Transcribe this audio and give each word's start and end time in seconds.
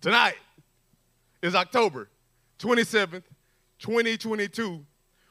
Tonight 0.00 0.36
is 1.42 1.54
October 1.54 2.08
27th, 2.58 3.22
2022. 3.78 4.84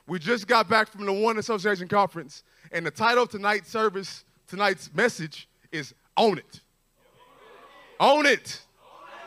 We 0.07 0.19
just 0.19 0.47
got 0.47 0.69
back 0.69 0.89
from 0.89 1.05
the 1.05 1.13
One 1.13 1.37
Association 1.37 1.87
Conference, 1.87 2.43
and 2.71 2.85
the 2.85 2.91
title 2.91 3.23
of 3.23 3.29
tonight's 3.29 3.69
service, 3.69 4.23
tonight's 4.47 4.93
message 4.93 5.47
is 5.71 5.93
Own 6.17 6.37
It. 6.37 6.61
Own 7.99 8.25
it. 8.25 8.61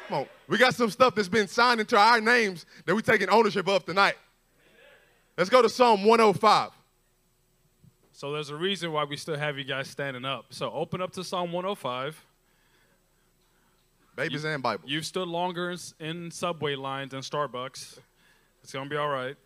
Come 0.08 0.18
on. 0.20 0.26
We 0.48 0.58
got 0.58 0.74
some 0.74 0.90
stuff 0.90 1.14
that's 1.14 1.28
been 1.28 1.48
signed 1.48 1.80
into 1.80 1.96
our 1.96 2.20
names 2.20 2.66
that 2.86 2.94
we're 2.94 3.00
taking 3.00 3.28
ownership 3.28 3.68
of 3.68 3.84
tonight. 3.84 4.16
Let's 5.36 5.50
go 5.50 5.62
to 5.62 5.68
Psalm 5.68 6.04
105. 6.04 6.70
So 8.12 8.32
there's 8.32 8.50
a 8.50 8.56
reason 8.56 8.90
why 8.92 9.04
we 9.04 9.16
still 9.16 9.38
have 9.38 9.56
you 9.56 9.64
guys 9.64 9.88
standing 9.88 10.24
up. 10.24 10.46
So 10.50 10.70
open 10.72 11.00
up 11.00 11.12
to 11.12 11.24
Psalm 11.24 11.52
105. 11.52 12.24
Babies 14.18 14.42
and 14.42 14.60
Bible. 14.60 14.82
You've 14.84 15.06
stood 15.06 15.28
longer 15.28 15.72
in, 16.00 16.32
subway 16.32 16.74
lines 16.74 17.12
than 17.12 17.20
Starbucks. 17.20 18.00
It's 18.64 18.72
going 18.72 18.86
to 18.86 18.90
be 18.90 18.96
all 18.96 19.08
right. 19.08 19.36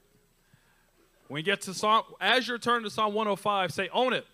When 1.29 1.41
you 1.41 1.43
get 1.43 1.61
to 1.63 1.75
Psalm, 1.75 2.05
as 2.23 2.49
you're 2.49 2.57
turning 2.57 2.85
to 2.85 2.91
Psalm 2.91 3.13
105, 3.13 3.71
say, 3.71 3.91
own 3.93 4.15
it. 4.15 4.27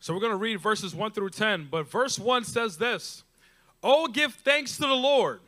So 0.00 0.14
we're 0.14 0.20
going 0.20 0.32
to 0.32 0.38
read 0.38 0.58
verses 0.58 0.94
1 0.94 1.12
through 1.12 1.28
10. 1.28 1.68
But 1.70 1.86
verse 1.86 2.18
1 2.18 2.44
says 2.44 2.78
this 2.78 3.24
Oh, 3.82 4.08
give 4.08 4.32
thanks 4.32 4.76
to 4.76 4.86
the 4.86 4.94
Lord, 4.94 5.40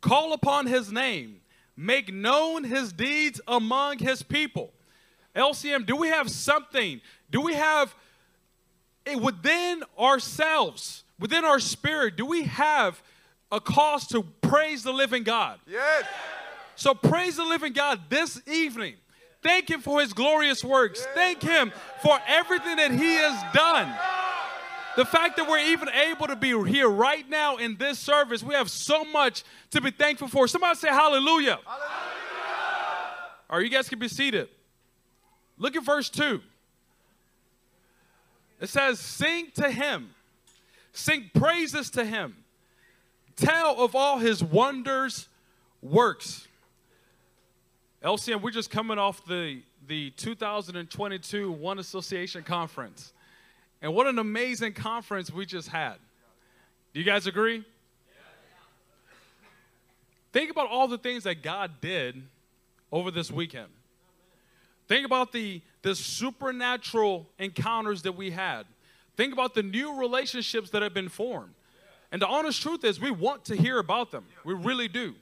call 0.00 0.32
upon 0.32 0.66
his 0.66 0.90
name, 0.90 1.40
make 1.76 2.12
known 2.12 2.64
his 2.64 2.92
deeds 2.92 3.40
among 3.46 4.00
his 4.00 4.24
people. 4.24 4.72
LCM, 5.36 5.86
do 5.86 5.94
we 5.94 6.08
have 6.08 6.28
something? 6.30 7.00
Do 7.30 7.40
we 7.40 7.54
have 7.54 7.94
within 9.16 9.82
ourselves, 9.98 11.04
within 11.18 11.44
our 11.44 11.60
spirit, 11.60 12.16
do 12.16 12.26
we 12.26 12.44
have 12.44 13.02
a 13.50 13.60
cause 13.60 14.06
to 14.08 14.22
praise 14.42 14.82
the 14.82 14.92
living 14.92 15.22
God? 15.22 15.58
Yes. 15.66 16.04
So 16.76 16.94
praise 16.94 17.36
the 17.36 17.44
living 17.44 17.72
God 17.72 18.02
this 18.08 18.40
evening. 18.46 18.94
Thank 19.42 19.70
Him 19.70 19.80
for 19.80 20.00
His 20.00 20.12
glorious 20.12 20.62
works. 20.64 21.06
Thank 21.14 21.42
Him 21.42 21.72
for 22.02 22.18
everything 22.26 22.76
that 22.76 22.90
He 22.90 23.14
has 23.14 23.54
done. 23.54 23.92
The 24.96 25.04
fact 25.04 25.36
that 25.36 25.48
we're 25.48 25.58
even 25.58 25.88
able 25.90 26.26
to 26.26 26.34
be 26.34 26.48
here 26.68 26.88
right 26.88 27.28
now 27.28 27.56
in 27.56 27.76
this 27.76 28.00
service, 28.00 28.42
we 28.42 28.54
have 28.54 28.68
so 28.68 29.04
much 29.04 29.44
to 29.70 29.80
be 29.80 29.92
thankful 29.92 30.26
for. 30.26 30.48
Somebody 30.48 30.76
say 30.76 30.88
hallelujah. 30.88 31.60
hallelujah. 33.48 33.64
You 33.64 33.70
guys 33.70 33.88
can 33.88 34.00
be 34.00 34.08
seated. 34.08 34.48
Look 35.56 35.76
at 35.76 35.84
verse 35.84 36.10
2. 36.10 36.40
It 38.60 38.68
says, 38.68 38.98
Sing 38.98 39.48
to 39.54 39.70
Him, 39.70 40.10
sing 40.92 41.30
praises 41.34 41.90
to 41.90 42.04
Him, 42.04 42.36
tell 43.36 43.82
of 43.82 43.94
all 43.94 44.18
His 44.18 44.42
wonders, 44.42 45.28
works. 45.82 46.48
LCM, 48.02 48.42
we're 48.42 48.50
just 48.50 48.70
coming 48.70 48.98
off 48.98 49.24
the, 49.26 49.60
the 49.86 50.10
2022 50.10 51.50
One 51.50 51.78
Association 51.78 52.42
Conference. 52.42 53.12
And 53.80 53.94
what 53.94 54.06
an 54.06 54.18
amazing 54.18 54.72
conference 54.72 55.32
we 55.32 55.46
just 55.46 55.68
had. 55.68 55.94
Do 56.92 57.00
you 57.00 57.06
guys 57.06 57.26
agree? 57.26 57.64
Think 60.32 60.50
about 60.50 60.68
all 60.68 60.88
the 60.88 60.98
things 60.98 61.24
that 61.24 61.42
God 61.42 61.80
did 61.80 62.22
over 62.92 63.10
this 63.10 63.30
weekend. 63.30 63.68
Think 64.88 65.06
about 65.06 65.32
the, 65.32 65.62
the 65.82 65.94
supernatural 65.94 67.28
encounters 67.38 68.02
that 68.02 68.12
we 68.12 68.30
had. 68.30 68.64
Think 69.16 69.32
about 69.32 69.54
the 69.54 69.62
new 69.62 69.98
relationships 69.98 70.70
that 70.70 70.82
have 70.82 70.94
been 70.94 71.08
formed. 71.08 71.54
And 72.10 72.22
the 72.22 72.26
honest 72.26 72.62
truth 72.62 72.84
is, 72.84 72.98
we 72.98 73.10
want 73.10 73.44
to 73.46 73.56
hear 73.56 73.78
about 73.78 74.10
them. 74.10 74.24
We 74.44 74.54
really 74.54 74.88
do 74.88 75.14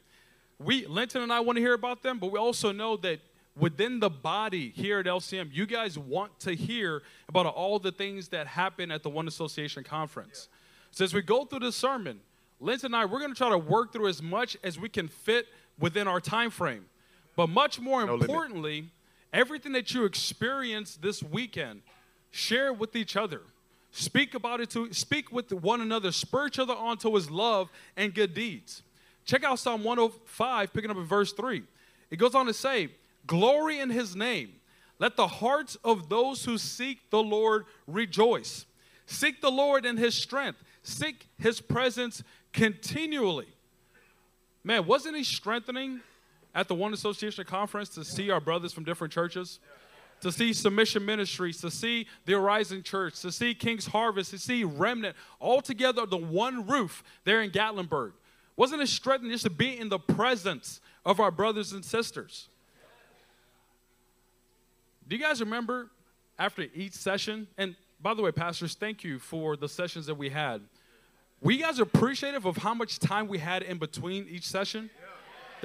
we 0.59 0.87
Linton 0.87 1.23
and 1.23 1.33
I 1.33 1.41
want 1.41 1.57
to 1.57 1.63
hear 1.63 1.75
about 1.75 2.03
them, 2.03 2.19
but 2.19 2.31
we 2.33 2.39
also 2.39 2.73
know 2.73 2.97
that 2.99 3.21
within 3.57 4.01
the 4.01 4.11
body 4.11 4.73
here 4.75 4.99
at 5.01 5.07
LCM, 5.07 5.51
you 5.53 5.67
guys 5.67 5.99
want 5.99 6.39
to 6.41 6.55
hear 6.55 7.03
about 7.29 7.47
all 7.47 7.79
the 7.79 7.93
things 7.93 8.29
that 8.29 8.47
happen 8.47 8.91
at 8.91 9.03
the 9.03 9.11
One 9.11 9.29
Association 9.29 9.85
conference. 9.85 10.49
So 10.91 11.05
as 11.05 11.13
we 11.13 11.23
go 11.23 11.45
through 11.45 11.61
this 11.61 11.77
sermon, 11.77 12.21
Linton 12.61 12.87
and 12.87 12.97
I, 12.97 13.05
we're 13.05 13.19
going 13.19 13.33
to 13.33 13.37
try 13.37 13.51
to 13.51 13.59
work 13.59 13.93
through 13.93 14.09
as 14.09 14.23
much 14.23 14.57
as 14.65 14.79
we 14.79 14.89
can 14.89 15.09
fit 15.09 15.47
within 15.79 16.09
our 16.09 16.21
time 16.21 16.51
frame. 16.51 16.87
But 17.35 17.49
much 17.49 17.79
more 17.79 18.05
no 18.07 18.15
importantly, 18.15 18.77
limit. 18.77 18.91
Everything 19.33 19.73
that 19.73 19.93
you 19.95 20.05
experience 20.05 20.97
this 20.97 21.23
weekend, 21.23 21.83
share 22.31 22.73
with 22.73 22.97
each 22.97 23.17
other. 23.17 23.43
Speak 23.91 24.35
about 24.35 24.61
it 24.61 24.71
to 24.71 24.93
speak 24.93 25.33
with 25.33 25.53
one 25.53 25.81
another, 25.81 26.13
spur 26.13 26.49
each 26.49 26.59
other 26.59 26.75
on 26.75 26.99
to 26.99 27.15
his 27.15 27.31
love 27.31 27.71
and 27.97 28.13
good 28.13 28.35
deeds. 28.35 28.83
Check 29.25 29.43
out 29.43 29.59
Psalm 29.59 29.83
105, 29.83 30.73
picking 30.73 30.91
up 30.91 30.97
in 30.97 31.05
verse 31.05 31.33
3. 31.33 31.63
It 32.11 32.17
goes 32.17 32.35
on 32.35 32.47
to 32.47 32.55
say, 32.55 32.89
Glory 33.27 33.81
in 33.81 33.91
his 33.91 34.15
name. 34.15 34.53
Let 34.99 35.17
the 35.17 35.27
hearts 35.27 35.77
of 35.85 36.09
those 36.09 36.45
who 36.45 36.59
seek 36.59 37.11
the 37.11 37.23
Lord 37.23 37.65
rejoice. 37.87 38.67
Seek 39.07 39.41
the 39.41 39.51
Lord 39.51 39.85
in 39.85 39.97
his 39.97 40.15
strength. 40.15 40.63
Seek 40.83 41.27
his 41.39 41.61
presence 41.61 42.23
continually. 42.53 43.49
Man, 44.65 44.87
wasn't 44.87 45.17
he 45.17 45.25
strengthening 45.25 46.01
at 46.57 46.69
the 46.69 46.75
One 46.75 46.95
Association 46.95 47.45
Conference 47.45 47.91
to 47.91 48.03
see 48.03 48.31
our 48.31 48.41
brothers 48.41 48.73
from 48.73 48.83
different 48.83 49.13
churches? 49.13 49.61
To 50.23 50.33
see 50.33 50.55
Submission 50.55 51.05
Ministries, 51.05 51.61
to 51.61 51.71
see 51.71 52.07
the 52.25 52.33
Horizon 52.33 52.83
Church, 52.83 53.21
to 53.21 53.31
see 53.31 53.55
King's 53.55 53.87
Harvest, 53.87 54.31
to 54.31 54.39
see 54.39 54.65
Remnant, 54.65 55.15
all 55.39 55.61
together 55.61 56.03
under 56.03 56.17
one 56.17 56.67
roof 56.67 57.05
there 57.25 57.43
in 57.43 57.51
Gatlinburg. 57.51 58.13
Wasn't 58.57 58.81
it 58.81 58.89
strengthening 58.89 59.33
just 59.33 59.45
to 59.45 59.51
be 59.51 59.79
in 59.79 59.91
the 59.91 59.99
presence 59.99 60.81
of 61.05 61.21
our 61.21 61.31
brothers 61.31 61.73
and 61.73 61.85
sisters? 61.85 62.49
Do 65.07 65.15
you 65.15 65.23
guys 65.23 65.41
remember 65.41 65.91
after 66.39 66.65
each 66.75 66.95
session? 66.95 67.47
And 67.59 67.77
by 68.01 68.15
the 68.15 68.23
way, 68.23 68.33
pastors, 68.33 68.75
thank 68.75 69.05
you 69.05 69.19
for 69.19 69.57
the 69.57 69.69
sessions 69.69 70.07
that 70.07 70.15
we 70.15 70.31
had. 70.31 70.63
Were 71.43 71.53
you 71.53 71.63
guys 71.63 71.79
appreciative 71.79 72.47
of 72.47 72.57
how 72.57 72.73
much 72.73 72.99
time 72.99 73.29
we 73.29 73.37
had 73.37 73.63
in 73.63 73.77
between 73.77 74.27
each 74.31 74.47
session? 74.47 74.89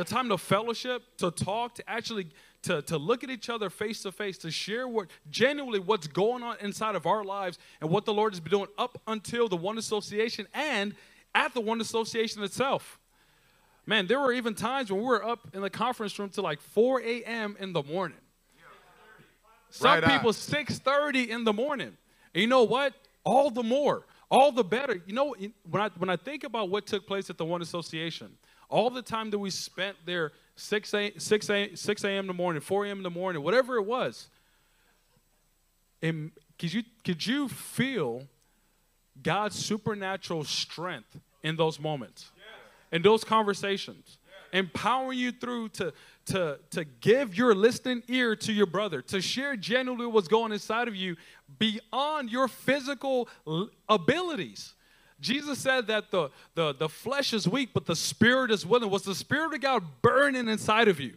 The 0.01 0.05
time 0.05 0.29
to 0.29 0.37
fellowship, 0.39 1.03
to 1.17 1.29
talk, 1.29 1.75
to 1.75 1.87
actually 1.87 2.29
to, 2.63 2.81
to 2.81 2.97
look 2.97 3.23
at 3.23 3.29
each 3.29 3.51
other 3.51 3.69
face 3.69 4.01
to 4.01 4.11
face, 4.11 4.35
to 4.39 4.49
share 4.49 4.87
what 4.87 5.09
genuinely 5.29 5.79
what's 5.79 6.07
going 6.07 6.41
on 6.41 6.55
inside 6.59 6.95
of 6.95 7.05
our 7.05 7.23
lives 7.23 7.59
and 7.81 7.91
what 7.91 8.05
the 8.05 8.11
Lord 8.11 8.33
has 8.33 8.39
been 8.39 8.49
doing 8.49 8.67
up 8.79 8.99
until 9.05 9.47
the 9.47 9.57
One 9.57 9.77
Association 9.77 10.47
and 10.55 10.95
at 11.35 11.53
the 11.53 11.61
One 11.61 11.81
Association 11.81 12.41
itself. 12.41 12.97
Man, 13.85 14.07
there 14.07 14.19
were 14.19 14.33
even 14.33 14.55
times 14.55 14.91
when 14.91 15.01
we 15.01 15.05
were 15.05 15.23
up 15.23 15.47
in 15.53 15.61
the 15.61 15.69
conference 15.69 16.17
room 16.17 16.29
till 16.29 16.45
like 16.45 16.61
4 16.61 17.01
a.m. 17.01 17.55
in 17.59 17.71
the 17.71 17.83
morning. 17.83 18.17
Some 19.69 20.01
right 20.01 20.03
people 20.03 20.31
6:30 20.31 21.29
in 21.29 21.43
the 21.43 21.53
morning. 21.53 21.95
And 22.33 22.41
you 22.41 22.47
know 22.47 22.63
what? 22.63 22.95
All 23.23 23.51
the 23.51 23.61
more, 23.61 24.07
all 24.31 24.51
the 24.51 24.63
better. 24.63 24.99
You 25.05 25.13
know, 25.13 25.35
when 25.69 25.83
I 25.83 25.89
when 25.99 26.09
I 26.09 26.15
think 26.15 26.43
about 26.43 26.71
what 26.71 26.87
took 26.87 27.05
place 27.05 27.29
at 27.29 27.37
the 27.37 27.45
One 27.45 27.61
Association, 27.61 28.35
all 28.71 28.89
the 28.89 29.01
time 29.01 29.29
that 29.29 29.39
we 29.39 29.49
spent 29.49 29.97
there 30.05 30.31
6 30.55 30.93
a, 30.93 31.13
6 31.17 31.49
a, 31.49 31.75
6 31.75 32.03
a.m. 32.03 32.19
in 32.19 32.27
the 32.27 32.33
morning, 32.33 32.61
4 32.61 32.85
a.m. 32.85 32.97
in 32.97 33.03
the 33.03 33.09
morning, 33.09 33.43
whatever 33.43 33.75
it 33.75 33.83
was. 33.83 34.27
And 36.01 36.31
could 36.57 36.73
you 36.73 36.83
could 37.03 37.25
you 37.25 37.47
feel 37.47 38.23
God's 39.21 39.55
supernatural 39.55 40.43
strength 40.43 41.19
in 41.43 41.55
those 41.55 41.79
moments, 41.79 42.31
in 42.91 43.01
those 43.01 43.23
conversations, 43.23 44.17
empowering 44.53 45.17
you 45.17 45.31
through 45.31 45.69
to, 45.69 45.93
to, 46.25 46.59
to 46.71 46.83
give 46.83 47.35
your 47.35 47.55
listening 47.55 48.03
ear 48.07 48.35
to 48.35 48.53
your 48.53 48.65
brother, 48.65 49.01
to 49.03 49.21
share 49.21 49.55
genuinely 49.55 50.07
what's 50.07 50.27
going 50.27 50.51
inside 50.51 50.87
of 50.87 50.95
you 50.95 51.15
beyond 51.59 52.29
your 52.29 52.47
physical 52.47 53.27
abilities. 53.89 54.73
Jesus 55.21 55.59
said 55.59 55.87
that 55.87 56.09
the, 56.09 56.29
the, 56.55 56.73
the 56.73 56.89
flesh 56.89 57.31
is 57.31 57.47
weak, 57.47 57.69
but 57.73 57.85
the 57.85 57.95
spirit 57.95 58.49
is 58.51 58.65
willing. 58.65 58.89
Was 58.89 59.03
the 59.03 59.15
spirit 59.15 59.53
of 59.53 59.61
God 59.61 59.83
burning 60.01 60.47
inside 60.49 60.87
of 60.87 60.99
you? 60.99 61.13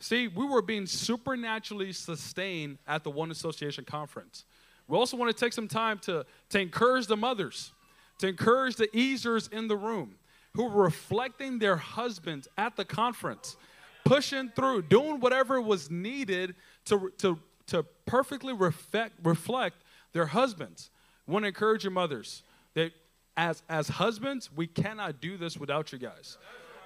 See, 0.00 0.26
we 0.26 0.44
were 0.44 0.62
being 0.62 0.86
supernaturally 0.86 1.92
sustained 1.92 2.78
at 2.88 3.04
the 3.04 3.10
One 3.10 3.30
Association 3.30 3.84
Conference. 3.84 4.44
We 4.88 4.96
also 4.96 5.16
want 5.16 5.36
to 5.36 5.44
take 5.44 5.52
some 5.52 5.68
time 5.68 5.98
to, 6.00 6.26
to 6.48 6.60
encourage 6.60 7.06
the 7.06 7.16
mothers, 7.16 7.72
to 8.18 8.26
encourage 8.26 8.76
the 8.76 8.88
easers 8.96 9.48
in 9.48 9.68
the 9.68 9.76
room 9.76 10.16
who 10.54 10.64
were 10.64 10.82
reflecting 10.82 11.58
their 11.58 11.76
husbands 11.76 12.48
at 12.58 12.76
the 12.76 12.84
conference, 12.84 13.56
pushing 14.04 14.48
through, 14.50 14.82
doing 14.82 15.20
whatever 15.20 15.60
was 15.60 15.90
needed 15.90 16.54
to, 16.86 17.12
to, 17.18 17.38
to 17.66 17.84
perfectly 18.04 18.52
reflect, 18.52 19.14
reflect 19.22 19.76
their 20.12 20.26
husbands. 20.26 20.90
I 21.28 21.32
want 21.32 21.44
to 21.44 21.48
encourage 21.48 21.84
your 21.84 21.92
mothers 21.92 22.42
that 22.74 22.92
as, 23.36 23.62
as 23.68 23.88
husbands, 23.88 24.50
we 24.54 24.66
cannot 24.66 25.20
do 25.20 25.36
this 25.36 25.56
without 25.56 25.92
you 25.92 25.98
guys. 25.98 26.38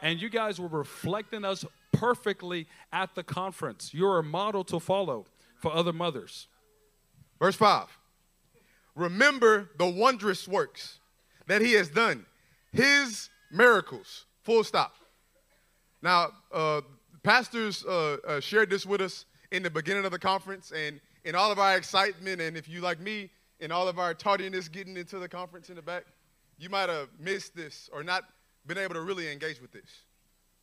And 0.02 0.20
you 0.20 0.28
guys 0.28 0.60
were 0.60 0.68
reflecting 0.68 1.44
us 1.44 1.64
perfectly 1.92 2.66
at 2.92 3.14
the 3.14 3.22
conference. 3.22 3.92
You're 3.92 4.18
a 4.18 4.22
model 4.22 4.62
to 4.64 4.78
follow 4.78 5.26
for 5.56 5.72
other 5.72 5.92
mothers. 5.92 6.48
Verse 7.38 7.56
5 7.56 7.86
remember 8.94 9.68
the 9.78 9.86
wondrous 9.86 10.48
works 10.48 11.00
that 11.46 11.60
he 11.60 11.72
has 11.72 11.88
done, 11.90 12.24
his 12.72 13.28
miracles, 13.52 14.24
full 14.42 14.64
stop. 14.64 14.94
Now, 16.02 16.30
uh, 16.52 16.80
pastors 17.22 17.84
uh, 17.84 18.16
uh, 18.26 18.40
shared 18.40 18.70
this 18.70 18.86
with 18.86 19.00
us 19.00 19.26
in 19.52 19.62
the 19.62 19.70
beginning 19.70 20.04
of 20.04 20.12
the 20.12 20.18
conference, 20.18 20.72
and 20.74 21.00
in 21.24 21.34
all 21.34 21.52
of 21.52 21.58
our 21.58 21.76
excitement, 21.76 22.40
and 22.40 22.56
if 22.56 22.68
you 22.68 22.80
like 22.80 23.00
me, 23.00 23.30
in 23.60 23.72
all 23.72 23.88
of 23.88 23.98
our 23.98 24.14
tardiness 24.14 24.68
getting 24.68 24.96
into 24.96 25.18
the 25.18 25.28
conference 25.28 25.70
in 25.70 25.76
the 25.76 25.82
back, 25.82 26.04
you 26.58 26.68
might 26.68 26.88
have 26.88 27.08
missed 27.18 27.54
this 27.56 27.88
or 27.92 28.02
not 28.02 28.24
been 28.66 28.78
able 28.78 28.94
to 28.94 29.00
really 29.00 29.30
engage 29.30 29.60
with 29.60 29.72
this. 29.72 30.02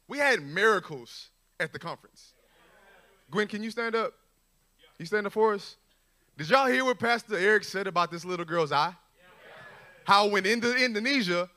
We 0.08 0.18
had 0.18 0.42
miracles 0.42 1.30
at 1.60 1.72
the 1.72 1.80
conference. 1.80 2.34
Gwen, 3.32 3.48
can 3.48 3.64
you 3.64 3.72
stand 3.72 3.96
up? 3.96 4.14
You 5.00 5.06
stand 5.06 5.26
up 5.26 5.34
for 5.34 5.54
us? 5.54 5.78
Did 6.38 6.50
y'all 6.50 6.68
hear 6.68 6.84
what 6.84 7.00
Pastor 7.00 7.38
Eric 7.38 7.64
said 7.64 7.88
about 7.88 8.12
this 8.12 8.26
little 8.26 8.46
girl's 8.46 8.72
eye? 8.72 8.94
How 10.06 10.28
when 10.28 10.46
in 10.46 10.64
Indonesia, 10.64 11.50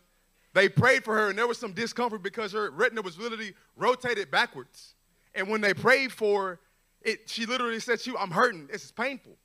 they 0.55 0.69
prayed 0.69 1.05
for 1.05 1.15
her 1.17 1.29
and 1.31 1.39
there 1.39 1.47
was 1.47 1.59
some 1.59 1.73
discomfort 1.73 2.23
because 2.23 2.53
her 2.53 2.71
retina 2.71 3.03
was 3.03 3.19
literally 3.19 3.55
rotated 3.77 4.31
backwards. 4.31 4.95
And 5.35 5.49
when 5.49 5.61
they 5.61 5.75
prayed 5.75 6.13
for 6.13 6.43
her, 6.43 6.61
it, 7.03 7.29
she 7.29 7.47
literally 7.47 7.81
said, 7.81 8.01
she, 8.01 8.13
I'm 8.19 8.31
hurting. 8.31 8.69
This 8.69 8.85
is 8.85 8.93
painful. 8.93 9.37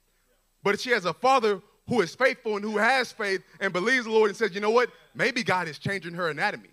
But 0.63 0.79
she 0.79 0.91
has 0.91 1.05
a 1.05 1.13
father 1.13 1.61
who 1.91 1.99
is 1.99 2.15
faithful 2.15 2.55
and 2.55 2.63
who 2.63 2.77
has 2.77 3.11
faith 3.11 3.41
and 3.59 3.73
believes 3.73 4.05
the 4.05 4.11
Lord 4.11 4.29
and 4.29 4.37
says, 4.37 4.55
you 4.55 4.61
know 4.61 4.71
what? 4.71 4.89
Maybe 5.13 5.43
God 5.43 5.67
is 5.67 5.77
changing 5.77 6.13
her 6.13 6.29
anatomy. 6.29 6.69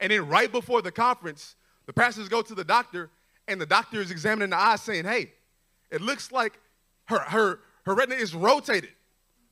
And 0.00 0.12
then 0.12 0.28
right 0.28 0.52
before 0.52 0.82
the 0.82 0.92
conference, 0.92 1.56
the 1.86 1.94
pastors 1.94 2.28
go 2.28 2.42
to 2.42 2.54
the 2.54 2.62
doctor 2.62 3.08
and 3.48 3.58
the 3.58 3.64
doctor 3.64 4.02
is 4.02 4.10
examining 4.10 4.50
the 4.50 4.60
eye 4.60 4.76
saying, 4.76 5.06
hey, 5.06 5.32
it 5.90 6.02
looks 6.02 6.30
like 6.30 6.60
her, 7.06 7.20
her, 7.20 7.60
her 7.86 7.94
retina 7.94 8.16
is 8.16 8.34
rotated. 8.34 8.90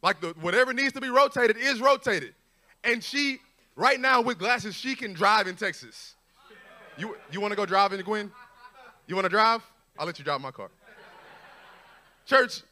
Like 0.02 0.20
the, 0.20 0.34
whatever 0.42 0.74
needs 0.74 0.92
to 0.92 1.00
be 1.00 1.08
rotated 1.08 1.56
is 1.56 1.80
rotated. 1.80 2.34
And 2.84 3.02
she, 3.02 3.38
right 3.76 3.98
now 3.98 4.20
with 4.20 4.38
glasses, 4.38 4.74
she 4.74 4.94
can 4.94 5.14
drive 5.14 5.46
in 5.46 5.56
Texas. 5.56 6.16
You, 6.98 7.16
you 7.30 7.40
want 7.40 7.52
to 7.52 7.56
go 7.56 7.64
drive 7.64 7.94
in 7.94 8.00
Gwen? 8.02 8.30
You 9.06 9.14
want 9.14 9.24
to 9.24 9.30
drive? 9.30 9.62
I'll 9.98 10.04
let 10.04 10.18
you 10.18 10.24
drive 10.26 10.42
my 10.42 10.50
car. 10.50 10.68
Church, 12.26 12.62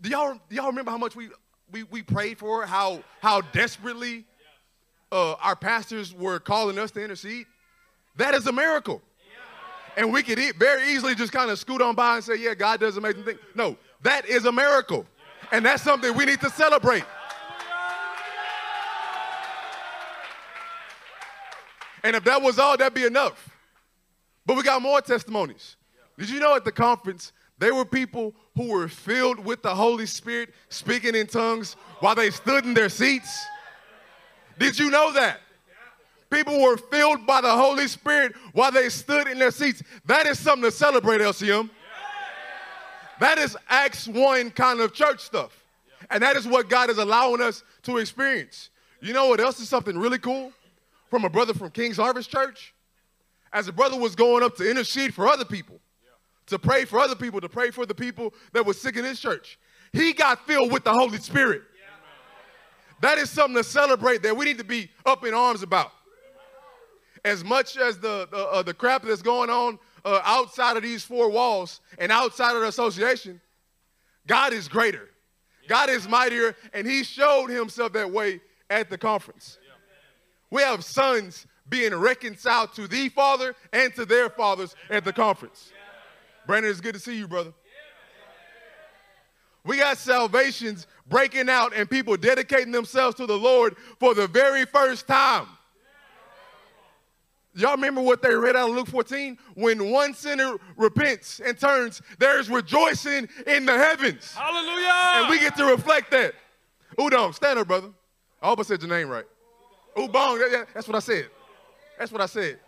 do 0.00 0.10
y'all, 0.10 0.34
do 0.48 0.56
y'all 0.56 0.68
remember 0.68 0.90
how 0.90 0.98
much 0.98 1.14
we, 1.14 1.28
we, 1.70 1.82
we 1.84 2.02
prayed 2.02 2.38
for? 2.38 2.66
How, 2.66 3.02
how 3.20 3.40
desperately 3.40 4.24
uh, 5.12 5.32
our 5.34 5.56
pastors 5.56 6.14
were 6.14 6.38
calling 6.38 6.78
us 6.78 6.90
to 6.92 7.02
intercede? 7.02 7.46
That 8.16 8.34
is 8.34 8.46
a 8.46 8.52
miracle. 8.52 9.02
And 9.96 10.12
we 10.12 10.22
could 10.22 10.38
very 10.56 10.88
easily 10.90 11.14
just 11.14 11.32
kind 11.32 11.50
of 11.50 11.58
scoot 11.58 11.82
on 11.82 11.94
by 11.94 12.16
and 12.16 12.24
say, 12.24 12.36
yeah, 12.36 12.54
God 12.54 12.80
does 12.80 12.96
amazing 12.96 13.24
things. 13.24 13.40
No, 13.54 13.76
that 14.02 14.26
is 14.26 14.44
a 14.44 14.52
miracle. 14.52 15.04
And 15.52 15.66
that's 15.66 15.82
something 15.82 16.16
we 16.16 16.24
need 16.24 16.40
to 16.40 16.50
celebrate. 16.50 17.04
And 22.02 22.16
if 22.16 22.24
that 22.24 22.40
was 22.40 22.58
all, 22.58 22.76
that'd 22.76 22.94
be 22.94 23.04
enough. 23.04 23.50
But 24.46 24.56
we 24.56 24.62
got 24.62 24.80
more 24.80 25.00
testimonies. 25.00 25.76
Did 26.18 26.30
you 26.30 26.40
know 26.40 26.54
at 26.54 26.64
the 26.64 26.72
conference, 26.72 27.32
there 27.60 27.74
were 27.74 27.84
people 27.84 28.34
who 28.56 28.70
were 28.70 28.88
filled 28.88 29.38
with 29.38 29.62
the 29.62 29.74
Holy 29.74 30.06
Spirit 30.06 30.54
speaking 30.70 31.14
in 31.14 31.26
tongues 31.26 31.74
while 32.00 32.14
they 32.14 32.30
stood 32.30 32.64
in 32.64 32.72
their 32.72 32.88
seats? 32.88 33.44
Did 34.58 34.78
you 34.78 34.90
know 34.90 35.12
that? 35.12 35.40
People 36.30 36.62
were 36.62 36.78
filled 36.78 37.26
by 37.26 37.42
the 37.42 37.50
Holy 37.50 37.86
Spirit 37.86 38.34
while 38.54 38.72
they 38.72 38.88
stood 38.88 39.28
in 39.28 39.38
their 39.38 39.50
seats. 39.50 39.82
That 40.06 40.26
is 40.26 40.38
something 40.38 40.70
to 40.70 40.74
celebrate, 40.74 41.20
LCM. 41.20 41.68
That 43.20 43.36
is 43.36 43.54
Acts 43.68 44.08
1 44.08 44.52
kind 44.52 44.80
of 44.80 44.94
church 44.94 45.20
stuff. 45.20 45.52
And 46.10 46.22
that 46.22 46.36
is 46.36 46.46
what 46.46 46.70
God 46.70 46.88
is 46.88 46.96
allowing 46.96 47.42
us 47.42 47.62
to 47.82 47.98
experience. 47.98 48.70
You 49.02 49.12
know 49.12 49.28
what 49.28 49.38
else 49.38 49.60
is 49.60 49.68
something 49.68 49.98
really 49.98 50.18
cool? 50.18 50.52
From 51.10 51.26
a 51.26 51.28
brother 51.28 51.52
from 51.52 51.70
King's 51.72 51.98
Harvest 51.98 52.30
Church. 52.30 52.72
As 53.52 53.68
a 53.68 53.72
brother 53.72 53.98
was 53.98 54.14
going 54.14 54.42
up 54.42 54.56
to 54.56 54.70
intercede 54.70 55.12
for 55.12 55.28
other 55.28 55.44
people, 55.44 55.78
to 56.50 56.58
pray 56.58 56.84
for 56.84 57.00
other 57.00 57.16
people, 57.16 57.40
to 57.40 57.48
pray 57.48 57.70
for 57.70 57.86
the 57.86 57.94
people 57.94 58.34
that 58.52 58.64
were 58.64 58.74
sick 58.74 58.96
in 58.96 59.04
his 59.04 59.18
church, 59.18 59.58
he 59.92 60.12
got 60.12 60.46
filled 60.46 60.70
with 60.70 60.84
the 60.84 60.92
Holy 60.92 61.18
Spirit. 61.18 61.62
That 63.00 63.18
is 63.18 63.30
something 63.30 63.56
to 63.56 63.64
celebrate 63.64 64.22
that 64.22 64.36
we 64.36 64.44
need 64.44 64.58
to 64.58 64.64
be 64.64 64.90
up 65.06 65.24
in 65.24 65.32
arms 65.32 65.62
about 65.62 65.90
as 67.24 67.44
much 67.44 67.76
as 67.76 67.98
the, 67.98 68.28
the, 68.30 68.36
uh, 68.36 68.62
the 68.62 68.74
crap 68.74 69.02
that's 69.02 69.22
going 69.22 69.50
on 69.50 69.78
uh, 70.04 70.20
outside 70.24 70.76
of 70.76 70.82
these 70.82 71.02
four 71.02 71.30
walls 71.30 71.80
and 71.98 72.10
outside 72.10 72.54
of 72.54 72.62
the 72.62 72.68
association, 72.68 73.40
God 74.26 74.52
is 74.52 74.68
greater. 74.68 75.08
God 75.68 75.90
is 75.90 76.08
mightier, 76.08 76.56
and 76.72 76.86
He 76.86 77.04
showed 77.04 77.48
Himself 77.48 77.92
that 77.92 78.10
way 78.10 78.40
at 78.68 78.90
the 78.90 78.98
conference. 78.98 79.58
We 80.50 80.62
have 80.62 80.84
sons 80.84 81.46
being 81.68 81.94
reconciled 81.94 82.74
to 82.74 82.88
the 82.88 83.08
Father 83.10 83.54
and 83.72 83.94
to 83.94 84.04
their 84.04 84.28
fathers 84.28 84.74
at 84.88 85.04
the 85.04 85.12
conference. 85.12 85.72
Brandon, 86.50 86.68
it's 86.68 86.80
good 86.80 86.94
to 86.94 87.00
see 87.00 87.16
you, 87.16 87.28
brother. 87.28 87.52
We 89.64 89.76
got 89.76 89.98
salvations 89.98 90.88
breaking 91.08 91.48
out 91.48 91.72
and 91.76 91.88
people 91.88 92.16
dedicating 92.16 92.72
themselves 92.72 93.14
to 93.18 93.26
the 93.26 93.38
Lord 93.38 93.76
for 94.00 94.16
the 94.16 94.26
very 94.26 94.64
first 94.64 95.06
time. 95.06 95.46
Y'all 97.54 97.76
remember 97.76 98.00
what 98.02 98.20
they 98.20 98.34
read 98.34 98.56
out 98.56 98.68
of 98.68 98.74
Luke 98.74 98.88
14? 98.88 99.38
When 99.54 99.92
one 99.92 100.12
sinner 100.12 100.56
repents 100.76 101.38
and 101.38 101.56
turns, 101.56 102.02
there's 102.18 102.50
rejoicing 102.50 103.28
in 103.46 103.64
the 103.64 103.78
heavens. 103.78 104.34
Hallelujah. 104.34 105.22
And 105.22 105.30
we 105.30 105.38
get 105.38 105.56
to 105.56 105.66
reflect 105.66 106.10
that. 106.10 106.34
Udong, 106.98 107.32
stand 107.32 107.60
up, 107.60 107.68
brother. 107.68 107.90
I 108.42 108.48
hope 108.48 108.58
I 108.58 108.62
said 108.62 108.82
your 108.82 108.90
name 108.90 109.08
right. 109.08 109.26
Ubong, 109.96 110.66
that's 110.74 110.88
what 110.88 110.96
I 110.96 111.00
said. 111.00 111.28
That's 111.96 112.10
what 112.10 112.20
I 112.20 112.26
said. 112.26 112.58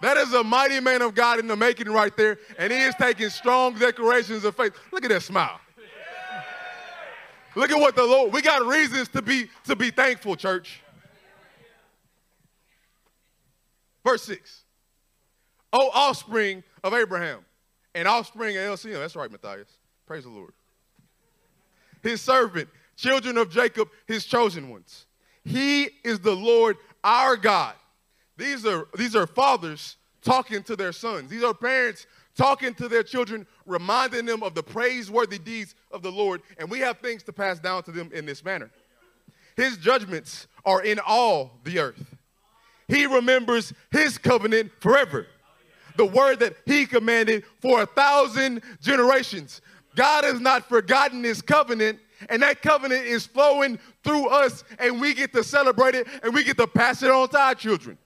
That 0.00 0.16
is 0.16 0.32
a 0.32 0.44
mighty 0.44 0.80
man 0.80 1.02
of 1.02 1.14
God 1.14 1.38
in 1.38 1.46
the 1.46 1.56
making 1.56 1.88
right 1.88 2.16
there, 2.16 2.38
and 2.58 2.72
he 2.72 2.78
is 2.78 2.94
taking 2.94 3.30
strong 3.30 3.74
declarations 3.74 4.44
of 4.44 4.56
faith. 4.56 4.72
Look 4.92 5.04
at 5.04 5.10
that 5.10 5.22
smile. 5.22 5.60
Look 7.56 7.70
at 7.72 7.80
what 7.80 7.96
the 7.96 8.04
Lord, 8.04 8.32
we 8.32 8.40
got 8.40 8.64
reasons 8.64 9.08
to 9.08 9.22
be 9.22 9.48
to 9.64 9.74
be 9.74 9.90
thankful, 9.90 10.36
church. 10.36 10.80
Verse 14.04 14.22
6. 14.22 14.64
O 15.72 15.90
offspring 15.92 16.62
of 16.84 16.94
Abraham 16.94 17.40
and 17.94 18.06
offspring 18.06 18.56
of 18.56 18.62
LCM. 18.62 18.94
That's 18.94 19.16
right, 19.16 19.30
Matthias. 19.30 19.68
Praise 20.06 20.24
the 20.24 20.30
Lord. 20.30 20.52
His 22.02 22.20
servant, 22.20 22.68
children 22.96 23.36
of 23.36 23.50
Jacob, 23.50 23.88
his 24.06 24.24
chosen 24.24 24.70
ones. 24.70 25.06
He 25.44 25.90
is 26.04 26.20
the 26.20 26.34
Lord 26.34 26.76
our 27.02 27.36
God. 27.36 27.74
These 28.38 28.64
are, 28.64 28.86
these 28.96 29.16
are 29.16 29.26
fathers 29.26 29.96
talking 30.22 30.62
to 30.62 30.76
their 30.76 30.92
sons. 30.92 31.28
These 31.28 31.42
are 31.42 31.52
parents 31.52 32.06
talking 32.36 32.72
to 32.74 32.88
their 32.88 33.02
children, 33.02 33.46
reminding 33.66 34.24
them 34.24 34.44
of 34.44 34.54
the 34.54 34.62
praiseworthy 34.62 35.38
deeds 35.38 35.74
of 35.90 36.02
the 36.02 36.12
Lord. 36.12 36.40
And 36.56 36.70
we 36.70 36.78
have 36.78 36.98
things 36.98 37.24
to 37.24 37.32
pass 37.32 37.58
down 37.58 37.82
to 37.82 37.90
them 37.90 38.10
in 38.14 38.24
this 38.24 38.44
manner. 38.44 38.70
His 39.56 39.76
judgments 39.76 40.46
are 40.64 40.82
in 40.82 41.00
all 41.04 41.58
the 41.64 41.80
earth. 41.80 42.14
He 42.86 43.06
remembers 43.06 43.72
his 43.90 44.16
covenant 44.16 44.70
forever. 44.78 45.26
The 45.96 46.06
word 46.06 46.38
that 46.38 46.54
he 46.64 46.86
commanded 46.86 47.42
for 47.60 47.82
a 47.82 47.86
thousand 47.86 48.62
generations. 48.80 49.60
God 49.96 50.22
has 50.22 50.38
not 50.38 50.68
forgotten 50.68 51.24
his 51.24 51.42
covenant, 51.42 51.98
and 52.28 52.40
that 52.42 52.62
covenant 52.62 53.04
is 53.04 53.26
flowing 53.26 53.80
through 54.04 54.28
us, 54.28 54.62
and 54.78 55.00
we 55.00 55.12
get 55.12 55.32
to 55.32 55.42
celebrate 55.42 55.96
it 55.96 56.06
and 56.22 56.32
we 56.32 56.44
get 56.44 56.56
to 56.58 56.68
pass 56.68 57.02
it 57.02 57.10
on 57.10 57.28
to 57.30 57.38
our 57.38 57.54
children. 57.56 57.98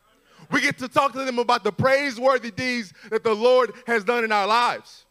We 0.52 0.60
get 0.60 0.78
to 0.78 0.88
talk 0.88 1.12
to 1.12 1.24
them 1.24 1.38
about 1.38 1.64
the 1.64 1.72
praiseworthy 1.72 2.50
deeds 2.50 2.92
that 3.10 3.24
the 3.24 3.34
Lord 3.34 3.72
has 3.86 4.04
done 4.04 4.22
in 4.22 4.30
our 4.30 4.46
lives. 4.46 5.06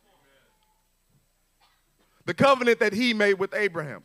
The 2.26 2.34
covenant 2.36 2.80
that 2.80 2.94
he 2.94 3.14
made 3.14 3.34
with 3.34 3.56
Abraham, 3.56 4.04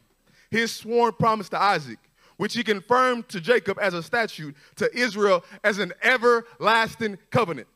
his 0.51 0.73
sworn 0.73 1.13
promise 1.13 1.51
to 1.51 1.61
Isaac, 1.61 1.99
which 2.39 2.55
he 2.55 2.65
confirmed 2.65 3.29
to 3.29 3.41
Jacob 3.41 3.79
as 3.81 3.93
a 3.93 4.03
statute, 4.03 4.57
to 4.77 4.91
Israel 4.97 5.45
as 5.63 5.79
an 5.79 5.93
everlasting 6.03 7.19
covenant. 7.31 7.69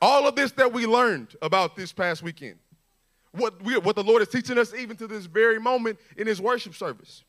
All 0.00 0.28
of 0.28 0.36
this 0.36 0.52
that 0.52 0.72
we 0.72 0.86
learned 0.86 1.34
about 1.40 1.74
this 1.74 1.92
past 1.92 2.22
weekend, 2.22 2.58
what, 3.32 3.62
we, 3.62 3.78
what 3.78 3.96
the 3.96 4.04
Lord 4.04 4.20
is 4.20 4.28
teaching 4.28 4.58
us 4.58 4.74
even 4.74 4.96
to 4.98 5.06
this 5.06 5.24
very 5.24 5.58
moment 5.58 5.98
in 6.18 6.26
his 6.26 6.40
worship 6.40 6.74
service. 6.74 7.24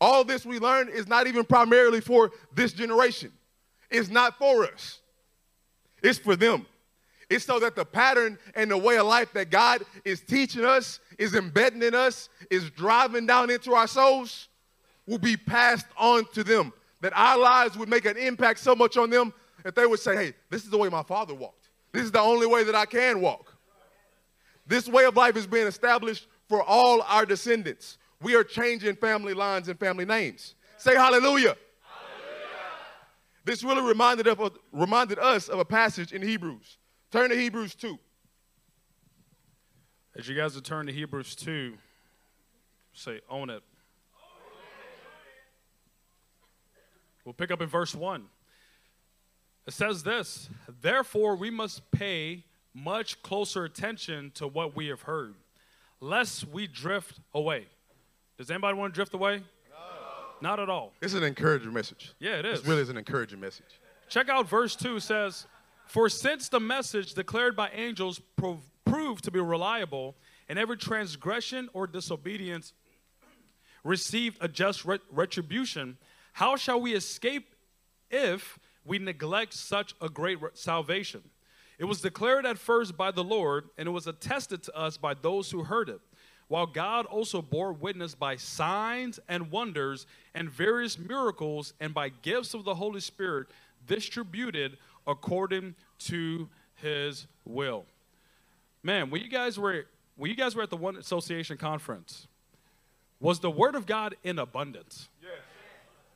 All 0.00 0.24
this 0.24 0.44
we 0.44 0.58
learned 0.58 0.90
is 0.90 1.06
not 1.06 1.28
even 1.28 1.44
primarily 1.44 2.00
for 2.00 2.32
this 2.54 2.72
generation. 2.72 3.32
It's 3.90 4.08
not 4.08 4.38
for 4.38 4.64
us. 4.64 5.00
It's 6.02 6.18
for 6.18 6.36
them. 6.36 6.66
It's 7.28 7.44
so 7.44 7.60
that 7.60 7.76
the 7.76 7.84
pattern 7.84 8.38
and 8.54 8.70
the 8.70 8.76
way 8.76 8.98
of 8.98 9.06
life 9.06 9.32
that 9.34 9.50
God 9.50 9.84
is 10.04 10.20
teaching 10.20 10.64
us, 10.64 10.98
is 11.18 11.34
embedding 11.34 11.82
in 11.82 11.94
us, 11.94 12.28
is 12.50 12.70
driving 12.70 13.26
down 13.26 13.50
into 13.50 13.72
our 13.72 13.86
souls, 13.86 14.48
will 15.06 15.18
be 15.18 15.36
passed 15.36 15.86
on 15.96 16.24
to 16.32 16.42
them. 16.42 16.72
That 17.02 17.12
our 17.14 17.38
lives 17.38 17.78
would 17.78 17.88
make 17.88 18.04
an 18.04 18.16
impact 18.16 18.58
so 18.58 18.74
much 18.74 18.96
on 18.96 19.10
them 19.10 19.32
that 19.62 19.74
they 19.74 19.86
would 19.86 20.00
say, 20.00 20.16
hey, 20.16 20.34
this 20.50 20.64
is 20.64 20.70
the 20.70 20.78
way 20.78 20.88
my 20.88 21.02
father 21.02 21.34
walked. 21.34 21.68
This 21.92 22.02
is 22.02 22.10
the 22.10 22.20
only 22.20 22.46
way 22.46 22.64
that 22.64 22.74
I 22.74 22.84
can 22.84 23.20
walk. 23.20 23.54
This 24.66 24.88
way 24.88 25.04
of 25.04 25.16
life 25.16 25.36
is 25.36 25.46
being 25.46 25.66
established 25.66 26.26
for 26.48 26.62
all 26.62 27.02
our 27.02 27.24
descendants. 27.24 27.98
We 28.22 28.34
are 28.34 28.44
changing 28.44 28.96
family 28.96 29.34
lines 29.34 29.68
and 29.68 29.78
family 29.78 30.04
names. 30.04 30.54
Say 30.78 30.94
hallelujah. 30.94 31.56
This 33.50 33.64
really 33.64 33.82
reminded, 33.82 34.28
of, 34.28 34.52
reminded 34.70 35.18
us 35.18 35.48
of 35.48 35.58
a 35.58 35.64
passage 35.64 36.12
in 36.12 36.22
Hebrews. 36.22 36.78
Turn 37.10 37.30
to 37.30 37.36
Hebrews 37.36 37.74
2. 37.74 37.98
As 40.16 40.28
you 40.28 40.36
guys 40.36 40.60
turn 40.60 40.86
to 40.86 40.92
Hebrews 40.92 41.34
2, 41.34 41.74
say, 42.92 43.20
own 43.28 43.50
it. 43.50 43.64
We'll 47.24 47.32
pick 47.32 47.50
up 47.50 47.60
in 47.60 47.66
verse 47.66 47.92
1. 47.92 48.24
It 49.66 49.72
says 49.72 50.04
this 50.04 50.48
Therefore, 50.80 51.34
we 51.34 51.50
must 51.50 51.90
pay 51.90 52.44
much 52.72 53.20
closer 53.20 53.64
attention 53.64 54.30
to 54.36 54.46
what 54.46 54.76
we 54.76 54.86
have 54.86 55.02
heard, 55.02 55.34
lest 55.98 56.46
we 56.46 56.68
drift 56.68 57.18
away. 57.34 57.66
Does 58.38 58.48
anybody 58.48 58.78
want 58.78 58.94
to 58.94 58.96
drift 58.96 59.12
away? 59.12 59.42
No. 60.40 60.50
Not 60.50 60.60
at 60.60 60.68
all. 60.68 60.92
It's 61.02 61.14
an 61.14 61.22
encouraging 61.22 61.72
message. 61.72 62.12
Yeah, 62.18 62.38
it 62.38 62.44
is. 62.46 62.60
It 62.60 62.66
really 62.66 62.82
is 62.82 62.88
an 62.88 62.96
encouraging 62.96 63.40
message. 63.40 63.66
Check 64.08 64.28
out 64.28 64.48
verse 64.48 64.74
2 64.76 65.00
says, 65.00 65.46
For 65.86 66.08
since 66.08 66.48
the 66.48 66.60
message 66.60 67.14
declared 67.14 67.54
by 67.56 67.70
angels 67.70 68.20
prov- 68.36 68.62
proved 68.84 69.24
to 69.24 69.30
be 69.30 69.40
reliable, 69.40 70.16
and 70.48 70.58
every 70.58 70.76
transgression 70.76 71.68
or 71.72 71.86
disobedience 71.86 72.72
received 73.84 74.38
a 74.40 74.48
just 74.48 74.84
ret- 74.84 75.00
retribution, 75.10 75.96
how 76.32 76.56
shall 76.56 76.80
we 76.80 76.94
escape 76.94 77.54
if 78.10 78.58
we 78.84 78.98
neglect 78.98 79.54
such 79.54 79.94
a 80.00 80.08
great 80.08 80.40
re- 80.40 80.50
salvation? 80.54 81.22
It 81.78 81.84
was 81.84 82.00
declared 82.00 82.44
at 82.44 82.58
first 82.58 82.96
by 82.96 83.10
the 83.10 83.24
Lord, 83.24 83.68
and 83.78 83.86
it 83.88 83.92
was 83.92 84.06
attested 84.06 84.62
to 84.64 84.76
us 84.76 84.96
by 84.96 85.14
those 85.14 85.50
who 85.50 85.64
heard 85.64 85.88
it. 85.88 86.00
While 86.50 86.66
God 86.66 87.06
also 87.06 87.40
bore 87.40 87.72
witness 87.72 88.16
by 88.16 88.34
signs 88.34 89.20
and 89.28 89.52
wonders 89.52 90.04
and 90.34 90.50
various 90.50 90.98
miracles 90.98 91.74
and 91.78 91.94
by 91.94 92.08
gifts 92.08 92.54
of 92.54 92.64
the 92.64 92.74
Holy 92.74 92.98
Spirit 92.98 93.46
distributed 93.86 94.76
according 95.06 95.76
to 96.00 96.48
his 96.74 97.28
will. 97.44 97.84
Man, 98.82 99.10
when 99.10 99.22
you 99.22 99.28
guys 99.28 99.60
were 99.60 99.86
when 100.16 100.28
you 100.28 100.36
guys 100.36 100.56
were 100.56 100.64
at 100.64 100.70
the 100.70 100.76
One 100.76 100.96
Association 100.96 101.56
conference, 101.56 102.26
was 103.20 103.38
the 103.38 103.50
word 103.50 103.76
of 103.76 103.86
God 103.86 104.16
in 104.24 104.40
abundance? 104.40 105.08
Yes. 105.22 105.30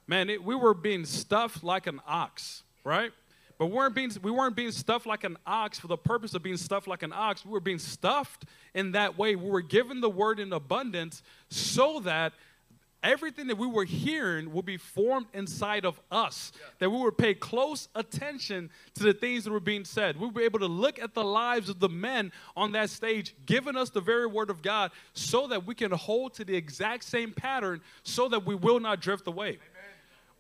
Man, 0.09 0.29
it, 0.29 0.43
we 0.43 0.57
were 0.57 0.75
being 0.75 1.05
stuffed 1.05 1.63
like 1.63 1.87
an 1.87 2.01
ox, 2.09 2.65
right? 2.83 3.13
But 3.59 3.67
we 3.67 3.75
weren't, 3.75 3.95
being, 3.95 4.11
we 4.23 4.31
weren't 4.31 4.57
being 4.57 4.73
stuffed 4.73 5.07
like 5.07 5.25
an 5.25 5.37
ox 5.47 5.79
for 5.79 5.87
the 5.87 5.97
purpose 5.97 6.35
of 6.35 6.43
being 6.43 6.57
stuffed 6.57 6.89
like 6.89 7.03
an 7.03 7.13
ox. 7.13 7.45
We 7.45 7.53
were 7.53 7.61
being 7.61 7.79
stuffed 7.79 8.45
in 8.75 8.93
that 8.93 9.17
way. 9.17 9.37
We 9.37 9.49
were 9.49 9.63
given 9.63 10.01
the 10.01 10.11
word 10.11 10.41
in 10.41 10.53
abundance 10.53 11.23
so 11.51 12.01
that 12.01 12.33
everything 13.05 13.47
that 13.49 13.59
we 13.59 13.67
were 13.67 13.85
hearing 13.85 14.53
would 14.53 14.65
be 14.65 14.79
formed 14.79 15.27
inside 15.35 15.85
of 15.85 16.01
us, 16.11 16.53
yeah. 16.55 16.67
that 16.79 16.91
we 16.91 16.99
would 16.99 17.19
pay 17.19 17.35
close 17.35 17.89
attention 17.95 18.71
to 18.95 19.05
the 19.05 19.13
things 19.13 19.45
that 19.45 19.53
were 19.53 19.61
being 19.61 19.85
said. 19.85 20.19
We 20.19 20.29
were 20.29 20.41
able 20.41 20.59
to 20.61 20.67
look 20.67 20.99
at 20.99 21.15
the 21.15 21.23
lives 21.23 21.69
of 21.69 21.79
the 21.79 21.89
men 21.89 22.33
on 22.57 22.73
that 22.73 22.91
stage, 22.91 23.35
giving 23.47 23.77
us 23.77 23.91
the 23.91 24.01
very 24.01 24.27
word 24.27 24.51
of 24.51 24.63
God, 24.63 24.91
so 25.13 25.47
that 25.49 25.67
we 25.67 25.75
can 25.75 25.93
hold 25.93 26.35
to 26.35 26.45
the 26.45 26.57
exact 26.57 27.05
same 27.05 27.33
pattern 27.33 27.83
so 28.03 28.29
that 28.31 28.47
we 28.47 28.55
will 28.55 28.81
not 28.81 29.01
drift 29.01 29.29
away. 29.29 29.51
Amen. 29.51 29.61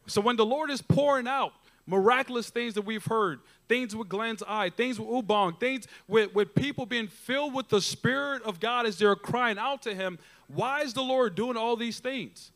So 0.06 0.20
when 0.20 0.36
the 0.36 0.46
Lord 0.46 0.70
is 0.70 0.82
pouring 0.82 1.28
out, 1.28 1.52
miraculous 1.86 2.50
things 2.50 2.74
that 2.74 2.82
we've 2.82 3.04
heard, 3.04 3.40
things 3.68 3.94
with 3.94 4.08
Glenn's 4.08 4.42
eye, 4.46 4.70
things 4.70 4.98
with 4.98 5.08
Ubong, 5.08 5.58
things 5.60 5.86
with, 6.08 6.34
with 6.34 6.54
people 6.54 6.86
being 6.86 7.08
filled 7.08 7.54
with 7.54 7.68
the 7.68 7.80
Spirit 7.80 8.42
of 8.42 8.60
God 8.60 8.86
as 8.86 8.98
they're 8.98 9.16
crying 9.16 9.58
out 9.58 9.82
to 9.82 9.94
Him. 9.94 10.18
Why 10.48 10.82
is 10.82 10.94
the 10.94 11.02
Lord 11.02 11.34
doing 11.34 11.56
all 11.56 11.76
these 11.76 12.00
things? 12.00 12.50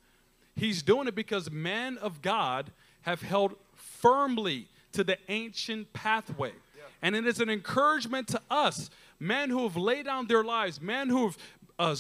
He's 0.56 0.82
doing 0.82 1.08
it 1.08 1.14
because 1.14 1.50
men 1.50 1.99
of 1.99 2.20
God 2.23 2.70
have 3.02 3.23
held 3.23 3.54
firmly 3.75 4.66
to 4.92 5.04
the 5.04 5.18
ancient 5.28 5.92
pathway. 5.92 6.52
Yeah. 6.76 6.82
And 7.02 7.14
it 7.14 7.26
is 7.26 7.40
an 7.40 7.49
encouragement 7.49 8.28
to 8.28 8.40
us, 8.50 8.90
men 9.20 9.50
who 9.50 9.62
have 9.62 9.76
laid 9.76 10.06
down 10.06 10.26
their 10.26 10.42
lives, 10.42 10.80
men 10.80 11.08
who 11.08 11.26
have 11.26 11.38
uh, 11.78 11.94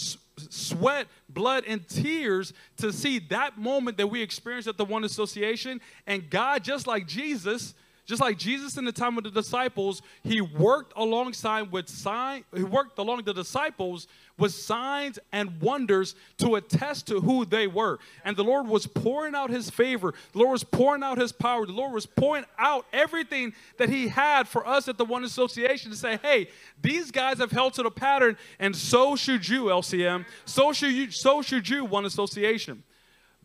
sweat, 0.50 1.06
blood, 1.28 1.64
and 1.66 1.86
tears 1.88 2.52
to 2.78 2.92
see 2.92 3.18
that 3.30 3.58
moment 3.58 3.96
that 3.96 4.06
we 4.06 4.22
experienced 4.22 4.68
at 4.68 4.76
the 4.76 4.84
One 4.84 5.04
Association. 5.04 5.80
And 6.06 6.28
God, 6.30 6.64
just 6.64 6.86
like 6.86 7.06
Jesus, 7.06 7.74
just 8.08 8.22
like 8.22 8.38
Jesus 8.38 8.78
in 8.78 8.86
the 8.86 8.92
time 8.92 9.18
of 9.18 9.24
the 9.24 9.30
disciples, 9.30 10.00
he 10.22 10.40
worked 10.40 10.94
alongside 10.96 11.70
with 11.70 11.90
sign, 11.90 12.42
he 12.56 12.62
worked 12.62 12.98
along 12.98 13.22
the 13.24 13.34
disciples 13.34 14.08
with 14.38 14.52
signs 14.52 15.18
and 15.30 15.60
wonders 15.60 16.14
to 16.38 16.54
attest 16.54 17.06
to 17.08 17.20
who 17.20 17.44
they 17.44 17.66
were. 17.66 17.98
And 18.24 18.34
the 18.34 18.44
Lord 18.44 18.66
was 18.66 18.86
pouring 18.86 19.34
out 19.34 19.50
his 19.50 19.68
favor. 19.68 20.14
The 20.32 20.38
Lord 20.38 20.52
was 20.52 20.64
pouring 20.64 21.02
out 21.02 21.18
his 21.18 21.32
power. 21.32 21.66
The 21.66 21.72
Lord 21.72 21.92
was 21.92 22.06
pouring 22.06 22.46
out 22.58 22.86
everything 22.94 23.52
that 23.76 23.90
he 23.90 24.08
had 24.08 24.48
for 24.48 24.66
us 24.66 24.88
at 24.88 24.96
the 24.96 25.04
One 25.04 25.22
Association 25.22 25.90
to 25.90 25.96
say, 25.96 26.18
hey, 26.22 26.48
these 26.80 27.10
guys 27.10 27.36
have 27.36 27.50
held 27.50 27.74
to 27.74 27.82
the 27.82 27.90
pattern, 27.90 28.38
and 28.58 28.74
so 28.74 29.16
should 29.16 29.46
you, 29.46 29.64
LCM. 29.64 30.24
So 30.46 30.72
should 30.72 30.92
you, 30.92 31.10
so 31.10 31.42
should 31.42 31.68
you, 31.68 31.84
One 31.84 32.06
Association. 32.06 32.84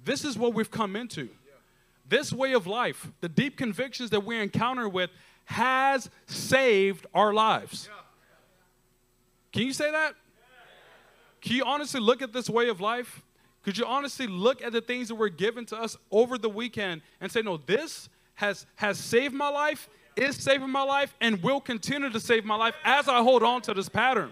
This 0.05 0.24
is 0.24 0.38
what 0.38 0.53
we've 0.53 0.72
come 0.72 0.96
into. 0.96 1.27
This 2.13 2.32
way 2.32 2.53
of 2.53 2.67
life, 2.67 3.10
the 3.22 3.27
deep 3.27 3.58
convictions 3.58 4.12
that 4.12 4.24
we 4.24 4.39
encounter 4.39 4.88
with, 4.88 5.10
has 5.46 6.12
saved 6.27 7.08
our 7.12 7.34
lives. 7.34 7.89
Can 9.51 9.63
you 9.63 9.74
say 9.74 9.89
that? 9.89 10.13
Can 11.41 11.55
you 11.55 11.65
honestly 11.65 12.00
look 12.00 12.22
at 12.22 12.32
this 12.32 12.51
way 12.51 12.70
of 12.70 12.79
life? 12.79 13.24
Could 13.63 13.79
you 13.79 13.88
honestly 13.88 14.27
look 14.27 14.62
at 14.62 14.74
the 14.74 14.82
things 14.82 15.08
that 15.08 15.15
were 15.15 15.27
given 15.27 15.65
to 15.65 15.75
us 15.75 15.98
over 16.12 16.38
the 16.38 16.50
weekend 16.50 17.01
and 17.20 17.32
say, 17.32 17.41
no, 17.41 17.58
this 17.58 18.10
has, 18.36 18.67
has 18.75 19.00
saved 19.00 19.34
my 19.34 19.50
life, 19.50 19.89
is 20.15 20.36
saving 20.36 20.70
my 20.70 20.84
life, 20.84 21.15
and 21.20 21.41
will 21.41 21.60
continue 21.60 22.12
to 22.12 22.20
save 22.20 22.46
my 22.46 22.55
life 22.55 22.75
as 22.84 23.08
I 23.08 23.24
hold 23.24 23.41
on 23.41 23.63
to 23.63 23.74
this 23.74 23.89
pattern? 23.89 24.32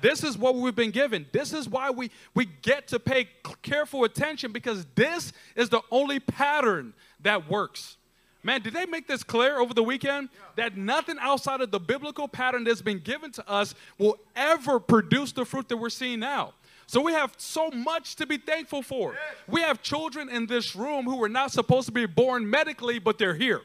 This 0.00 0.22
is 0.22 0.38
what 0.38 0.54
we've 0.54 0.76
been 0.76 0.92
given. 0.92 1.26
This 1.32 1.52
is 1.52 1.68
why 1.68 1.90
we, 1.90 2.12
we 2.34 2.44
get 2.44 2.86
to 2.88 3.00
pay 3.00 3.30
careful 3.62 4.04
attention 4.04 4.52
because 4.52 4.86
this 4.94 5.32
is 5.56 5.70
the 5.70 5.80
only 5.90 6.20
pattern 6.20 6.94
that 7.20 7.50
works. 7.50 7.96
Man, 8.42 8.62
did 8.62 8.74
they 8.74 8.86
make 8.86 9.08
this 9.08 9.24
clear 9.24 9.58
over 9.58 9.74
the 9.74 9.82
weekend? 9.82 10.28
That 10.54 10.76
nothing 10.76 11.16
outside 11.20 11.60
of 11.60 11.72
the 11.72 11.80
biblical 11.80 12.28
pattern 12.28 12.62
that's 12.62 12.80
been 12.80 13.00
given 13.00 13.32
to 13.32 13.50
us 13.50 13.74
will 13.98 14.18
ever 14.36 14.78
produce 14.78 15.32
the 15.32 15.44
fruit 15.44 15.68
that 15.68 15.76
we're 15.76 15.90
seeing 15.90 16.20
now. 16.20 16.54
So 16.86 17.00
we 17.00 17.12
have 17.12 17.34
so 17.36 17.70
much 17.70 18.14
to 18.16 18.26
be 18.26 18.38
thankful 18.38 18.82
for. 18.82 19.16
We 19.48 19.62
have 19.62 19.82
children 19.82 20.28
in 20.28 20.46
this 20.46 20.76
room 20.76 21.04
who 21.04 21.16
were 21.16 21.28
not 21.28 21.50
supposed 21.50 21.86
to 21.86 21.92
be 21.92 22.06
born 22.06 22.48
medically, 22.48 23.00
but 23.00 23.18
they're 23.18 23.34
here. 23.34 23.62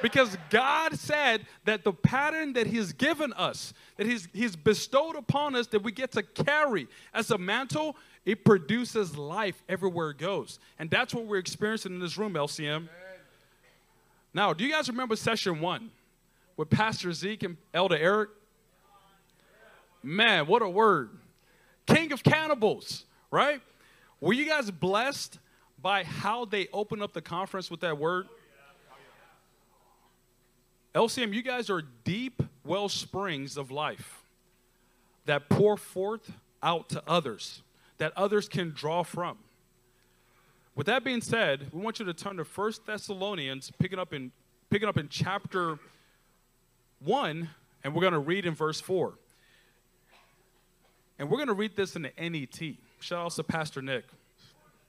Because 0.00 0.36
God 0.50 0.98
said 0.98 1.46
that 1.64 1.84
the 1.84 1.92
pattern 1.92 2.52
that 2.54 2.66
He's 2.66 2.92
given 2.92 3.32
us, 3.32 3.72
that 3.96 4.06
He's, 4.06 4.28
he's 4.32 4.56
bestowed 4.56 5.16
upon 5.16 5.54
us, 5.54 5.68
that 5.68 5.82
we 5.82 5.92
get 5.92 6.12
to 6.12 6.22
carry 6.22 6.88
as 7.14 7.30
a 7.30 7.38
mantle, 7.38 7.96
it 8.24 8.44
produces 8.44 9.16
life 9.16 9.62
everywhere 9.68 10.10
it 10.10 10.18
goes. 10.18 10.58
And 10.78 10.88
that's 10.90 11.14
what 11.14 11.26
we're 11.26 11.38
experiencing 11.38 11.92
in 11.92 12.00
this 12.00 12.16
room, 12.16 12.34
LCM. 12.34 12.76
Amen. 12.76 12.88
Now, 14.34 14.52
do 14.52 14.64
you 14.64 14.70
guys 14.70 14.88
remember 14.88 15.16
session 15.16 15.60
one 15.60 15.90
with 16.56 16.70
Pastor 16.70 17.12
Zeke 17.12 17.42
and 17.42 17.56
Elder 17.74 17.96
Eric? 17.96 18.30
Man, 20.02 20.46
what 20.46 20.62
a 20.62 20.68
word. 20.68 21.10
King 21.86 22.12
of 22.12 22.22
cannibals, 22.22 23.04
right? 23.30 23.60
Were 24.20 24.32
you 24.32 24.48
guys 24.48 24.70
blessed 24.70 25.38
by 25.80 26.04
how 26.04 26.44
they 26.44 26.68
opened 26.72 27.02
up 27.02 27.12
the 27.12 27.20
conference 27.20 27.70
with 27.70 27.80
that 27.80 27.98
word? 27.98 28.28
LCM, 30.94 31.32
you 31.32 31.42
guys 31.42 31.70
are 31.70 31.82
deep 32.04 32.42
well 32.64 32.88
springs 32.88 33.56
of 33.56 33.70
life 33.70 34.22
that 35.24 35.48
pour 35.48 35.76
forth 35.76 36.32
out 36.62 36.88
to 36.90 37.02
others, 37.06 37.62
that 38.02 38.12
others 38.16 38.48
can 38.48 38.70
draw 38.70 39.04
from. 39.04 39.38
With 40.74 40.88
that 40.88 41.04
being 41.04 41.20
said, 41.20 41.68
we 41.72 41.80
want 41.80 42.00
you 42.00 42.04
to 42.04 42.12
turn 42.12 42.36
to 42.38 42.42
1 42.42 42.72
Thessalonians, 42.84 43.70
picking 43.78 44.00
up 44.00 44.12
in, 44.12 44.32
picking 44.70 44.88
up 44.88 44.98
in 44.98 45.08
chapter 45.08 45.78
1, 47.04 47.48
and 47.84 47.94
we're 47.94 48.00
going 48.00 48.12
to 48.12 48.18
read 48.18 48.44
in 48.44 48.56
verse 48.56 48.80
4. 48.80 49.14
And 51.20 51.30
we're 51.30 51.36
going 51.36 51.46
to 51.46 51.54
read 51.54 51.76
this 51.76 51.94
in 51.94 52.02
the 52.02 52.10
NET. 52.18 52.74
Shout 52.98 53.24
out 53.24 53.30
to 53.30 53.44
Pastor 53.44 53.80
Nick. 53.80 54.06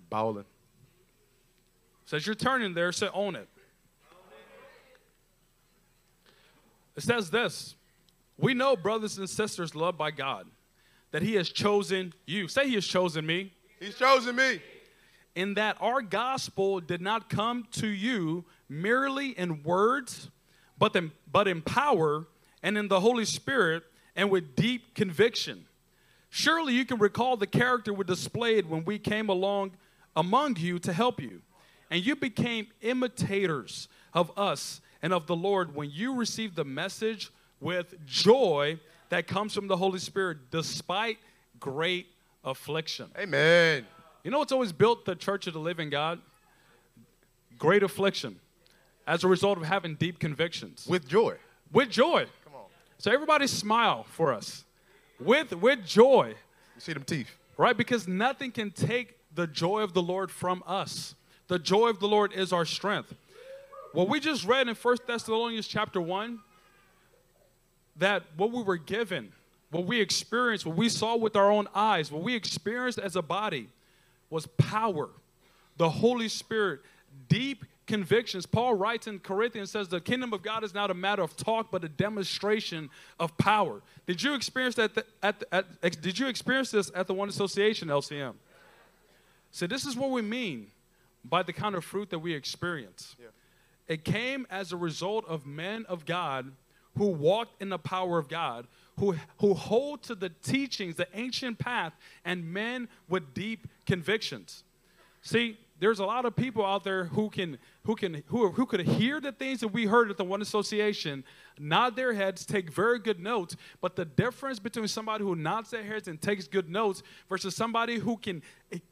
Bowling. 0.10 0.46
Says 2.06 2.26
you're 2.26 2.34
turning 2.34 2.74
there, 2.74 2.92
say 2.92 3.10
own 3.14 3.36
it. 3.36 3.48
It 6.96 7.04
says 7.04 7.30
this 7.30 7.76
We 8.40 8.56
know, 8.56 8.76
brothers 8.76 9.20
and 9.20 9.30
sisters, 9.30 9.76
loved 9.76 10.00
by 10.00 10.10
God, 10.10 10.48
that 11.14 11.22
He 11.22 11.36
has 11.36 11.48
chosen 11.48 12.12
you. 12.26 12.50
Say, 12.50 12.68
He 12.68 12.74
has 12.74 12.86
chosen 12.86 13.26
me. 13.26 13.54
He's 13.80 13.96
chosen 13.96 14.36
me. 14.36 14.62
In 15.36 15.54
that 15.54 15.78
our 15.80 16.02
gospel 16.02 16.80
did 16.80 17.02
not 17.02 17.30
come 17.30 17.66
to 17.74 17.88
you 17.88 18.44
merely 18.68 19.30
in 19.30 19.64
words, 19.64 20.30
but 20.78 20.96
in, 20.96 21.12
but 21.32 21.48
in 21.48 21.62
power 21.62 22.26
and 22.62 22.78
in 22.78 22.88
the 22.88 23.00
Holy 23.00 23.26
Spirit 23.26 23.84
and 24.16 24.30
with 24.30 24.56
deep 24.56 24.96
conviction. 24.96 25.66
Surely 26.30 26.74
you 26.74 26.84
can 26.84 26.98
recall 26.98 27.38
the 27.38 27.48
character 27.48 27.94
we 27.94 28.04
displayed 28.04 28.68
when 28.68 28.84
we 28.84 28.98
came 28.98 29.30
along 29.30 29.72
among 30.16 30.56
you 30.58 30.80
to 30.80 30.94
help 30.94 31.22
you. 31.22 31.42
And 31.92 32.04
you 32.04 32.16
became 32.16 32.68
imitators 32.82 33.88
of 34.14 34.32
us 34.38 34.82
and 35.04 35.14
of 35.14 35.28
the 35.28 35.36
Lord 35.36 35.76
when 35.76 35.92
you 35.92 36.16
received 36.16 36.56
the 36.56 36.66
message 36.66 37.32
with 37.60 37.94
joy 38.06 38.80
that 39.14 39.28
comes 39.28 39.54
from 39.54 39.68
the 39.68 39.78
Holy 39.78 40.00
Spirit 40.00 40.50
despite 40.50 41.20
great 41.60 42.08
affliction. 42.44 43.12
Amen. 43.16 43.86
You 44.24 44.32
know 44.32 44.40
what's 44.40 44.52
always 44.52 44.72
built 44.72 45.06
the 45.06 45.16
church 45.16 45.46
of 45.46 45.54
the 45.54 45.60
living 45.60 45.92
God? 45.92 46.20
Great 47.60 47.84
affliction 47.84 48.40
as 49.06 49.24
a 49.24 49.28
result 49.28 49.60
of 49.60 49.66
having 49.66 49.94
deep 49.94 50.18
convictions. 50.18 50.88
With 50.90 51.08
joy. 51.08 51.36
With 51.72 51.92
joy. 51.92 52.26
Come 52.44 52.56
on. 52.56 52.64
So 52.98 53.12
everybody 53.12 53.46
smile 53.46 54.08
for 54.10 54.34
us. 54.34 54.66
With 55.20 55.54
with 55.54 55.86
joy, 55.86 56.34
You 56.74 56.82
see 56.82 56.94
them 56.94 57.04
teeth. 57.04 57.30
right? 57.56 57.78
Because 57.78 58.08
nothing 58.08 58.50
can 58.52 58.72
take 58.72 59.20
the 59.36 59.46
joy 59.46 59.82
of 59.82 59.94
the 59.94 60.02
Lord 60.02 60.32
from 60.32 60.64
us. 60.66 61.14
The 61.50 61.60
joy 61.60 61.90
of 61.90 62.00
the 62.00 62.08
Lord 62.08 62.34
is 62.34 62.52
our 62.52 62.66
strength. 62.66 63.14
What 63.92 64.10
we 64.10 64.20
just 64.20 64.44
read 64.44 64.68
in 64.68 64.74
1 64.74 64.98
Thessalonians 65.06 65.68
chapter 65.68 66.02
1 66.02 66.40
that 67.98 68.24
what 68.38 68.52
we 68.52 68.64
were 68.64 68.78
given, 68.78 69.32
what 69.72 69.86
we 69.86 70.00
experienced, 70.02 70.66
what 70.66 70.76
we 70.76 70.90
saw 70.90 71.16
with 71.16 71.36
our 71.36 71.52
own 71.52 71.68
eyes, 71.76 72.12
what 72.12 72.24
we 72.24 72.36
experienced 72.36 73.00
as 73.00 73.16
a 73.16 73.22
body 73.22 73.70
was 74.30 74.46
power, 74.58 75.10
the 75.78 75.90
Holy 75.90 76.28
Spirit, 76.28 76.82
deep 77.30 77.66
convictions. 77.86 78.46
Paul 78.46 78.76
writes 78.76 79.08
in 79.08 79.20
Corinthians 79.20 79.70
says 79.72 79.90
the 79.90 80.00
kingdom 80.00 80.32
of 80.34 80.42
God 80.42 80.64
is 80.64 80.74
not 80.74 80.90
a 80.90 80.94
matter 80.94 81.22
of 81.22 81.36
talk 81.36 81.70
but 81.70 81.84
a 81.84 81.90
demonstration 81.90 82.90
of 83.20 83.38
power. 83.38 83.82
Did 84.08 84.24
you 84.24 84.34
experience 84.36 84.76
that 84.76 84.96
the- 84.96 85.06
at, 85.22 85.40
the- 85.40 85.54
at 85.54 85.66
ex- 85.84 85.96
did 85.98 86.18
you 86.18 86.28
experience 86.28 86.72
this 86.72 86.90
at 86.96 87.08
the 87.08 87.14
One 87.14 87.28
Association 87.30 87.90
LCM? 87.90 88.36
So 89.52 89.68
this 89.68 89.86
is 89.86 89.96
what 89.96 90.10
we 90.12 90.22
mean 90.22 90.72
by 91.26 91.44
the 91.44 91.54
kind 91.54 91.76
of 91.76 91.84
fruit 91.86 92.10
that 92.10 92.20
we 92.20 92.34
experience. 92.34 93.16
Yeah. 93.20 93.28
It 93.88 94.04
came 94.06 94.48
as 94.50 94.72
a 94.72 94.78
result 94.78 95.26
of 95.28 95.46
men 95.46 95.86
of 95.88 96.06
God 96.06 96.54
who 96.98 97.08
walked 97.08 97.62
in 97.62 97.70
the 97.70 97.80
power 97.80 98.18
of 98.18 98.28
God, 98.28 98.68
who, 99.00 99.16
who 99.40 99.54
hold 99.54 100.04
to 100.04 100.16
the 100.16 100.30
teachings, 100.30 100.96
the 100.96 101.08
ancient 101.14 101.60
path, 101.60 101.94
and 102.24 102.54
men 102.54 102.88
with 103.08 103.34
deep 103.34 103.68
convictions. 103.86 104.64
See, 105.22 105.58
there's 105.80 106.00
a 106.00 106.06
lot 106.06 106.26
of 106.26 106.36
people 106.36 106.66
out 106.66 106.84
there 106.84 107.06
who 107.06 107.30
can 107.30 107.58
who 107.86 107.96
can 107.96 108.24
who, 108.28 108.52
who 108.52 108.66
could 108.66 108.82
hear 108.82 109.20
the 109.20 109.32
things 109.32 109.60
that 109.62 109.70
we 109.70 109.86
heard 109.86 110.10
at 110.10 110.18
the 110.18 110.24
one 110.24 110.42
association, 110.42 111.24
nod 111.60 111.96
their 111.96 112.14
heads, 112.14 112.46
take 112.46 112.72
very 112.72 113.00
good 113.00 113.20
notes. 113.20 113.58
But 113.82 113.96
the 113.96 114.06
difference 114.06 114.60
between 114.60 114.88
somebody 114.88 115.24
who 115.24 115.36
nods 115.36 115.72
their 115.72 115.84
heads 115.84 116.08
and 116.08 116.22
takes 116.22 116.48
good 116.48 116.70
notes 116.70 117.04
versus 117.28 117.56
somebody 117.56 117.98
who 117.98 118.16
can 118.18 118.44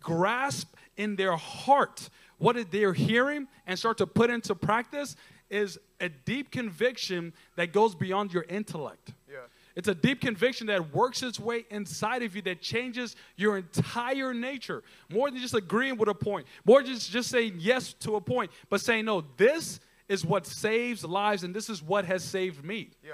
grasp 0.02 0.76
in 0.98 1.16
their 1.16 1.38
heart 1.38 2.10
what 2.40 2.72
they're 2.72 2.94
hearing 2.94 3.48
and 3.68 3.78
start 3.78 3.98
to 4.00 4.08
put 4.08 4.30
into 4.30 4.56
practice 4.56 5.16
is 5.52 5.78
a 6.00 6.10
deep 6.10 6.50
conviction 6.50 7.34
that 7.58 7.74
goes 7.74 7.94
beyond 7.94 8.34
your 8.34 8.44
intellect. 8.50 9.14
Yeah. 9.30 9.38
It's 9.76 9.88
a 9.88 9.94
deep 9.94 10.22
conviction 10.22 10.68
that 10.68 10.94
works 10.94 11.22
its 11.22 11.40
way 11.40 11.66
inside 11.70 12.24
of 12.24 12.36
you 12.36 12.42
that 12.44 12.62
changes 12.62 13.16
your 13.36 13.58
entire 13.58 14.34
nature. 14.34 14.82
More 15.10 15.30
than 15.30 15.40
just 15.40 15.54
agreeing 15.54 15.98
with 15.98 16.10
a 16.10 16.14
point, 16.14 16.48
more 16.66 16.82
than 16.82 16.94
just, 16.94 17.12
just 17.12 17.30
saying 17.30 17.56
yes 17.58 17.94
to 18.00 18.16
a 18.16 18.22
point, 18.22 18.52
but 18.70 18.82
saying, 18.82 19.06
no, 19.06 19.24
this 19.38 19.80
is 20.10 20.26
what 20.26 20.48
saves 20.48 21.06
lives 21.06 21.44
and 21.44 21.54
this 21.54 21.70
is 21.70 21.84
what 21.84 22.06
has 22.06 22.24
saved 22.24 22.66
me. 22.66 22.90
Yeah. 23.06 23.14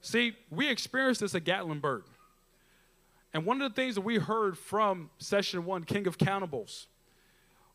See, 0.00 0.36
we 0.50 0.68
experienced 0.68 1.20
this 1.20 1.34
at 1.34 1.44
Gatlinburg. 1.44 2.02
And 3.34 3.44
one 3.44 3.60
of 3.60 3.70
the 3.70 3.74
things 3.74 3.96
that 3.96 4.02
we 4.02 4.16
heard 4.16 4.56
from 4.56 5.10
session 5.18 5.64
one, 5.64 5.84
King 5.84 6.06
of 6.06 6.16
Cannibals, 6.16 6.86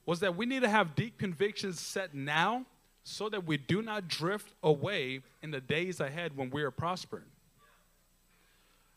was 0.06 0.22
that 0.22 0.36
we 0.36 0.46
need 0.46 0.62
to 0.62 0.70
have 0.70 0.96
deep 0.96 1.18
convictions 1.20 1.80
set 1.80 2.16
now 2.16 2.66
so 3.04 3.30
that 3.30 3.46
we 3.46 3.58
do 3.58 3.82
not 3.82 4.08
drift 4.08 4.54
away 4.64 5.22
in 5.42 5.52
the 5.52 5.62
days 5.62 6.00
ahead 6.00 6.38
when 6.38 6.50
we 6.50 6.64
are 6.64 6.72
prospering. 6.72 7.26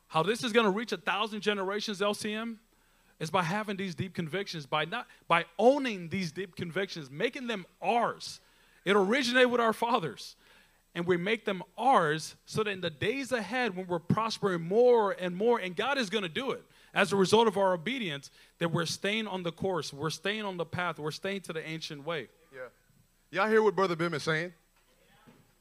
How 0.09 0.23
this 0.23 0.45
is 0.45 0.53
going 0.53 0.65
to 0.65 0.71
reach 0.71 0.93
a 0.93 0.97
thousand 0.97 1.41
generations, 1.41 2.01
LCM, 2.01 2.57
is 3.19 3.31
by 3.31 3.43
having 3.43 3.77
these 3.77 3.95
deep 3.95 4.15
convictions, 4.15 4.67
by 4.67 4.85
not 4.85 5.07
by 5.29 5.45
owning 5.59 6.09
these 6.09 6.33
deep 6.33 6.57
convictions, 6.57 7.11
making 7.11 7.47
them 7.47 7.65
ours. 7.81 8.41
It 8.85 8.97
originated 8.97 9.51
with 9.51 9.61
our 9.61 9.73
fathers. 9.73 10.37
And 10.97 11.07
we 11.07 11.17
make 11.17 11.45
them 11.45 11.63
ours 11.77 12.37
so 12.47 12.63
that 12.63 12.71
in 12.71 12.81
the 12.81 12.91
days 12.91 13.33
ahead, 13.33 13.77
when 13.77 13.89
we're 13.89 13.99
prospering 13.99 14.63
more 14.63 15.13
and 15.13 15.37
more, 15.37 15.59
and 15.59 15.75
God 15.75 15.99
is 15.99 16.09
going 16.09 16.23
to 16.23 16.29
do 16.29 16.53
it 16.53 16.63
as 16.95 17.13
a 17.13 17.17
result 17.17 17.49
of 17.49 17.57
our 17.57 17.75
obedience, 17.75 18.31
that 18.59 18.71
we're 18.71 18.87
staying 18.87 19.27
on 19.27 19.43
the 19.43 19.51
course, 19.51 19.93
we're 19.93 20.11
staying 20.11 20.43
on 20.43 20.57
the 20.57 20.65
path, 20.65 21.01
we're 21.01 21.11
staying 21.11 21.41
to 21.43 21.53
the 21.53 21.67
ancient 21.67 22.07
way. 22.07 22.29
Y'all 23.35 23.49
hear 23.49 23.65
what 23.65 23.75
Brother 23.75 23.97
Bim 23.97 24.15
is 24.15 24.23
saying? 24.23 24.53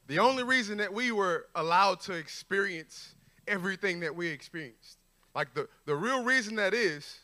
The 0.06 0.20
only 0.20 0.44
reason 0.44 0.78
that 0.78 0.94
we 0.94 1.10
were 1.10 1.46
allowed 1.56 1.98
to 2.02 2.12
experience 2.12 3.16
everything 3.48 3.98
that 3.98 4.14
we 4.14 4.28
experienced, 4.28 4.98
like 5.34 5.52
the, 5.54 5.68
the 5.84 5.96
real 5.96 6.22
reason 6.22 6.54
that 6.54 6.72
is, 6.72 7.18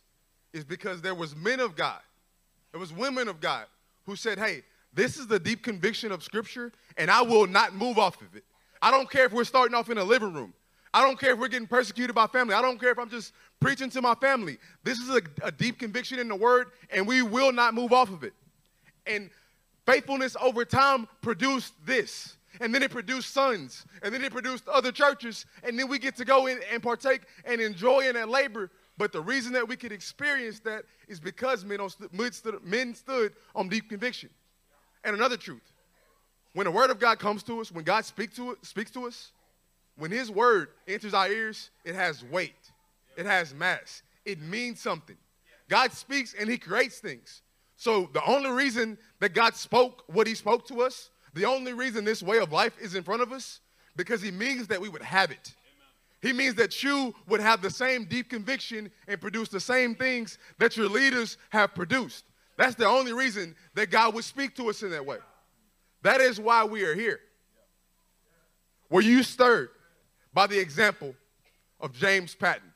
is 0.53 0.65
because 0.65 1.03
there 1.03 1.15
was 1.15 1.37
men 1.37 1.61
of 1.61 1.77
God, 1.77 2.01
there 2.73 2.81
was 2.81 2.93
women 2.93 3.29
of 3.29 3.41
God 3.41 3.67
who 4.07 4.17
said, 4.17 4.41
hey, 4.41 4.63
this 4.93 5.19
is 5.19 5.29
the 5.29 5.39
deep 5.39 5.63
conviction 5.63 6.11
of 6.11 6.21
Scripture, 6.25 6.73
and 6.97 7.13
I 7.13 7.23
will 7.23 7.47
not 7.47 7.73
move 7.77 7.97
off 7.97 8.21
of 8.21 8.35
it. 8.35 8.43
I 8.83 8.91
don't 8.91 9.09
care 9.09 9.27
if 9.27 9.33
we're 9.33 9.45
starting 9.45 9.77
off 9.77 9.89
in 9.89 9.99
a 9.99 10.05
living 10.05 10.35
room. 10.35 10.53
I 10.93 11.03
don't 11.03 11.17
care 11.17 11.35
if 11.35 11.39
we're 11.39 11.47
getting 11.47 11.69
persecuted 11.69 12.17
by 12.17 12.27
family. 12.27 12.55
I 12.55 12.63
don't 12.63 12.81
care 12.81 12.91
if 12.91 12.99
I'm 12.99 13.09
just 13.09 13.35
preaching 13.61 13.89
to 13.91 14.03
my 14.03 14.17
family. 14.17 14.59
This 14.83 14.99
is 14.99 15.11
a, 15.11 15.21
a 15.45 15.53
deep 15.53 15.79
conviction 15.79 16.19
in 16.19 16.27
the 16.27 16.35
Word, 16.35 16.73
and 16.93 17.07
we 17.07 17.23
will 17.23 17.53
not 17.53 17.73
move 17.73 17.93
off 17.93 18.11
of 18.11 18.25
it. 18.25 18.33
And 19.07 19.31
faithfulness 19.91 20.37
over 20.41 20.65
time 20.65 21.09
produced 21.21 21.75
this. 21.85 22.37
And 22.61 22.75
then 22.75 22.83
it 22.83 22.91
produced 22.91 23.33
sons. 23.33 23.87
And 24.03 24.13
then 24.13 24.23
it 24.23 24.33
produced 24.33 24.69
other 24.69 24.93
churches. 24.93 25.47
And 25.63 25.79
then 25.79 25.89
we 25.89 25.99
get 25.99 26.17
to 26.17 26.25
go 26.25 26.47
in 26.47 26.61
and 26.73 26.83
partake 26.83 27.23
and 27.45 27.61
enjoy 27.61 28.09
in 28.09 28.15
that 28.15 28.29
labor. 28.29 28.71
But 28.99 29.13
the 29.13 29.21
reason 29.21 29.53
that 29.55 29.67
we 29.67 29.77
could 29.77 29.93
experience 29.93 30.61
that 30.61 30.85
is 31.09 31.21
because 31.21 31.65
men, 31.65 31.81
men, 32.13 32.33
stood, 32.33 32.63
men 32.63 32.95
stood 32.95 33.33
on 33.55 33.69
deep 33.69 33.89
conviction. 33.89 34.29
And 35.05 35.17
another 35.17 35.37
truth 35.37 35.63
when 36.53 36.65
the 36.65 36.71
word 36.71 36.91
of 36.91 36.99
God 36.99 37.21
comes 37.21 37.45
to 37.45 37.61
us, 37.61 37.71
when 37.71 37.85
God 37.85 38.05
speak 38.05 38.35
to 38.35 38.51
it, 38.51 38.59
speaks 38.67 38.91
to 38.93 39.07
us, 39.07 39.31
when 39.97 40.11
his 40.11 40.31
word 40.31 40.69
enters 40.89 41.15
our 41.15 41.29
ears, 41.29 41.71
it 41.85 41.95
has 41.95 42.25
weight, 42.25 42.73
it 43.17 43.25
has 43.25 43.55
mass, 43.55 44.03
it 44.25 44.41
means 44.41 44.81
something. 44.81 45.17
God 45.69 45.93
speaks 45.93 46.35
and 46.39 46.51
he 46.51 46.59
creates 46.59 46.99
things. 46.99 47.43
So 47.81 48.11
the 48.13 48.23
only 48.27 48.51
reason 48.51 48.99
that 49.21 49.33
God 49.33 49.57
spoke 49.57 50.05
what 50.07 50.27
he 50.27 50.35
spoke 50.35 50.69
to 50.69 50.83
us, 50.83 51.09
the 51.33 51.47
only 51.47 51.73
reason 51.73 52.05
this 52.05 52.23
way 52.23 52.37
of 52.37 52.53
life 52.53 52.75
is 52.79 52.95
in 52.95 53.03
front 53.03 53.23
of 53.23 53.33
us, 53.33 53.61
because 53.97 54.21
he 54.21 54.31
means 54.31 54.67
that 54.67 54.79
we 54.79 54.91
would 54.91 55.01
have 55.01 55.31
it. 55.31 55.55
He 56.21 56.35
means 56.35 56.57
that 56.57 56.83
you 56.83 57.15
would 57.27 57.41
have 57.41 57.63
the 57.63 57.71
same 57.71 58.05
deep 58.05 58.29
conviction 58.29 58.91
and 59.09 59.19
produce 59.19 59.49
the 59.49 59.61
same 59.61 59.95
things 59.95 60.37
that 60.59 60.77
your 60.77 60.91
leaders 60.91 61.39
have 61.49 61.75
produced. 61.75 62.25
That's 62.59 62.75
the 62.75 62.87
only 62.87 63.15
reason 63.15 63.57
that 63.73 63.91
God 63.91 64.13
would 64.13 64.25
speak 64.25 64.55
to 64.57 64.69
us 64.69 64.83
in 64.83 64.91
that 64.91 65.07
way. 65.07 65.17
That 66.03 66.21
is 66.21 66.39
why 66.39 66.65
we 66.65 66.85
are 66.85 66.95
here. 66.95 67.21
Were 68.91 69.01
you 69.01 69.23
stirred 69.23 69.71
by 70.35 70.47
the 70.49 70.59
example 70.59 71.15
of 71.81 71.95
James 71.95 72.35
Patton? 72.35 72.75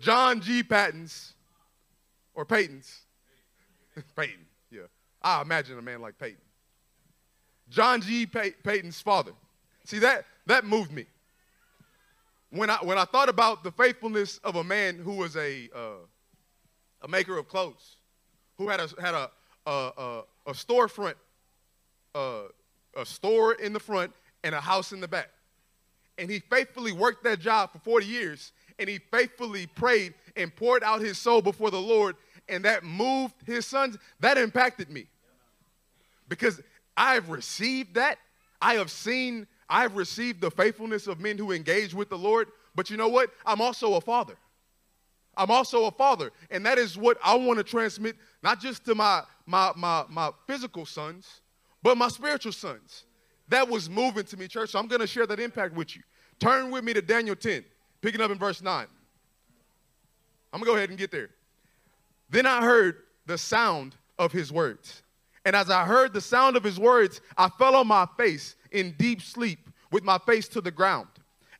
John 0.00 0.40
G. 0.40 0.64
Patton's, 0.64 1.34
or 2.34 2.44
Paton's, 2.44 3.02
Paton, 4.16 4.46
yeah. 4.70 4.82
I 5.22 5.42
imagine 5.42 5.78
a 5.78 5.82
man 5.82 6.00
like 6.00 6.18
Paton. 6.18 6.38
John 7.70 8.00
G. 8.00 8.26
Pey- 8.26 8.54
Paton's 8.62 9.00
father. 9.00 9.32
See, 9.84 9.98
that, 10.00 10.24
that 10.46 10.64
moved 10.64 10.92
me. 10.92 11.06
When 12.50 12.70
I, 12.70 12.76
when 12.76 12.96
I 12.96 13.04
thought 13.04 13.28
about 13.28 13.62
the 13.62 13.70
faithfulness 13.70 14.38
of 14.38 14.56
a 14.56 14.64
man 14.64 14.96
who 14.96 15.12
was 15.16 15.36
a, 15.36 15.68
uh, 15.74 16.04
a 17.02 17.08
maker 17.08 17.36
of 17.36 17.48
clothes, 17.48 17.96
who 18.56 18.68
had 18.68 18.80
a, 18.80 18.88
had 19.00 19.14
a, 19.14 19.30
a, 19.66 19.70
a, 19.70 20.22
a 20.46 20.52
storefront, 20.52 21.14
uh, 22.14 22.44
a 22.96 23.04
store 23.04 23.52
in 23.52 23.72
the 23.72 23.80
front 23.80 24.12
and 24.44 24.54
a 24.54 24.60
house 24.60 24.92
in 24.92 25.00
the 25.00 25.08
back. 25.08 25.28
And 26.16 26.30
he 26.30 26.40
faithfully 26.40 26.92
worked 26.92 27.22
that 27.24 27.38
job 27.38 27.72
for 27.72 27.78
40 27.78 28.06
years, 28.06 28.52
and 28.78 28.88
he 28.88 28.98
faithfully 29.10 29.66
prayed 29.66 30.14
and 30.36 30.54
poured 30.54 30.82
out 30.82 31.00
his 31.00 31.18
soul 31.18 31.42
before 31.42 31.70
the 31.70 31.80
Lord, 31.80 32.16
and 32.48 32.64
that 32.64 32.84
moved 32.84 33.34
his 33.46 33.66
sons. 33.66 33.96
That 34.20 34.38
impacted 34.38 34.90
me 34.90 35.06
because 36.28 36.60
I've 36.96 37.28
received 37.30 37.94
that. 37.94 38.18
I 38.60 38.74
have 38.74 38.90
seen, 38.90 39.46
I've 39.68 39.96
received 39.96 40.40
the 40.40 40.50
faithfulness 40.50 41.06
of 41.06 41.20
men 41.20 41.38
who 41.38 41.52
engage 41.52 41.94
with 41.94 42.08
the 42.08 42.18
Lord. 42.18 42.48
But 42.74 42.90
you 42.90 42.96
know 42.96 43.08
what? 43.08 43.30
I'm 43.46 43.60
also 43.60 43.94
a 43.94 44.00
father. 44.00 44.36
I'm 45.36 45.50
also 45.50 45.84
a 45.84 45.90
father. 45.90 46.32
And 46.50 46.66
that 46.66 46.78
is 46.78 46.98
what 46.98 47.16
I 47.24 47.34
want 47.36 47.58
to 47.58 47.64
transmit, 47.64 48.16
not 48.42 48.60
just 48.60 48.84
to 48.86 48.94
my, 48.94 49.22
my, 49.46 49.72
my, 49.76 50.04
my 50.08 50.30
physical 50.46 50.84
sons, 50.84 51.40
but 51.82 51.96
my 51.96 52.08
spiritual 52.08 52.52
sons. 52.52 53.04
That 53.48 53.68
was 53.68 53.88
moving 53.88 54.24
to 54.24 54.36
me, 54.36 54.48
church. 54.48 54.70
So 54.70 54.78
I'm 54.78 54.88
going 54.88 55.00
to 55.00 55.06
share 55.06 55.26
that 55.26 55.40
impact 55.40 55.74
with 55.74 55.96
you. 55.96 56.02
Turn 56.40 56.70
with 56.70 56.84
me 56.84 56.92
to 56.92 57.00
Daniel 57.00 57.36
10, 57.36 57.64
picking 58.02 58.20
up 58.20 58.30
in 58.30 58.38
verse 58.38 58.60
9. 58.60 58.86
I'm 60.52 60.60
going 60.60 60.64
to 60.64 60.70
go 60.70 60.76
ahead 60.76 60.90
and 60.90 60.98
get 60.98 61.10
there. 61.10 61.30
Then 62.30 62.46
I 62.46 62.62
heard 62.62 63.02
the 63.26 63.38
sound 63.38 63.94
of 64.18 64.32
his 64.32 64.52
words. 64.52 65.02
And 65.44 65.56
as 65.56 65.70
I 65.70 65.84
heard 65.84 66.12
the 66.12 66.20
sound 66.20 66.56
of 66.56 66.64
his 66.64 66.78
words, 66.78 67.20
I 67.36 67.48
fell 67.48 67.76
on 67.76 67.86
my 67.86 68.06
face 68.16 68.56
in 68.70 68.94
deep 68.98 69.22
sleep 69.22 69.70
with 69.90 70.04
my 70.04 70.18
face 70.18 70.48
to 70.48 70.60
the 70.60 70.70
ground. 70.70 71.08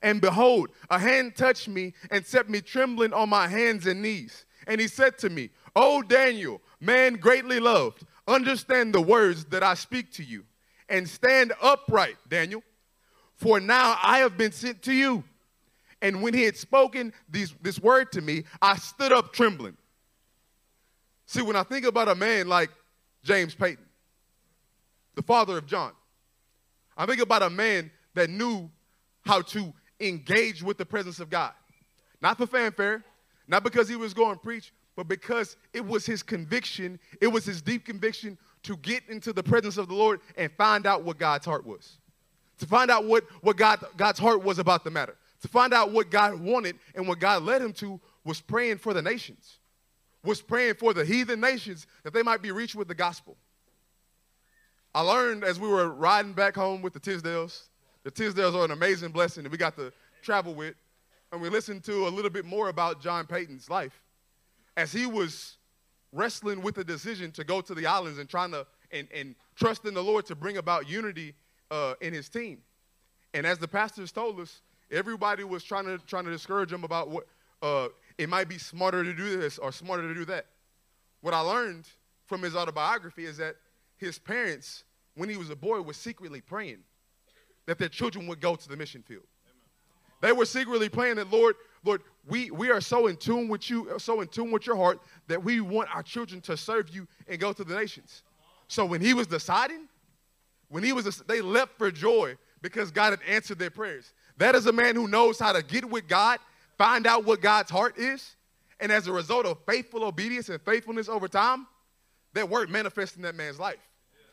And 0.02 0.20
behold, 0.20 0.70
a 0.90 0.98
hand 0.98 1.36
touched 1.36 1.68
me 1.68 1.94
and 2.10 2.24
set 2.24 2.48
me 2.48 2.60
trembling 2.60 3.12
on 3.12 3.28
my 3.28 3.48
hands 3.48 3.86
and 3.86 4.02
knees. 4.02 4.44
And 4.66 4.80
he 4.80 4.88
said 4.88 5.18
to 5.18 5.30
me, 5.30 5.50
O 5.74 6.02
Daniel, 6.02 6.60
man 6.80 7.14
greatly 7.14 7.60
loved, 7.60 8.04
understand 8.26 8.94
the 8.94 9.00
words 9.00 9.44
that 9.46 9.62
I 9.62 9.74
speak 9.74 10.12
to 10.12 10.22
you, 10.22 10.44
and 10.88 11.08
stand 11.08 11.52
upright, 11.62 12.16
Daniel, 12.28 12.62
for 13.36 13.60
now 13.60 13.98
I 14.02 14.18
have 14.18 14.36
been 14.36 14.52
sent 14.52 14.82
to 14.82 14.92
you. 14.92 15.24
And 16.02 16.22
when 16.22 16.34
he 16.34 16.42
had 16.42 16.56
spoken 16.56 17.12
these, 17.28 17.54
this 17.60 17.80
word 17.80 18.12
to 18.12 18.20
me, 18.20 18.44
I 18.62 18.76
stood 18.76 19.12
up 19.12 19.32
trembling. 19.32 19.76
See, 21.28 21.42
when 21.42 21.56
I 21.56 21.62
think 21.62 21.84
about 21.84 22.08
a 22.08 22.14
man 22.14 22.48
like 22.48 22.70
James 23.22 23.54
Paton, 23.54 23.84
the 25.14 25.20
father 25.20 25.58
of 25.58 25.66
John, 25.66 25.92
I 26.96 27.04
think 27.04 27.20
about 27.20 27.42
a 27.42 27.50
man 27.50 27.90
that 28.14 28.30
knew 28.30 28.70
how 29.26 29.42
to 29.42 29.74
engage 30.00 30.62
with 30.62 30.78
the 30.78 30.86
presence 30.86 31.20
of 31.20 31.28
God. 31.28 31.52
Not 32.22 32.38
for 32.38 32.46
fanfare, 32.46 33.04
not 33.46 33.62
because 33.62 33.90
he 33.90 33.94
was 33.94 34.14
going 34.14 34.36
to 34.36 34.40
preach, 34.40 34.72
but 34.96 35.06
because 35.06 35.58
it 35.74 35.84
was 35.84 36.06
his 36.06 36.22
conviction, 36.22 36.98
it 37.20 37.26
was 37.26 37.44
his 37.44 37.60
deep 37.60 37.84
conviction 37.84 38.38
to 38.62 38.78
get 38.78 39.02
into 39.10 39.34
the 39.34 39.42
presence 39.42 39.76
of 39.76 39.86
the 39.86 39.94
Lord 39.94 40.20
and 40.38 40.50
find 40.52 40.86
out 40.86 41.02
what 41.02 41.18
God's 41.18 41.44
heart 41.44 41.66
was. 41.66 41.98
To 42.60 42.66
find 42.66 42.90
out 42.90 43.04
what, 43.04 43.24
what 43.42 43.58
God, 43.58 43.84
God's 43.98 44.18
heart 44.18 44.42
was 44.42 44.58
about 44.58 44.82
the 44.82 44.90
matter. 44.90 45.14
To 45.42 45.48
find 45.48 45.74
out 45.74 45.92
what 45.92 46.10
God 46.10 46.40
wanted 46.40 46.76
and 46.94 47.06
what 47.06 47.18
God 47.18 47.42
led 47.42 47.60
him 47.60 47.74
to 47.74 48.00
was 48.24 48.40
praying 48.40 48.78
for 48.78 48.94
the 48.94 49.02
nations 49.02 49.58
was 50.24 50.40
praying 50.42 50.74
for 50.74 50.92
the 50.92 51.04
heathen 51.04 51.40
nations 51.40 51.86
that 52.02 52.12
they 52.12 52.22
might 52.22 52.42
be 52.42 52.50
reached 52.50 52.74
with 52.74 52.88
the 52.88 52.94
gospel. 52.94 53.36
I 54.94 55.02
learned 55.02 55.44
as 55.44 55.60
we 55.60 55.68
were 55.68 55.88
riding 55.88 56.32
back 56.32 56.56
home 56.56 56.82
with 56.82 56.92
the 56.92 57.00
Tisdales. 57.00 57.68
The 58.04 58.10
Tisdales 58.10 58.54
are 58.54 58.64
an 58.64 58.70
amazing 58.70 59.12
blessing 59.12 59.42
that 59.44 59.52
we 59.52 59.58
got 59.58 59.76
to 59.76 59.92
travel 60.22 60.54
with. 60.54 60.74
And 61.30 61.40
we 61.40 61.48
listened 61.48 61.84
to 61.84 62.08
a 62.08 62.10
little 62.10 62.30
bit 62.30 62.44
more 62.44 62.68
about 62.68 63.02
John 63.02 63.26
Paton's 63.26 63.68
life 63.68 64.00
as 64.76 64.92
he 64.92 65.06
was 65.06 65.56
wrestling 66.12 66.62
with 66.62 66.74
the 66.74 66.84
decision 66.84 67.30
to 67.32 67.44
go 67.44 67.60
to 67.60 67.74
the 67.74 67.86
islands 67.86 68.18
and 68.18 68.28
trying 68.28 68.50
to 68.52 68.66
and, 68.90 69.06
and 69.14 69.34
trust 69.54 69.84
in 69.84 69.92
the 69.92 70.02
Lord 70.02 70.24
to 70.26 70.34
bring 70.34 70.56
about 70.56 70.88
unity 70.88 71.34
uh, 71.70 71.94
in 72.00 72.14
his 72.14 72.28
team. 72.30 72.58
And 73.34 73.46
as 73.46 73.58
the 73.58 73.68
pastors 73.68 74.10
told 74.10 74.40
us, 74.40 74.62
everybody 74.90 75.44
was 75.44 75.62
trying 75.62 75.84
to 75.84 75.98
trying 75.98 76.24
to 76.24 76.30
discourage 76.30 76.72
him 76.72 76.84
about 76.84 77.10
what 77.10 77.26
uh, 77.60 77.88
it 78.18 78.28
might 78.28 78.48
be 78.48 78.58
smarter 78.58 79.04
to 79.04 79.14
do 79.14 79.38
this 79.38 79.58
or 79.58 79.72
smarter 79.72 80.02
to 80.02 80.14
do 80.14 80.24
that. 80.26 80.46
What 81.20 81.34
I 81.34 81.40
learned 81.40 81.88
from 82.26 82.42
his 82.42 82.54
autobiography 82.54 83.24
is 83.24 83.38
that 83.38 83.56
his 83.96 84.18
parents, 84.18 84.84
when 85.14 85.28
he 85.28 85.36
was 85.36 85.50
a 85.50 85.56
boy, 85.56 85.80
were 85.80 85.92
secretly 85.92 86.40
praying 86.40 86.78
that 87.66 87.78
their 87.78 87.88
children 87.88 88.26
would 88.26 88.40
go 88.40 88.56
to 88.56 88.68
the 88.68 88.76
mission 88.76 89.02
field. 89.02 89.24
They 90.20 90.32
were 90.32 90.46
secretly 90.46 90.88
praying 90.88 91.16
that, 91.16 91.30
Lord, 91.30 91.54
Lord, 91.84 92.02
we, 92.26 92.50
we 92.50 92.70
are 92.70 92.80
so 92.80 93.06
in 93.06 93.16
tune 93.16 93.48
with 93.48 93.70
you, 93.70 93.88
so 93.98 94.20
in 94.20 94.28
tune 94.28 94.50
with 94.50 94.66
your 94.66 94.76
heart 94.76 95.00
that 95.28 95.42
we 95.42 95.60
want 95.60 95.94
our 95.94 96.02
children 96.02 96.40
to 96.42 96.56
serve 96.56 96.88
you 96.88 97.06
and 97.28 97.38
go 97.38 97.52
to 97.52 97.62
the 97.62 97.74
nations. 97.74 98.22
So 98.66 98.84
when 98.84 99.00
he 99.00 99.14
was 99.14 99.26
deciding, 99.26 99.88
when 100.68 100.82
he 100.82 100.92
was, 100.92 101.22
they 101.28 101.40
leapt 101.40 101.78
for 101.78 101.90
joy 101.90 102.36
because 102.62 102.90
God 102.90 103.10
had 103.10 103.20
answered 103.28 103.58
their 103.58 103.70
prayers. 103.70 104.12
That 104.38 104.54
is 104.54 104.66
a 104.66 104.72
man 104.72 104.96
who 104.96 105.06
knows 105.06 105.38
how 105.38 105.52
to 105.52 105.62
get 105.62 105.88
with 105.88 106.08
God 106.08 106.40
find 106.78 107.06
out 107.06 107.24
what 107.24 107.42
God's 107.42 107.70
heart 107.70 107.98
is, 107.98 108.36
and 108.80 108.90
as 108.92 109.08
a 109.08 109.12
result 109.12 109.44
of 109.44 109.58
faithful 109.66 110.04
obedience 110.04 110.48
and 110.48 110.62
faithfulness 110.62 111.08
over 111.08 111.28
time, 111.28 111.66
that 112.34 112.48
word 112.48 112.70
manifests 112.70 113.16
in 113.16 113.22
that 113.22 113.34
man's 113.34 113.58
life. 113.58 113.78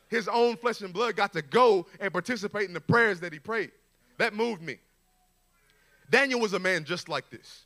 His 0.08 0.28
own 0.28 0.56
flesh 0.56 0.82
and 0.82 0.94
blood 0.94 1.16
got 1.16 1.34
to 1.34 1.42
go 1.42 1.88
and 2.00 2.14
participate 2.14 2.68
in 2.68 2.74
the 2.74 2.80
prayers 2.80 3.20
that 3.22 3.34
he 3.34 3.40
prayed. 3.40 3.72
That 4.20 4.36
moved 4.36 4.62
me. 4.62 4.78
Daniel 6.12 6.40
was 6.40 6.54
a 6.54 6.60
man 6.60 6.86
just 6.86 7.10
like 7.10 7.30
this. 7.32 7.64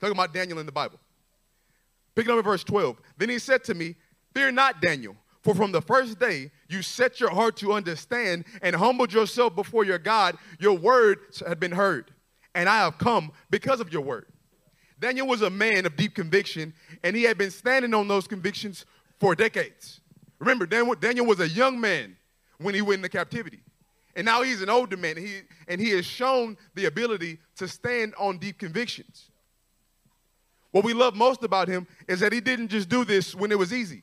Talking 0.00 0.16
about 0.16 0.32
Daniel 0.32 0.58
in 0.58 0.66
the 0.66 0.72
Bible. 0.72 0.98
Picking 2.14 2.32
up 2.32 2.38
at 2.38 2.44
verse 2.44 2.64
12. 2.64 2.98
Then 3.18 3.28
he 3.28 3.38
said 3.38 3.62
to 3.64 3.74
me, 3.74 3.96
Fear 4.32 4.52
not, 4.52 4.80
Daniel, 4.80 5.16
for 5.42 5.54
from 5.54 5.70
the 5.70 5.82
first 5.82 6.18
day 6.18 6.50
you 6.68 6.80
set 6.80 7.20
your 7.20 7.30
heart 7.30 7.56
to 7.58 7.74
understand 7.74 8.46
and 8.62 8.74
humbled 8.74 9.12
yourself 9.12 9.54
before 9.54 9.84
your 9.84 9.98
God, 9.98 10.38
your 10.58 10.76
word 10.78 11.18
had 11.46 11.60
been 11.60 11.72
heard 11.72 12.13
and 12.54 12.68
I 12.68 12.78
have 12.78 12.98
come 12.98 13.32
because 13.50 13.80
of 13.80 13.92
your 13.92 14.02
word. 14.02 14.26
Daniel 15.00 15.26
was 15.26 15.42
a 15.42 15.50
man 15.50 15.86
of 15.86 15.96
deep 15.96 16.14
conviction, 16.14 16.72
and 17.02 17.16
he 17.16 17.24
had 17.24 17.36
been 17.36 17.50
standing 17.50 17.92
on 17.94 18.08
those 18.08 18.26
convictions 18.26 18.86
for 19.18 19.34
decades. 19.34 20.00
Remember, 20.38 20.66
Daniel 20.66 21.26
was 21.26 21.40
a 21.40 21.48
young 21.48 21.80
man 21.80 22.16
when 22.58 22.74
he 22.74 22.82
went 22.82 23.04
into 23.04 23.08
captivity. 23.08 23.60
And 24.16 24.24
now 24.24 24.42
he's 24.42 24.62
an 24.62 24.70
older 24.70 24.96
man, 24.96 25.16
and 25.16 25.26
he, 25.26 25.40
and 25.66 25.80
he 25.80 25.90
has 25.90 26.06
shown 26.06 26.56
the 26.74 26.84
ability 26.84 27.38
to 27.56 27.66
stand 27.66 28.14
on 28.18 28.38
deep 28.38 28.58
convictions. 28.58 29.30
What 30.70 30.84
we 30.84 30.92
love 30.92 31.14
most 31.14 31.42
about 31.42 31.68
him 31.68 31.86
is 32.08 32.20
that 32.20 32.32
he 32.32 32.40
didn't 32.40 32.68
just 32.68 32.88
do 32.88 33.04
this 33.04 33.34
when 33.34 33.50
it 33.50 33.58
was 33.58 33.72
easy, 33.72 34.02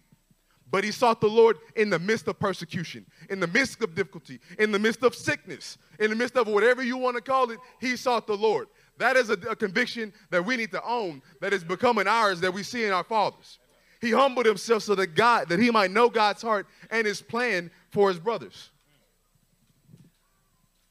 but 0.72 0.84
he 0.84 0.92
sought 0.92 1.22
the 1.22 1.28
Lord 1.28 1.58
in 1.76 1.90
the 1.90 2.00
midst 2.00 2.28
of 2.28 2.40
persecution, 2.40 3.06
in 3.30 3.40
the 3.40 3.48
midst 3.48 3.82
of 3.84 3.94
difficulty, 3.94 4.40
in 4.58 4.72
the 4.72 4.80
midst 4.80 5.04
of 5.04 5.14
sickness, 5.14 5.78
in 6.00 6.10
the 6.10 6.16
midst 6.16 6.38
of 6.38 6.48
whatever 6.48 6.82
you 6.82 6.98
want 6.98 7.18
to 7.18 7.22
call 7.22 7.52
it, 7.52 7.60
he 7.80 7.96
sought 7.96 8.26
the 8.26 8.36
Lord. 8.36 8.68
That 8.98 9.18
is 9.18 9.30
a, 9.30 9.34
a 9.34 9.56
conviction 9.56 10.14
that 10.30 10.46
we 10.46 10.56
need 10.58 10.72
to 10.72 10.84
own, 10.84 11.22
that 11.42 11.54
is 11.54 11.64
becoming 11.64 12.08
ours, 12.08 12.40
that 12.42 12.54
we 12.54 12.64
see 12.64 12.86
in 12.86 12.92
our 12.92 13.04
fathers. 13.04 13.60
He 14.00 14.12
humbled 14.12 14.46
himself 14.46 14.84
so 14.84 14.96
that 14.96 15.08
God, 15.16 15.50
that 15.50 15.60
he 15.60 15.70
might 15.70 15.92
know 15.92 16.10
God's 16.10 16.42
heart 16.42 16.66
and 16.90 17.06
his 17.06 17.22
plan 17.22 17.70
for 17.92 18.10
his 18.10 18.18
brothers. 18.18 18.70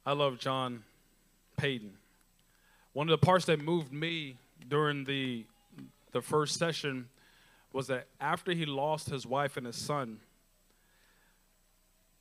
I 0.07 0.13
love 0.13 0.39
John 0.39 0.85
Paton. 1.57 1.93
One 2.93 3.09
of 3.09 3.19
the 3.19 3.25
parts 3.25 3.47
that 3.47 3.61
moved 3.61 3.93
me 3.93 4.37
during 4.69 5.05
the 5.05 5.45
the 6.13 6.21
first 6.21 6.59
session 6.59 7.09
was 7.73 7.87
that 7.87 8.07
after 8.21 8.53
he 8.53 8.67
lost 8.67 9.11
his 9.11 9.27
wife 9.27 9.57
and 9.57 9.67
his 9.67 9.77
son, 9.77 10.21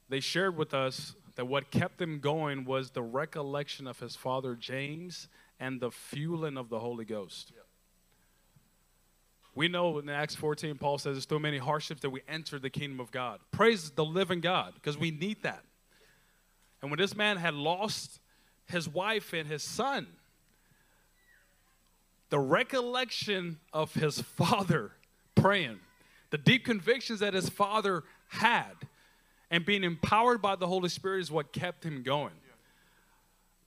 they 0.08 0.20
shared 0.20 0.58
with 0.58 0.74
us 0.74 1.16
that 1.36 1.46
what 1.46 1.72
kept 1.72 2.02
him 2.02 2.20
going 2.20 2.66
was 2.66 2.92
the 2.92 3.02
recollection 3.02 3.88
of 3.88 4.00
his 4.00 4.16
father 4.16 4.56
James 4.56 5.28
and 5.60 5.80
the 5.80 5.92
fueling 5.92 6.58
of 6.58 6.70
the 6.70 6.80
Holy 6.80 7.06
Ghost. 7.06 7.52
We 9.56 9.68
know 9.68 9.98
in 10.00 10.10
Acts 10.10 10.36
14, 10.36 10.78
Paul 10.78 10.98
says 10.98 11.18
It's 11.18 11.26
through 11.26 11.40
many 11.40 11.58
hardships 11.58 12.02
that 12.02 12.10
we 12.10 12.22
enter 12.28 12.60
the 12.60 12.70
kingdom 12.70 13.00
of 13.00 13.12
God. 13.12 13.40
Praise 13.52 13.92
the 13.92 14.06
living 14.06 14.40
God, 14.40 14.74
because 14.76 14.98
we 14.98 15.12
need 15.12 15.44
that. 15.44 15.64
And 16.82 16.92
when 16.92 16.98
this 16.98 17.16
man 17.16 17.38
had 17.38 17.54
lost 17.54 18.20
his 18.68 18.88
wife 18.88 19.34
and 19.34 19.48
his 19.48 19.64
son, 19.64 20.08
the 22.30 22.40
recollection 22.40 23.60
of 23.74 23.94
his 23.94 24.22
father 24.38 24.92
praying, 25.42 25.80
the 26.30 26.38
deep 26.38 26.66
convictions 26.66 27.20
that 27.20 27.34
his 27.34 27.50
father 27.50 28.04
had, 28.28 28.74
and 29.52 29.66
being 29.66 29.84
empowered 29.84 30.42
by 30.42 30.56
the 30.56 30.68
Holy 30.68 30.90
Spirit 30.90 31.22
is 31.22 31.32
what 31.32 31.52
kept 31.52 31.84
him 31.84 32.04
going. 32.04 32.34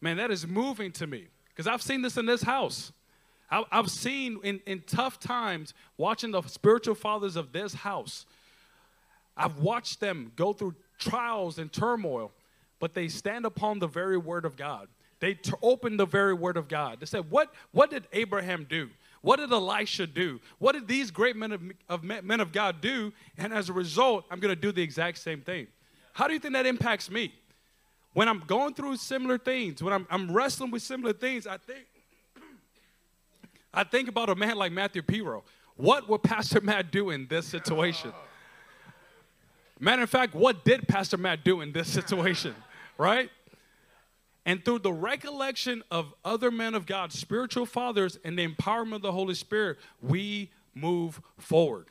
Man, 0.01 0.17
that 0.17 0.31
is 0.31 0.47
moving 0.47 0.93
to 0.93 1.07
me 1.07 1.27
because 1.49 1.67
I've 1.67 1.83
seen 1.83 2.03
this 2.03 2.17
in 2.17 2.27
this 2.27 2.43
house. 2.43 2.93
I've 3.51 3.91
seen 3.91 4.41
in, 4.43 4.61
in 4.65 4.83
tough 4.87 5.21
times 5.21 5.75
watching 5.99 6.31
the 6.31 6.41
spiritual 6.43 6.95
fathers 6.95 7.37
of 7.37 7.53
this 7.53 7.75
house. 7.75 8.25
I've 9.37 9.59
watched 9.59 10.01
them 10.01 10.33
go 10.37 10.53
through 10.53 10.75
trials 10.99 11.59
and 11.59 11.71
turmoil, 11.71 12.33
but 12.81 12.95
they 12.95 13.09
stand 13.09 13.45
upon 13.45 13.79
the 13.79 13.87
very 13.87 14.17
word 14.17 14.45
of 14.45 14.57
God. 14.57 14.89
They 15.21 15.35
t- 15.35 15.53
open 15.63 15.99
the 15.99 16.07
very 16.07 16.35
word 16.35 16.57
of 16.57 16.67
God. 16.67 17.01
They 17.01 17.07
said, 17.07 17.31
what, 17.31 17.53
what 17.73 17.91
did 17.91 18.09
Abraham 18.13 18.67
do? 18.69 18.89
What 19.23 19.39
did 19.39 19.53
Elisha 19.53 20.07
do? 20.07 20.41
What 20.59 20.73
did 20.73 20.87
these 20.87 21.11
great 21.11 21.37
men 21.37 21.53
of, 21.53 21.63
of 21.89 22.05
men 22.05 22.41
of 22.41 22.53
God 22.53 22.81
do? 22.81 23.13
And 23.39 23.53
as 23.53 23.69
a 23.69 23.73
result, 23.73 24.25
I'm 24.31 24.41
going 24.41 24.55
to 24.55 24.61
do 24.61 24.73
the 24.73 24.83
exact 24.83 25.19
same 25.19 25.41
thing. 25.41 25.69
How 26.13 26.27
do 26.27 26.35
you 26.35 26.41
think 26.41 26.55
that 26.55 26.67
impacts 26.67 27.11
me? 27.11 27.33
When 28.15 28.29
I'm 28.29 28.41
going 28.41 28.75
through 28.75 28.97
similar 28.97 29.39
things, 29.39 29.83
when 29.83 29.95
I'm, 29.95 30.07
I'm 30.11 30.31
wrestling 30.33 30.71
with 30.71 30.83
similar 30.83 31.13
things, 31.13 31.47
I 31.47 31.57
think 31.57 31.87
I 33.73 33.85
think 33.85 34.09
about 34.09 34.29
a 34.29 34.35
man 34.35 34.57
like 34.57 34.73
Matthew 34.73 35.03
Pero. 35.03 35.45
What 35.77 36.09
would 36.09 36.23
Pastor 36.23 36.61
Matt 36.63 36.91
do 36.91 37.11
in 37.11 37.27
this 37.29 37.47
situation? 37.47 38.13
Matter 39.79 40.03
of 40.03 40.11
fact, 40.11 40.35
what 40.35 40.65
did 40.65 40.87
Pastor 40.87 41.17
Matt 41.17 41.45
do 41.45 41.61
in 41.61 41.73
this 41.73 41.89
situation? 41.89 42.55
Right? 42.99 43.31
And 44.45 44.65
through 44.65 44.81
the 44.81 44.93
recollection 44.93 45.83
of 45.91 46.13
other 46.25 46.51
men 46.51 46.75
of 46.75 46.85
God, 46.85 47.13
spiritual 47.13 47.67
fathers, 47.67 48.19
and 48.25 48.39
the 48.39 48.47
empowerment 48.47 48.97
of 48.97 49.03
the 49.03 49.13
Holy 49.13 49.35
Spirit, 49.35 49.79
we 50.01 50.51
move 50.75 51.21
forward. 51.39 51.87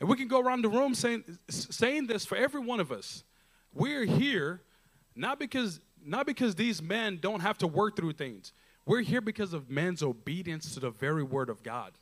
And 0.00 0.08
we 0.08 0.16
can 0.16 0.28
go 0.28 0.40
around 0.40 0.62
the 0.62 0.68
room 0.68 0.94
saying, 0.94 1.24
saying 1.48 2.06
this 2.06 2.24
for 2.24 2.36
every 2.36 2.60
one 2.60 2.80
of 2.80 2.90
us. 2.90 3.24
We're 3.72 4.04
here 4.04 4.62
not 5.14 5.38
because, 5.38 5.80
not 6.04 6.26
because 6.26 6.54
these 6.54 6.80
men 6.80 7.18
don't 7.20 7.40
have 7.40 7.58
to 7.58 7.66
work 7.66 7.96
through 7.96 8.12
things. 8.12 8.52
We're 8.86 9.02
here 9.02 9.20
because 9.20 9.52
of 9.52 9.68
men's 9.68 10.02
obedience 10.02 10.74
to 10.74 10.80
the 10.80 10.90
very 10.90 11.22
word 11.22 11.50
of 11.50 11.62
God. 11.62 11.92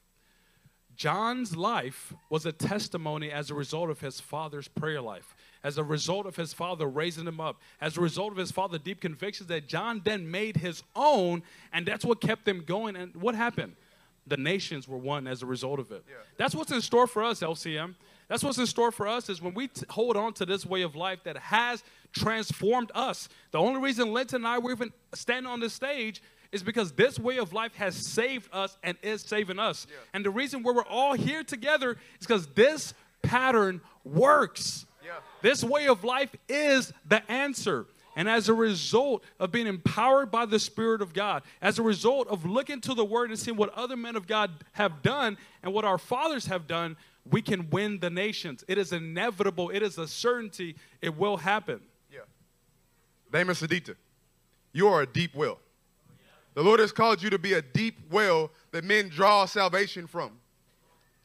John's 0.96 1.56
life 1.56 2.14
was 2.30 2.46
a 2.46 2.52
testimony 2.52 3.30
as 3.30 3.50
a 3.50 3.54
result 3.54 3.90
of 3.90 4.00
his 4.00 4.20
father's 4.20 4.66
prayer 4.66 5.00
life, 5.00 5.36
as 5.62 5.78
a 5.78 5.84
result 5.84 6.26
of 6.26 6.36
his 6.36 6.52
father 6.52 6.86
raising 6.86 7.26
him 7.26 7.40
up, 7.40 7.60
as 7.80 7.96
a 7.96 8.00
result 8.00 8.32
of 8.32 8.38
his 8.38 8.50
father 8.50 8.78
deep 8.78 9.00
convictions 9.00 9.48
that 9.48 9.68
John 9.68 10.00
then 10.04 10.30
made 10.30 10.56
his 10.56 10.82
own, 10.94 11.42
and 11.72 11.86
that's 11.86 12.04
what 12.04 12.20
kept 12.20 12.46
them 12.46 12.64
going. 12.66 12.96
And 12.96 13.14
what 13.16 13.34
happened? 13.34 13.76
The 14.26 14.36
nations 14.36 14.88
were 14.88 14.96
won 14.96 15.26
as 15.26 15.42
a 15.42 15.46
result 15.46 15.78
of 15.78 15.92
it. 15.92 16.02
Yeah. 16.08 16.16
That's 16.36 16.54
what's 16.54 16.72
in 16.72 16.80
store 16.80 17.06
for 17.06 17.22
us, 17.22 17.40
LCM. 17.40 17.94
That's 18.28 18.42
what's 18.42 18.58
in 18.58 18.66
store 18.66 18.90
for 18.90 19.06
us 19.06 19.28
is 19.28 19.40
when 19.40 19.54
we 19.54 19.68
t- 19.68 19.86
hold 19.88 20.16
on 20.16 20.32
to 20.34 20.46
this 20.46 20.66
way 20.66 20.82
of 20.82 20.96
life 20.96 21.22
that 21.24 21.36
has 21.36 21.84
transformed 22.12 22.90
us. 22.94 23.28
The 23.52 23.58
only 23.58 23.80
reason 23.80 24.12
Linton 24.12 24.36
and 24.36 24.48
I 24.48 24.58
were 24.58 24.72
even 24.72 24.92
standing 25.14 25.50
on 25.50 25.60
this 25.60 25.74
stage 25.74 26.22
is 26.56 26.62
because 26.64 26.92
this 26.92 27.18
way 27.18 27.38
of 27.38 27.52
life 27.52 27.74
has 27.76 27.94
saved 27.94 28.48
us 28.52 28.76
and 28.82 28.96
is 29.02 29.22
saving 29.22 29.58
us. 29.58 29.86
Yeah. 29.88 29.96
And 30.12 30.24
the 30.24 30.30
reason 30.30 30.62
why 30.62 30.72
we're 30.72 30.84
all 30.84 31.14
here 31.14 31.44
together 31.44 31.92
is 31.92 32.26
because 32.26 32.46
this 32.48 32.94
pattern 33.22 33.80
works. 34.04 34.86
Yeah. 35.04 35.12
This 35.42 35.62
way 35.62 35.86
of 35.86 36.02
life 36.02 36.34
is 36.48 36.92
the 37.08 37.30
answer. 37.30 37.86
And 38.16 38.28
as 38.28 38.48
a 38.48 38.54
result 38.54 39.22
of 39.38 39.52
being 39.52 39.66
empowered 39.66 40.30
by 40.30 40.46
the 40.46 40.58
Spirit 40.58 41.02
of 41.02 41.12
God, 41.12 41.42
as 41.60 41.78
a 41.78 41.82
result 41.82 42.28
of 42.28 42.46
looking 42.46 42.80
to 42.80 42.94
the 42.94 43.04
Word 43.04 43.28
and 43.28 43.38
seeing 43.38 43.58
what 43.58 43.72
other 43.74 43.96
men 43.96 44.16
of 44.16 44.26
God 44.26 44.50
have 44.72 45.02
done 45.02 45.36
and 45.62 45.74
what 45.74 45.84
our 45.84 45.98
fathers 45.98 46.46
have 46.46 46.66
done, 46.66 46.96
we 47.30 47.42
can 47.42 47.68
win 47.68 48.00
the 48.00 48.08
nations. 48.08 48.64
It 48.68 48.78
is 48.78 48.92
inevitable, 48.92 49.68
it 49.68 49.82
is 49.82 49.98
a 49.98 50.08
certainty, 50.08 50.76
it 51.02 51.16
will 51.16 51.36
happen. 51.36 51.80
Yeah. 52.10 52.20
Damon 53.30 53.54
Sadita, 53.54 53.96
you 54.72 54.88
are 54.88 55.02
a 55.02 55.06
deep 55.06 55.34
well. 55.34 55.58
The 56.56 56.62
Lord 56.62 56.80
has 56.80 56.90
called 56.90 57.22
you 57.22 57.28
to 57.28 57.38
be 57.38 57.52
a 57.52 57.60
deep 57.60 57.98
well 58.10 58.50
that 58.72 58.82
men 58.82 59.10
draw 59.10 59.44
salvation 59.44 60.06
from. 60.06 60.30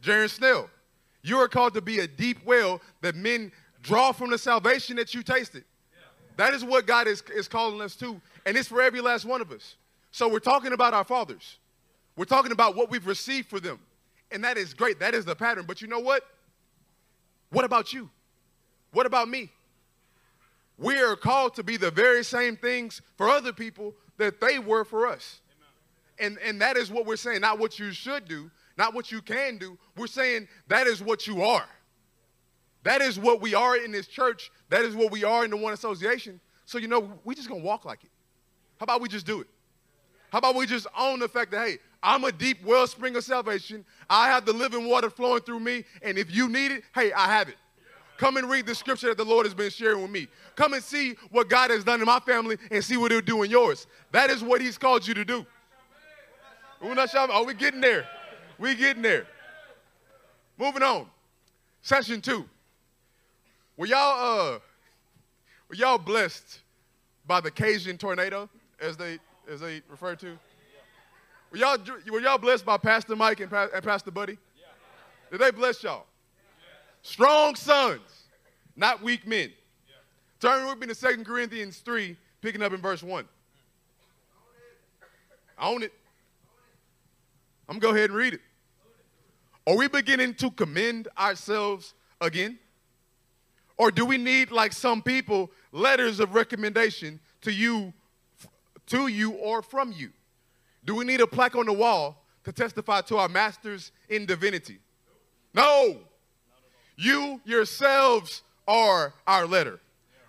Jaron 0.04 0.30
Snell, 0.30 0.70
you 1.24 1.38
are 1.38 1.48
called 1.48 1.74
to 1.76 1.82
be 1.82 2.00
a 2.00 2.08
deep 2.08 2.39
well 2.46 2.82
that 3.00 3.15
men 3.15 3.50
draw 3.82 4.12
from 4.12 4.30
the 4.30 4.38
salvation 4.38 4.98
that 4.98 5.13
you 5.13 5.24
tasted. 5.24 5.63
That 6.36 6.54
is 6.54 6.65
what 6.65 6.86
God 6.86 7.08
is, 7.08 7.24
is 7.34 7.48
calling 7.48 7.80
us 7.80 7.96
to, 7.96 8.20
and 8.46 8.58
it's 8.58 8.67
for 8.67 8.82
every 8.82 9.00
last 9.00 9.24
one 9.24 9.39
of 9.39 9.54
us. 9.54 9.78
So 10.12 10.28
we're 10.28 10.39
talking 10.39 10.74
about 10.74 10.94
our 10.94 11.06
fathers. 11.06 11.60
We're 12.17 12.26
talking 12.26 12.52
about 12.52 12.76
what 12.76 12.91
we've 12.91 13.08
received 13.08 13.48
for 13.48 13.62
them. 13.62 13.80
And 14.32 14.44
that 14.44 14.58
is 14.58 14.74
great. 14.74 15.00
That 15.00 15.13
is 15.13 15.24
the 15.24 15.36
pattern. 15.36 15.63
But 15.65 15.82
you 15.82 15.88
know 15.88 16.00
what? 16.00 16.24
What 17.52 17.63
about 17.63 17.94
you? 17.94 18.10
What 18.91 19.06
about 19.06 19.30
me? 19.30 19.50
We 20.78 21.00
are 21.00 21.15
called 21.15 21.56
to 21.56 21.63
be 21.63 21.78
the 21.78 21.91
very 21.91 22.26
same 22.26 22.58
things 22.58 23.02
for 23.15 23.30
other 23.30 23.54
people 23.54 23.94
that 24.22 24.40
they 24.40 24.60
were 24.60 24.86
for 24.86 25.08
us. 25.08 25.42
And, 26.20 26.38
and 26.46 26.62
that 26.62 26.78
is 26.78 26.92
what 26.92 27.08
we're 27.08 27.16
saying, 27.16 27.42
not 27.42 27.58
what 27.58 27.80
you 27.80 27.92
should 27.92 28.28
do, 28.28 28.52
not 28.78 28.94
what 28.94 29.12
you 29.12 29.22
can 29.22 29.58
do. 29.58 29.78
We're 29.98 30.08
saying 30.08 30.48
that 30.68 30.86
is 30.86 31.02
what 31.02 31.26
you 31.26 31.42
are. 31.42 31.68
That 32.84 33.02
is 33.02 33.20
what 33.20 33.42
we 33.42 33.56
are 33.56 33.78
in 33.78 33.92
this 33.92 34.08
church. 34.08 34.52
That 34.70 34.84
is 34.84 34.96
what 34.96 35.12
we 35.12 35.24
are 35.24 35.44
in 35.44 35.50
the 35.50 35.58
One 35.58 35.74
Association. 35.74 36.40
So, 36.66 36.78
you 36.78 36.88
know, 36.88 37.12
we 37.24 37.34
just 37.34 37.50
gonna 37.50 37.64
walk 37.64 37.84
like 37.84 38.04
it. 38.04 38.12
How 38.80 38.84
about 38.84 39.02
we 39.02 39.10
just 39.10 39.26
do 39.26 39.42
it? 39.42 39.48
How 40.32 40.38
about 40.38 40.56
we 40.56 40.68
just 40.68 40.88
own 40.98 41.20
the 41.20 41.28
fact 41.28 41.52
that, 41.52 41.68
hey, 41.68 41.78
I'm 42.04 42.24
a 42.24 42.32
deep 42.32 42.64
wellspring 42.64 43.16
of 43.16 43.24
salvation. 43.24 43.84
I 44.10 44.28
have 44.28 44.46
the 44.46 44.54
living 44.54 44.88
water 44.88 45.10
flowing 45.10 45.42
through 45.42 45.60
me. 45.60 45.84
And 46.02 46.18
if 46.18 46.34
you 46.34 46.48
need 46.48 46.72
it, 46.72 46.84
hey, 46.94 47.12
I 47.12 47.28
have 47.28 47.50
it. 47.50 47.58
Come 48.22 48.38
and 48.38 48.48
read 48.48 48.68
the 48.68 48.76
scripture 48.76 49.08
that 49.08 49.18
the 49.18 49.26
Lord 49.26 49.48
has 49.48 49.56
been 49.56 49.72
sharing 49.72 50.00
with 50.00 50.12
me. 50.12 50.28
Come 50.56 50.74
and 50.74 50.84
see 50.84 51.16
what 51.32 51.50
God 51.50 51.72
has 51.72 51.84
done 51.84 52.02
in 52.02 52.06
my 52.06 52.20
family 52.20 52.56
and 52.70 52.86
see 52.86 52.96
what 52.96 53.10
He'll 53.10 53.20
do 53.20 53.42
in 53.42 53.50
yours. 53.50 53.88
That 54.12 54.30
is 54.30 54.44
what 54.44 54.62
He's 54.62 54.78
called 54.78 55.08
you 55.08 55.16
to 55.16 55.26
do. 55.26 55.44
Oh, 56.84 57.44
we 57.44 57.56
getting 57.56 57.82
there. 57.82 58.08
We 58.60 58.76
getting 58.76 59.02
there. 59.02 59.26
Moving 60.60 60.84
on. 60.84 61.08
Session 61.82 62.22
two. 62.22 62.48
Were 63.76 63.88
y'all 63.88 64.54
uh 64.54 64.60
were 65.68 65.76
y'all 65.76 65.98
blessed 65.98 66.60
by 67.26 67.42
the 67.42 67.50
Cajun 67.50 67.98
tornado, 67.98 68.48
as 68.80 68.98
they 68.98 69.18
as 69.50 69.62
they 69.62 69.82
refer 69.90 70.14
to? 70.18 70.38
Were 71.50 71.58
y'all 71.58 71.80
were 72.12 72.22
y'all 72.22 72.38
blessed 72.38 72.66
by 72.66 72.78
Pastor 72.78 73.16
Mike 73.16 73.40
and, 73.40 73.52
and 73.52 73.84
Pastor 73.84 74.12
Buddy? 74.12 74.38
Did 75.32 75.42
they 75.42 75.50
bless 75.50 75.82
y'all? 75.82 76.06
Strong 77.04 77.56
sons, 77.56 78.02
not 78.76 79.02
weak 79.02 79.28
men. 79.28 79.52
Turn 80.40 80.68
with 80.68 80.80
me 80.80 80.88
to 80.88 80.96
2 80.96 81.24
Corinthians 81.24 81.78
3, 81.80 82.18
picking 82.42 82.62
up 82.62 82.74
in 82.74 82.82
verse 82.82 83.04
1. 83.04 83.26
Own 85.60 85.84
it. 85.84 85.94
I'm 87.70 87.80
going 87.80 87.82
to 87.82 87.88
go 87.88 87.96
ahead 87.96 88.10
and 88.10 88.18
read 88.18 88.34
it. 88.34 88.42
Are 89.68 89.78
we 89.78 89.88
beginning 89.88 90.34
to 90.36 90.50
commend 90.52 91.08
ourselves 91.18 91.94
again? 92.20 92.58
Or 93.78 93.92
do 93.92 94.06
we 94.06 94.18
need, 94.18 94.52
like 94.52 94.74
some 94.74 95.02
people, 95.02 95.52
letters 95.72 96.20
of 96.20 96.34
recommendation 96.34 97.20
to 97.42 97.52
you, 97.52 97.94
to 98.88 99.08
you 99.08 99.32
or 99.32 99.62
from 99.62 99.92
you? 99.92 100.10
Do 100.84 100.96
we 100.96 101.06
need 101.06 101.22
a 101.22 101.28
plaque 101.28 101.56
on 101.56 101.68
the 101.68 101.74
wall 101.74 102.26
to 102.44 102.52
testify 102.52 103.02
to 103.02 103.18
our 103.18 103.30
masters 103.30 103.92
in 104.10 104.26
divinity? 104.26 104.80
No. 105.54 106.00
You 107.02 107.42
yourselves 107.46 108.44
are 108.68 109.16
our 109.26 109.48
letter, 109.48 109.80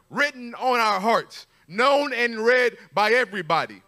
written 0.08 0.54
on 0.54 0.80
our 0.80 1.00
hearts, 1.00 1.46
known 1.68 2.14
and 2.14 2.42
read 2.42 2.78
by 2.94 3.10
everybody. 3.10 3.82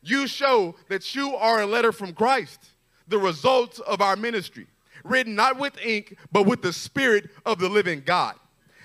You 0.00 0.28
show 0.28 0.76
that 0.88 1.12
you 1.16 1.34
are 1.34 1.62
a 1.62 1.66
letter 1.66 1.90
from 1.90 2.12
Christ, 2.12 2.60
the 3.08 3.18
result 3.18 3.80
of 3.80 4.00
our 4.00 4.14
ministry, 4.14 4.68
written 5.02 5.34
not 5.34 5.58
with 5.58 5.76
ink, 5.84 6.16
but 6.30 6.46
with 6.46 6.62
the 6.62 6.72
Spirit 6.72 7.30
of 7.44 7.58
the 7.58 7.68
living 7.68 8.04
God. 8.06 8.36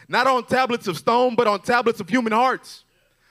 Not 0.08 0.26
on 0.26 0.46
tablets 0.46 0.88
of 0.88 0.98
stone, 0.98 1.36
but 1.36 1.46
on 1.46 1.62
tablets 1.62 2.00
of 2.00 2.10
human 2.10 2.34
hearts. 2.34 2.84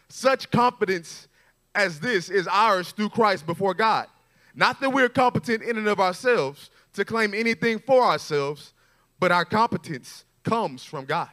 Such 0.09 0.49
confidence 0.53 1.27
as 1.75 1.99
this 1.99 2.31
is 2.31 2.47
ours 2.47 2.93
through 2.93 3.09
Christ 3.09 3.47
before 3.47 3.75
God. 3.75 4.07
Not 4.55 4.81
that 4.81 4.91
we're 4.91 5.09
competent 5.09 5.65
in 5.65 5.77
and 5.77 5.89
of 5.89 5.99
ourselves 5.99 6.71
to 6.93 7.05
claim 7.05 7.35
anything 7.35 7.81
for 7.81 8.05
ourselves, 8.05 8.75
but 9.19 9.33
our 9.33 9.45
competence 9.45 10.25
comes 10.43 10.85
from 10.85 11.05
God. 11.05 11.31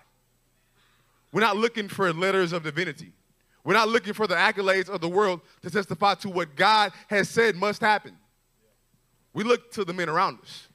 We're 1.32 1.42
not 1.42 1.58
looking 1.58 1.88
for 1.88 2.12
letters 2.14 2.54
of 2.54 2.64
divinity. 2.64 3.14
We're 3.64 3.74
not 3.74 3.90
looking 3.90 4.14
for 4.14 4.28
the 4.28 4.36
accolades 4.36 4.90
of 4.90 5.02
the 5.02 5.08
world 5.08 5.42
to 5.62 5.70
testify 5.70 6.16
to 6.16 6.30
what 6.30 6.56
God 6.56 6.92
has 7.08 7.30
said 7.30 7.56
must 7.56 7.82
happen. 7.82 8.18
We 9.34 9.44
look 9.44 9.72
to 9.74 9.86
the 9.86 9.94
men 9.94 10.10
around 10.10 10.40
us. 10.42 10.68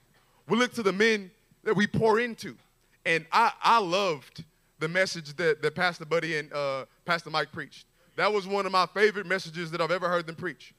We 0.48 0.56
look 0.56 0.72
to 0.74 0.82
the 0.82 0.92
men 0.92 1.30
that 1.64 1.74
we 1.74 1.86
pour 1.86 2.20
into. 2.20 2.56
And 3.04 3.26
I, 3.32 3.52
I 3.62 3.78
loved 3.78 4.44
the 4.78 4.88
message 4.88 5.34
that, 5.36 5.62
that 5.62 5.74
Pastor 5.74 6.04
Buddy 6.04 6.38
and 6.38 6.52
uh, 6.52 6.86
Pastor 7.04 7.30
Mike 7.30 7.52
preached. 7.52 7.86
That 8.16 8.32
was 8.32 8.46
one 8.46 8.66
of 8.66 8.72
my 8.72 8.86
favorite 8.86 9.26
messages 9.26 9.70
that 9.72 9.80
I've 9.80 9.90
ever 9.90 10.08
heard 10.08 10.26
them 10.26 10.36
preach. 10.36 10.72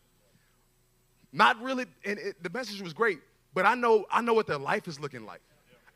Not 1.32 1.62
really, 1.62 1.86
and 2.06 2.18
it, 2.18 2.42
the 2.42 2.50
message 2.50 2.82
was 2.82 2.94
great, 2.94 3.20
but 3.54 3.66
I 3.66 3.76
know, 3.76 4.06
I 4.10 4.22
know 4.22 4.34
what 4.34 4.48
their 4.48 4.58
life 4.58 4.88
is 4.88 5.00
looking 5.00 5.26
like. 5.26 5.42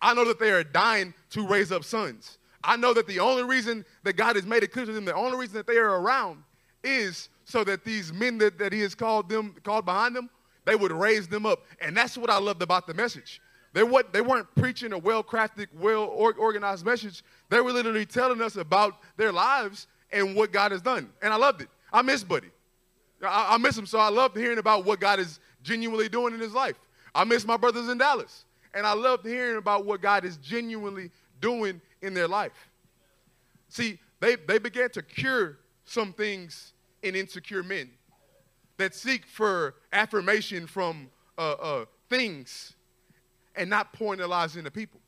I 0.02 0.14
know 0.14 0.26
that 0.26 0.40
they 0.40 0.52
are 0.52 0.64
dying 0.64 1.14
to 1.32 1.48
raise 1.48 1.72
up 1.72 1.84
sons. 1.84 2.38
I 2.64 2.76
know 2.76 2.94
that 2.94 3.08
the 3.08 3.20
only 3.20 3.44
reason 3.44 3.86
that 4.04 4.14
God 4.14 4.36
has 4.36 4.46
made 4.46 4.64
it 4.64 4.72
clear 4.72 4.86
to 4.86 4.92
them, 4.92 5.06
the 5.06 5.16
only 5.16 5.38
reason 5.38 5.56
that 5.56 5.68
they 5.68 5.78
are 5.78 6.00
around 6.00 6.44
is 6.84 7.30
so 7.46 7.64
that 7.64 7.84
these 7.84 8.14
men 8.14 8.38
that, 8.40 8.58
that 8.60 8.74
He 8.74 8.82
has 8.82 8.96
called 8.96 9.30
them, 9.30 9.56
called 9.64 9.86
behind 9.86 10.16
them, 10.16 10.30
they 10.66 10.76
would 10.76 10.92
raise 10.92 11.28
them 11.28 11.46
up. 11.46 11.66
And 11.80 11.96
that's 11.96 12.18
what 12.18 12.30
I 12.30 12.40
loved 12.40 12.62
about 12.62 12.88
the 12.88 12.94
message. 12.94 13.42
They, 13.74 13.84
what, 13.84 14.12
they 14.12 14.22
weren't 14.22 14.54
preaching 14.56 14.94
a 14.94 14.98
well 14.98 15.24
crafted, 15.24 15.68
well 15.74 16.06
organized 16.06 16.86
message. 16.86 17.24
They 17.50 17.62
were 17.62 17.72
literally 17.72 18.06
telling 18.06 18.42
us 18.42 18.58
about 18.58 18.98
their 19.18 19.32
lives 19.32 19.88
and 20.12 20.36
what 20.36 20.52
God 20.52 20.72
has 20.72 20.82
done. 20.82 21.10
And 21.22 21.34
I 21.34 21.38
loved 21.38 21.62
it. 21.62 21.70
I 21.92 22.02
miss 22.02 22.24
Buddy. 22.24 22.50
I, 23.24 23.56
I 23.56 23.58
miss 23.58 23.78
him, 23.78 23.86
so 23.86 24.00
I 24.00 24.10
loved 24.10 24.36
hearing 24.36 24.58
about 24.58 24.86
what 24.86 25.00
God 25.00 25.20
is 25.20 25.40
genuinely 25.64 26.10
doing 26.10 26.34
in 26.34 26.40
his 26.40 26.54
life. 26.54 26.76
I 27.14 27.24
miss 27.24 27.46
my 27.46 27.58
brothers 27.58 27.88
in 27.88 27.98
Dallas. 27.98 28.46
And 28.74 28.86
I 28.86 28.94
loved 28.94 29.26
hearing 29.26 29.58
about 29.58 29.86
what 29.86 30.02
God 30.02 30.26
is 30.26 30.38
genuinely 30.38 31.12
doing 31.40 31.82
in 32.02 32.14
their 32.14 32.28
life. 32.28 32.70
See, 33.70 34.00
they, 34.20 34.36
they 34.36 34.60
began 34.60 34.90
to 34.92 35.02
cure 35.02 35.58
some 35.86 36.14
things 36.14 36.74
in 37.04 37.16
insecure 37.16 37.64
men 37.64 37.90
that 38.78 38.96
seek 38.96 39.26
for 39.26 39.76
affirmation 39.92 40.68
from 40.68 41.10
uh, 41.38 41.52
uh, 41.52 41.86
things 42.10 42.76
and 43.56 43.70
not 43.70 43.94
pouring 43.94 44.20
their 44.20 44.28
lives 44.28 44.56
into 44.56 44.72
people. 44.72 45.00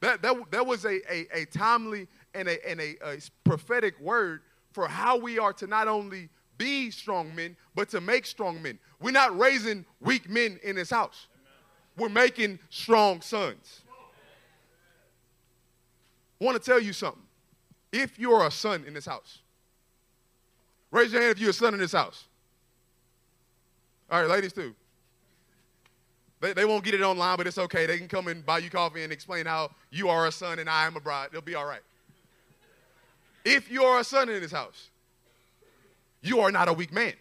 That, 0.00 0.22
that, 0.22 0.36
that 0.50 0.66
was 0.66 0.84
a, 0.84 1.00
a, 1.12 1.26
a 1.42 1.44
timely 1.46 2.08
and, 2.34 2.48
a, 2.48 2.68
and 2.68 2.80
a, 2.80 2.96
a 3.04 3.18
prophetic 3.44 3.98
word 4.00 4.42
for 4.72 4.86
how 4.86 5.16
we 5.16 5.38
are 5.38 5.52
to 5.54 5.66
not 5.66 5.88
only 5.88 6.28
be 6.56 6.90
strong 6.90 7.34
men, 7.34 7.56
but 7.74 7.88
to 7.90 8.00
make 8.00 8.26
strong 8.26 8.60
men. 8.62 8.78
We're 9.00 9.10
not 9.12 9.36
raising 9.38 9.84
weak 10.00 10.28
men 10.28 10.58
in 10.62 10.76
this 10.76 10.90
house 10.90 11.28
we're 11.98 12.08
making 12.08 12.58
strong 12.70 13.20
sons. 13.20 13.82
I 16.40 16.44
want 16.44 16.62
to 16.62 16.64
tell 16.64 16.80
you 16.80 16.92
something. 16.92 17.22
If 17.92 18.18
you're 18.18 18.46
a 18.46 18.50
son 18.50 18.84
in 18.86 18.94
this 18.94 19.06
house, 19.06 19.38
raise 20.90 21.12
your 21.12 21.20
hand 21.20 21.32
if 21.32 21.40
you're 21.40 21.50
a 21.50 21.54
son 21.54 21.74
in 21.74 21.80
this 21.80 21.92
house. 21.92 22.24
All 24.10 24.20
right, 24.20 24.28
ladies 24.28 24.52
too. 24.52 24.74
They, 26.40 26.52
they 26.52 26.64
won't 26.64 26.84
get 26.84 26.94
it 26.94 27.02
online, 27.02 27.36
but 27.36 27.46
it's 27.46 27.58
okay. 27.58 27.86
They 27.86 27.98
can 27.98 28.08
come 28.08 28.28
and 28.28 28.46
buy 28.46 28.58
you 28.58 28.70
coffee 28.70 29.02
and 29.02 29.12
explain 29.12 29.46
how 29.46 29.70
you 29.90 30.08
are 30.08 30.26
a 30.26 30.32
son 30.32 30.60
and 30.60 30.70
I 30.70 30.86
am 30.86 30.96
a 30.96 31.00
bride. 31.00 31.30
They'll 31.32 31.40
be 31.40 31.56
all 31.56 31.66
right. 31.66 31.80
If 33.44 33.70
you 33.70 33.82
are 33.84 34.00
a 34.00 34.04
son 34.04 34.28
in 34.28 34.40
this 34.40 34.52
house, 34.52 34.90
you 36.22 36.40
are 36.40 36.52
not 36.52 36.68
a 36.68 36.72
weak 36.72 36.92
man. 36.92 37.14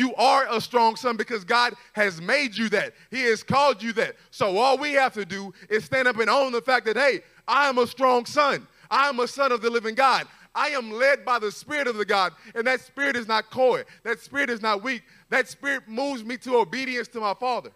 You 0.00 0.14
are 0.14 0.46
a 0.50 0.62
strong 0.62 0.96
son 0.96 1.18
because 1.18 1.44
God 1.44 1.74
has 1.92 2.22
made 2.22 2.56
you 2.56 2.70
that. 2.70 2.94
He 3.10 3.24
has 3.24 3.42
called 3.42 3.82
you 3.82 3.92
that. 3.92 4.16
So 4.30 4.56
all 4.56 4.78
we 4.78 4.94
have 4.94 5.12
to 5.12 5.26
do 5.26 5.52
is 5.68 5.84
stand 5.84 6.08
up 6.08 6.18
and 6.18 6.30
own 6.30 6.52
the 6.52 6.62
fact 6.62 6.86
that, 6.86 6.96
hey, 6.96 7.20
I 7.46 7.68
am 7.68 7.76
a 7.76 7.86
strong 7.86 8.24
son. 8.24 8.66
I 8.90 9.10
am 9.10 9.20
a 9.20 9.28
son 9.28 9.52
of 9.52 9.60
the 9.60 9.68
living 9.68 9.94
God. 9.94 10.26
I 10.54 10.68
am 10.68 10.90
led 10.90 11.26
by 11.26 11.38
the 11.38 11.52
Spirit 11.52 11.86
of 11.86 11.96
the 11.96 12.06
God, 12.06 12.32
and 12.54 12.66
that 12.66 12.80
Spirit 12.80 13.14
is 13.14 13.28
not 13.28 13.50
coy. 13.50 13.84
That 14.02 14.20
Spirit 14.20 14.48
is 14.48 14.62
not 14.62 14.82
weak. 14.82 15.02
That 15.28 15.48
Spirit 15.48 15.86
moves 15.86 16.24
me 16.24 16.38
to 16.38 16.56
obedience 16.56 17.06
to 17.08 17.20
my 17.20 17.34
Father. 17.34 17.70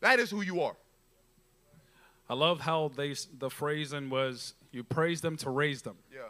That 0.00 0.20
is 0.20 0.30
who 0.30 0.40
you 0.40 0.62
are. 0.62 0.76
I 2.30 2.34
love 2.34 2.60
how 2.60 2.92
they 2.96 3.14
the 3.38 3.50
phrasing 3.50 4.08
was 4.08 4.54
you 4.72 4.84
praise 4.84 5.20
them 5.20 5.36
to 5.36 5.50
raise 5.50 5.82
them. 5.82 5.96
Yeah. 6.10 6.20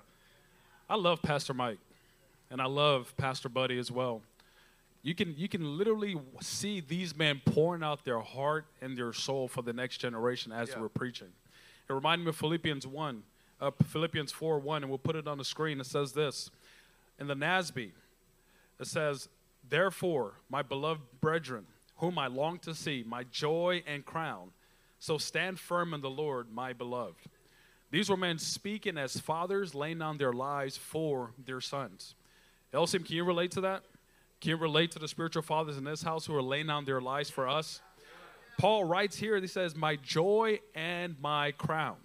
I 0.90 0.96
love 0.96 1.22
Pastor 1.22 1.54
Mike, 1.54 1.78
and 2.50 2.60
I 2.60 2.66
love 2.66 3.14
Pastor 3.16 3.48
Buddy 3.48 3.78
as 3.78 3.90
well. 3.90 4.22
You 5.02 5.14
can 5.14 5.34
you 5.36 5.48
can 5.48 5.78
literally 5.78 6.16
see 6.40 6.80
these 6.80 7.16
men 7.16 7.40
pouring 7.44 7.82
out 7.82 8.04
their 8.04 8.20
heart 8.20 8.66
and 8.80 8.96
their 8.96 9.12
soul 9.12 9.48
for 9.48 9.62
the 9.62 9.72
next 9.72 9.98
generation 9.98 10.52
as 10.52 10.70
Yeah. 10.70 10.80
we're 10.80 10.88
preaching. 10.88 11.32
It 11.88 11.92
reminded 11.92 12.24
me 12.24 12.30
of 12.30 12.36
Philippians 12.36 12.86
one, 12.86 13.22
uh, 13.60 13.70
Philippians 13.70 14.32
four 14.32 14.58
one, 14.58 14.82
and 14.82 14.90
we'll 14.90 14.98
put 14.98 15.16
it 15.16 15.26
on 15.26 15.38
the 15.38 15.44
screen. 15.44 15.80
It 15.80 15.86
says 15.86 16.12
this 16.12 16.50
in 17.18 17.26
the 17.28 17.34
NASB. 17.36 17.92
It 18.80 18.86
says, 18.86 19.28
"Therefore, 19.68 20.34
my 20.48 20.62
beloved 20.62 21.20
brethren, 21.20 21.66
whom 21.96 22.18
I 22.18 22.26
long 22.26 22.58
to 22.60 22.74
see, 22.74 23.02
my 23.06 23.24
joy 23.24 23.82
and 23.86 24.04
crown, 24.04 24.52
so 24.98 25.16
stand 25.18 25.58
firm 25.60 25.94
in 25.94 26.00
the 26.00 26.10
Lord, 26.10 26.50
my 26.52 26.72
beloved." 26.72 27.16
These 27.90 28.10
were 28.10 28.16
men 28.18 28.38
speaking 28.38 28.98
as 28.98 29.18
fathers, 29.18 29.74
laying 29.74 29.98
down 30.00 30.18
their 30.18 30.32
lives 30.34 30.76
for 30.76 31.32
their 31.38 31.60
sons. 31.60 32.14
LCM, 32.72 33.04
can 33.06 33.16
you 33.16 33.24
relate 33.24 33.50
to 33.52 33.62
that? 33.62 33.82
Can 34.40 34.50
you 34.50 34.56
relate 34.56 34.92
to 34.92 34.98
the 34.98 35.08
spiritual 35.08 35.42
fathers 35.42 35.76
in 35.76 35.84
this 35.84 36.02
house 36.02 36.26
who 36.26 36.34
are 36.34 36.42
laying 36.42 36.66
down 36.66 36.84
their 36.84 37.00
lives 37.00 37.30
for 37.30 37.48
us? 37.48 37.80
Paul 38.58 38.84
writes 38.84 39.16
here, 39.16 39.40
he 39.40 39.46
says, 39.46 39.74
My 39.74 39.96
joy 39.96 40.60
and 40.74 41.16
my 41.20 41.52
crown. 41.52 41.96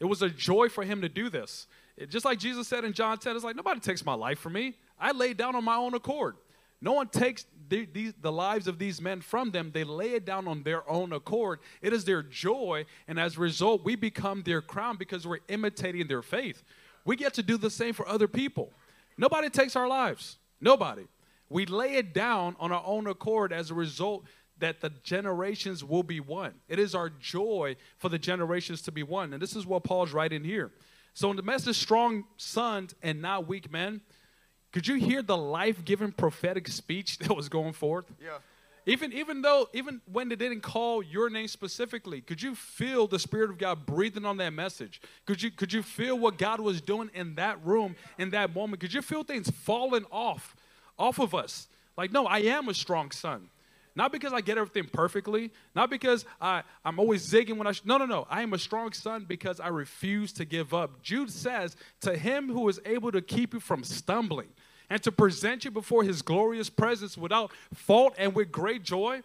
It 0.00 0.04
was 0.04 0.22
a 0.22 0.30
joy 0.30 0.68
for 0.68 0.84
him 0.84 1.02
to 1.02 1.08
do 1.08 1.28
this. 1.28 1.66
It- 1.96 2.10
just 2.10 2.24
like 2.24 2.38
Jesus 2.38 2.68
said 2.68 2.84
in 2.84 2.92
John 2.92 3.18
10, 3.18 3.34
it's 3.34 3.44
like, 3.44 3.56
nobody 3.56 3.80
takes 3.80 4.04
my 4.04 4.14
life 4.14 4.38
from 4.38 4.54
me. 4.54 4.74
I 4.98 5.12
lay 5.12 5.34
down 5.34 5.56
on 5.56 5.64
my 5.64 5.76
own 5.76 5.94
accord. 5.94 6.36
No 6.80 6.92
one 6.92 7.08
takes 7.08 7.44
the, 7.68 7.86
the 8.20 8.30
lives 8.30 8.68
of 8.68 8.78
these 8.78 9.00
men 9.00 9.20
from 9.20 9.50
them. 9.50 9.72
They 9.72 9.82
lay 9.82 10.12
it 10.14 10.24
down 10.24 10.46
on 10.46 10.62
their 10.62 10.88
own 10.88 11.12
accord. 11.12 11.58
It 11.82 11.92
is 11.92 12.04
their 12.04 12.22
joy, 12.22 12.86
and 13.08 13.18
as 13.18 13.36
a 13.36 13.40
result, 13.40 13.84
we 13.84 13.96
become 13.96 14.42
their 14.42 14.62
crown 14.62 14.96
because 14.96 15.26
we're 15.26 15.40
imitating 15.48 16.06
their 16.06 16.22
faith. 16.22 16.62
We 17.04 17.16
get 17.16 17.34
to 17.34 17.42
do 17.42 17.56
the 17.56 17.70
same 17.70 17.94
for 17.94 18.08
other 18.08 18.28
people. 18.28 18.72
Nobody 19.18 19.50
takes 19.50 19.76
our 19.76 19.88
lives. 19.88 20.38
Nobody. 20.60 21.06
We 21.50 21.66
lay 21.66 21.96
it 21.96 22.14
down 22.14 22.56
on 22.58 22.72
our 22.72 22.82
own 22.86 23.06
accord 23.06 23.52
as 23.52 23.70
a 23.70 23.74
result 23.74 24.24
that 24.58 24.80
the 24.80 24.90
generations 25.02 25.84
will 25.84 26.02
be 26.02 26.20
one. 26.20 26.54
It 26.68 26.78
is 26.78 26.94
our 26.94 27.10
joy 27.10 27.76
for 27.98 28.08
the 28.08 28.18
generations 28.18 28.82
to 28.82 28.92
be 28.92 29.02
one. 29.02 29.32
And 29.32 29.42
this 29.42 29.54
is 29.54 29.66
what 29.66 29.84
Paul's 29.84 30.12
writing 30.12 30.44
here. 30.44 30.70
So 31.14 31.30
in 31.30 31.36
the 31.36 31.42
message, 31.42 31.76
strong 31.76 32.24
sons 32.36 32.94
and 33.02 33.20
not 33.20 33.48
weak 33.48 33.70
men, 33.70 34.00
could 34.72 34.86
you 34.86 34.96
hear 34.96 35.22
the 35.22 35.36
life-giving 35.36 36.12
prophetic 36.12 36.68
speech 36.68 37.18
that 37.18 37.34
was 37.34 37.48
going 37.48 37.72
forth? 37.72 38.06
Yeah. 38.22 38.38
Even, 38.88 39.12
even 39.12 39.42
though, 39.42 39.68
even 39.74 40.00
when 40.10 40.30
they 40.30 40.34
didn't 40.34 40.62
call 40.62 41.02
your 41.02 41.28
name 41.28 41.46
specifically, 41.46 42.22
could 42.22 42.40
you 42.40 42.54
feel 42.54 43.06
the 43.06 43.18
Spirit 43.18 43.50
of 43.50 43.58
God 43.58 43.84
breathing 43.84 44.24
on 44.24 44.38
that 44.38 44.54
message? 44.54 45.02
Could 45.26 45.42
you, 45.42 45.50
could 45.50 45.74
you 45.74 45.82
feel 45.82 46.18
what 46.18 46.38
God 46.38 46.58
was 46.58 46.80
doing 46.80 47.10
in 47.12 47.34
that 47.34 47.62
room, 47.66 47.96
in 48.16 48.30
that 48.30 48.54
moment? 48.54 48.80
Could 48.80 48.94
you 48.94 49.02
feel 49.02 49.24
things 49.24 49.50
falling 49.50 50.06
off, 50.10 50.56
off 50.98 51.18
of 51.18 51.34
us? 51.34 51.68
Like, 51.98 52.12
no, 52.12 52.24
I 52.24 52.38
am 52.38 52.70
a 52.70 52.74
strong 52.74 53.10
son. 53.10 53.50
Not 53.94 54.10
because 54.10 54.32
I 54.32 54.40
get 54.40 54.56
everything 54.56 54.88
perfectly, 54.90 55.50
not 55.74 55.90
because 55.90 56.24
I, 56.40 56.62
I'm 56.82 56.98
always 56.98 57.28
zigging 57.28 57.58
when 57.58 57.66
I. 57.66 57.72
Sh- 57.72 57.82
no, 57.84 57.98
no, 57.98 58.06
no. 58.06 58.26
I 58.30 58.40
am 58.40 58.54
a 58.54 58.58
strong 58.58 58.92
son 58.92 59.26
because 59.28 59.60
I 59.60 59.68
refuse 59.68 60.32
to 60.34 60.46
give 60.46 60.72
up. 60.72 61.02
Jude 61.02 61.30
says, 61.30 61.76
To 62.02 62.16
him 62.16 62.48
who 62.48 62.66
is 62.68 62.80
able 62.86 63.12
to 63.12 63.20
keep 63.20 63.52
you 63.52 63.60
from 63.60 63.84
stumbling 63.84 64.48
and 64.90 65.02
to 65.02 65.12
present 65.12 65.64
you 65.64 65.70
before 65.70 66.04
his 66.04 66.22
glorious 66.22 66.70
presence 66.70 67.16
without 67.16 67.52
fault 67.74 68.14
and 68.18 68.34
with 68.34 68.50
great 68.50 68.82
joy, 68.82 69.22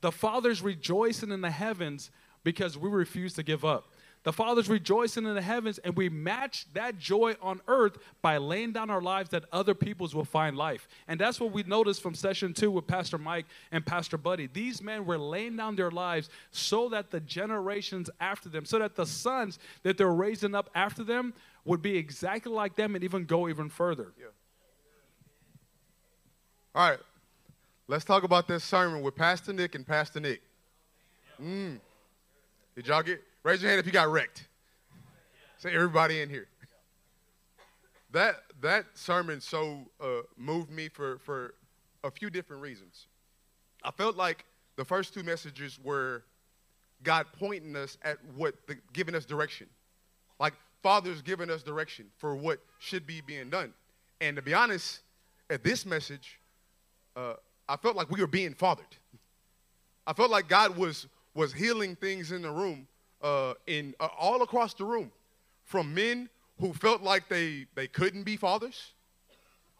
the 0.00 0.12
Father's 0.12 0.62
rejoicing 0.62 1.30
in 1.30 1.40
the 1.40 1.50
heavens 1.50 2.10
because 2.42 2.78
we 2.78 2.88
refuse 2.88 3.34
to 3.34 3.42
give 3.42 3.64
up. 3.64 3.92
The 4.22 4.32
Father's 4.34 4.68
rejoicing 4.68 5.24
in 5.24 5.34
the 5.34 5.40
heavens, 5.40 5.78
and 5.78 5.96
we 5.96 6.10
match 6.10 6.66
that 6.74 6.98
joy 6.98 7.36
on 7.40 7.62
earth 7.66 7.96
by 8.20 8.36
laying 8.36 8.72
down 8.72 8.90
our 8.90 9.00
lives 9.00 9.30
that 9.30 9.44
other 9.50 9.74
peoples 9.74 10.14
will 10.14 10.26
find 10.26 10.58
life. 10.58 10.88
And 11.08 11.18
that's 11.18 11.40
what 11.40 11.52
we 11.52 11.62
noticed 11.62 12.02
from 12.02 12.14
session 12.14 12.52
two 12.52 12.70
with 12.70 12.86
Pastor 12.86 13.16
Mike 13.16 13.46
and 13.72 13.84
Pastor 13.84 14.18
Buddy. 14.18 14.46
These 14.46 14.82
men 14.82 15.06
were 15.06 15.16
laying 15.16 15.56
down 15.56 15.74
their 15.74 15.90
lives 15.90 16.28
so 16.50 16.90
that 16.90 17.10
the 17.10 17.20
generations 17.20 18.10
after 18.20 18.50
them, 18.50 18.66
so 18.66 18.78
that 18.78 18.94
the 18.94 19.06
sons 19.06 19.58
that 19.84 19.96
they're 19.96 20.12
raising 20.12 20.54
up 20.54 20.68
after 20.74 21.02
them 21.02 21.32
would 21.64 21.80
be 21.80 21.96
exactly 21.96 22.52
like 22.52 22.76
them 22.76 22.94
and 22.94 23.02
even 23.02 23.24
go 23.24 23.48
even 23.48 23.70
further. 23.70 24.12
All 26.72 26.88
right. 26.88 27.00
Let's 27.88 28.04
talk 28.04 28.22
about 28.22 28.46
this 28.46 28.62
sermon 28.62 29.02
with 29.02 29.16
Pastor 29.16 29.52
Nick 29.52 29.74
and 29.74 29.84
Pastor 29.84 30.20
Nick. 30.20 30.40
Mm. 31.42 31.80
Did 32.76 32.86
y'all 32.86 33.02
get? 33.02 33.20
Raise 33.42 33.60
your 33.60 33.70
hand 33.70 33.80
if 33.80 33.86
you 33.86 33.92
got 33.92 34.08
wrecked. 34.08 34.46
Say 35.58 35.74
everybody 35.74 36.20
in 36.20 36.30
here. 36.30 36.46
That 38.12 38.36
that 38.60 38.84
sermon 38.94 39.40
so 39.40 39.80
uh, 40.00 40.20
moved 40.36 40.70
me 40.70 40.88
for 40.88 41.18
for 41.18 41.54
a 42.04 42.10
few 42.10 42.30
different 42.30 42.62
reasons. 42.62 43.08
I 43.82 43.90
felt 43.90 44.16
like 44.16 44.44
the 44.76 44.84
first 44.84 45.12
two 45.12 45.24
messages 45.24 45.76
were 45.82 46.22
God 47.02 47.26
pointing 47.36 47.74
us 47.74 47.98
at 48.02 48.18
what 48.36 48.54
the, 48.68 48.76
giving 48.92 49.16
us 49.16 49.24
direction, 49.24 49.66
like 50.38 50.54
fathers 50.84 51.20
giving 51.20 51.50
us 51.50 51.64
direction 51.64 52.06
for 52.18 52.36
what 52.36 52.60
should 52.78 53.08
be 53.08 53.20
being 53.20 53.50
done. 53.50 53.72
And 54.20 54.36
to 54.36 54.42
be 54.42 54.54
honest, 54.54 55.00
at 55.48 55.64
this 55.64 55.84
message, 55.84 56.39
uh, 57.16 57.34
I 57.68 57.76
felt 57.76 57.96
like 57.96 58.10
we 58.10 58.20
were 58.20 58.26
being 58.26 58.54
fathered. 58.54 58.96
I 60.06 60.12
felt 60.12 60.30
like 60.30 60.48
God 60.48 60.76
was 60.76 61.06
was 61.34 61.52
healing 61.52 61.94
things 61.94 62.32
in 62.32 62.42
the 62.42 62.50
room, 62.50 62.86
uh, 63.22 63.54
in 63.66 63.94
uh, 64.00 64.08
all 64.18 64.42
across 64.42 64.74
the 64.74 64.84
room, 64.84 65.12
from 65.64 65.94
men 65.94 66.28
who 66.58 66.72
felt 66.72 67.02
like 67.02 67.28
they 67.28 67.66
they 67.74 67.86
couldn't 67.86 68.24
be 68.24 68.36
fathers, 68.36 68.92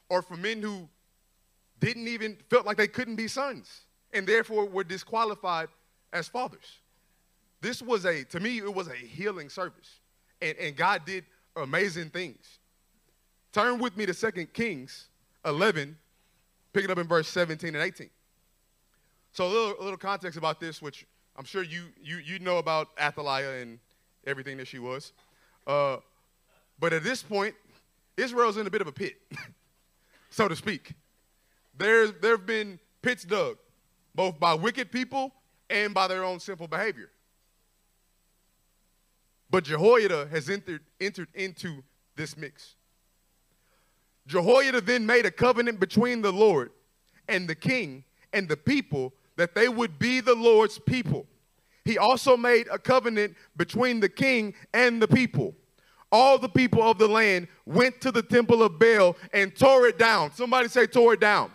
or 0.09 0.23
from 0.23 0.43
men 0.43 0.63
who 0.63 0.89
didn't 1.81 2.09
even 2.09 2.37
felt 2.49 2.67
like 2.67 2.77
they 2.77 2.89
couldn't 2.89 3.17
be 3.17 3.27
sons, 3.27 3.83
and 4.13 4.27
therefore 4.27 4.67
were 4.67 4.85
disqualified 4.85 5.69
as 6.13 6.29
fathers. 6.29 6.79
This 7.61 7.83
was 7.83 8.05
a 8.05 8.25
to 8.25 8.41
me 8.41 8.59
it 8.59 8.75
was 8.75 8.89
a 8.89 8.95
healing 8.95 9.49
service, 9.49 10.01
and 10.41 10.57
and 10.59 10.77
God 10.77 11.05
did 11.05 11.25
amazing 11.57 12.11
things. 12.11 12.59
Turn 13.53 13.79
with 13.79 13.97
me 13.97 14.07
to 14.07 14.15
2 14.15 14.47
Kings 14.47 15.09
11, 15.45 15.97
pick 16.73 16.85
it 16.85 16.91
up 16.91 16.99
in 16.99 17.07
verse 17.07 17.29
17 17.29 17.75
and 17.75 17.83
18. 17.83 18.09
So 19.33 19.47
a 19.47 19.49
little, 19.49 19.75
a 19.81 19.83
little 19.83 19.99
context 19.99 20.37
about 20.37 20.61
this, 20.61 20.83
which 20.83 21.07
I'm 21.37 21.45
sure 21.45 21.63
you, 21.63 21.85
you, 22.03 22.19
you 22.19 22.39
know 22.39 22.59
about 22.59 22.89
Athaliah 23.01 23.61
and 23.63 23.79
everything 24.27 24.57
that 24.59 24.67
she 24.67 24.79
was. 24.79 25.13
Uh, 25.67 25.99
but 26.79 26.93
at 26.93 27.05
this 27.05 27.23
point, 27.23 27.55
Israel's 28.17 28.57
in 28.57 28.67
a 28.67 28.71
bit 28.71 28.81
of 28.81 28.87
a 28.87 28.93
pit, 28.93 29.17
so 30.31 30.49
to 30.49 30.57
speak. 30.57 30.95
There, 31.77 32.09
there 32.09 32.33
have 32.33 32.47
been 32.47 32.79
pits 33.03 33.25
dug, 33.25 33.57
both 34.15 34.39
by 34.39 34.55
wicked 34.55 34.91
people 34.91 35.33
and 35.69 35.95
by 35.95 36.09
their 36.09 36.25
own 36.25 36.41
sinful 36.41 36.69
behavior. 36.69 37.11
But 39.51 39.65
Jehoiada 39.65 40.29
has 40.31 40.49
entered, 40.49 40.83
entered 41.01 41.29
into 41.35 41.83
this 42.17 42.37
mix. 42.37 42.75
Jehoiada 44.27 44.81
then 44.81 45.07
made 45.07 45.27
a 45.27 45.31
covenant 45.31 45.81
between 45.81 46.23
the 46.23 46.33
Lord 46.33 46.71
and 47.29 47.49
the 47.49 47.55
king 47.55 48.05
and 48.33 48.49
the 48.49 48.57
people 48.57 49.13
that 49.37 49.55
they 49.55 49.69
would 49.69 49.99
be 49.99 50.21
the 50.21 50.35
Lord's 50.35 50.79
people. 50.79 51.27
He 51.85 51.99
also 51.99 52.37
made 52.37 52.69
a 52.71 52.79
covenant 52.79 53.35
between 53.57 54.01
the 54.01 54.09
king 54.09 54.55
and 54.75 55.01
the 55.01 55.09
people. 55.09 55.55
All 56.13 56.39
the 56.39 56.49
people 56.49 56.83
of 56.83 56.99
the 56.99 57.09
land 57.09 57.49
went 57.65 58.01
to 58.03 58.11
the 58.11 58.23
temple 58.23 58.63
of 58.63 58.79
Baal 58.79 59.17
and 59.33 59.55
tore 59.55 59.87
it 59.87 59.99
down. 59.99 60.33
Somebody 60.35 60.69
say, 60.69 60.87
tore 60.87 61.15
it 61.15 61.21
down. 61.21 61.51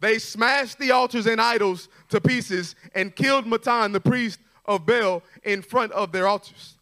They 0.00 0.18
smashed 0.18 0.78
the 0.78 0.92
altars 0.92 1.26
and 1.26 1.40
idols 1.40 1.88
to 2.10 2.20
pieces 2.20 2.76
and 2.94 3.14
killed 3.14 3.44
Mattan, 3.46 3.92
the 3.92 4.00
priest 4.00 4.38
of 4.64 4.86
Baal, 4.86 5.22
in 5.42 5.60
front 5.60 5.90
of 5.92 6.12
their 6.12 6.28
altars. 6.28 6.76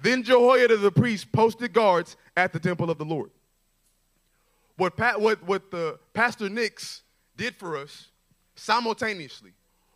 Then 0.00 0.22
Jehoiada 0.22 0.76
the 0.76 0.92
priest 0.92 1.32
posted 1.32 1.72
guards 1.72 2.16
at 2.36 2.52
the 2.52 2.60
temple 2.60 2.90
of 2.90 2.98
the 2.98 3.04
Lord. 3.04 3.30
What, 4.82 4.96
Pat, 4.96 5.20
what, 5.20 5.40
what 5.44 5.70
the 5.70 5.96
Pastor 6.12 6.48
Nix 6.48 7.02
did 7.36 7.54
for 7.54 7.76
us 7.76 8.08
simultaneously 8.56 9.52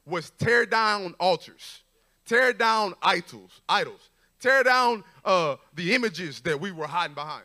was 0.06 0.30
tear 0.38 0.64
down 0.64 1.12
altars, 1.18 1.82
tear 2.24 2.52
down 2.52 2.94
idols, 3.02 3.62
idols, 3.68 4.10
tear 4.38 4.62
down 4.62 5.02
uh, 5.24 5.56
the 5.74 5.92
images 5.92 6.40
that 6.42 6.60
we 6.60 6.70
were 6.70 6.86
hiding 6.86 7.16
behind, 7.16 7.42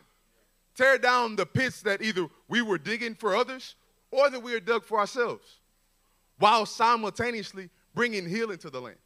tear 0.76 0.98
down 0.98 1.34
the 1.34 1.44
pits 1.44 1.82
that 1.82 2.00
either 2.00 2.28
we 2.46 2.62
were 2.62 2.78
digging 2.78 3.16
for 3.16 3.34
others 3.34 3.74
or 4.12 4.30
that 4.30 4.40
we 4.40 4.52
were 4.52 4.60
dug 4.60 4.84
for 4.84 5.00
ourselves, 5.00 5.58
while 6.38 6.64
simultaneously 6.64 7.70
bringing 7.92 8.28
healing 8.28 8.58
to 8.58 8.70
the 8.70 8.80
land. 8.80 8.98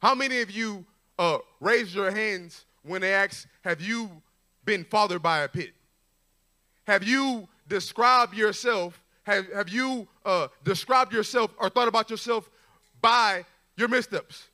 How 0.00 0.14
many 0.14 0.40
of 0.40 0.52
you 0.52 0.84
uh, 1.18 1.38
raised 1.58 1.96
your 1.96 2.12
hands 2.12 2.64
when 2.84 3.00
they 3.00 3.12
asked, 3.12 3.48
Have 3.62 3.80
you 3.80 4.22
been 4.64 4.84
fathered 4.84 5.20
by 5.20 5.40
a 5.40 5.48
pit? 5.48 5.72
Have 6.86 7.02
you 7.04 7.48
described 7.68 8.34
yourself? 8.34 9.02
Have, 9.24 9.50
have 9.52 9.68
you 9.68 10.06
uh, 10.24 10.48
described 10.64 11.12
yourself 11.12 11.50
or 11.58 11.70
thought 11.70 11.88
about 11.88 12.10
yourself 12.10 12.50
by 13.00 13.44
your 13.76 13.88
missteps, 13.88 14.48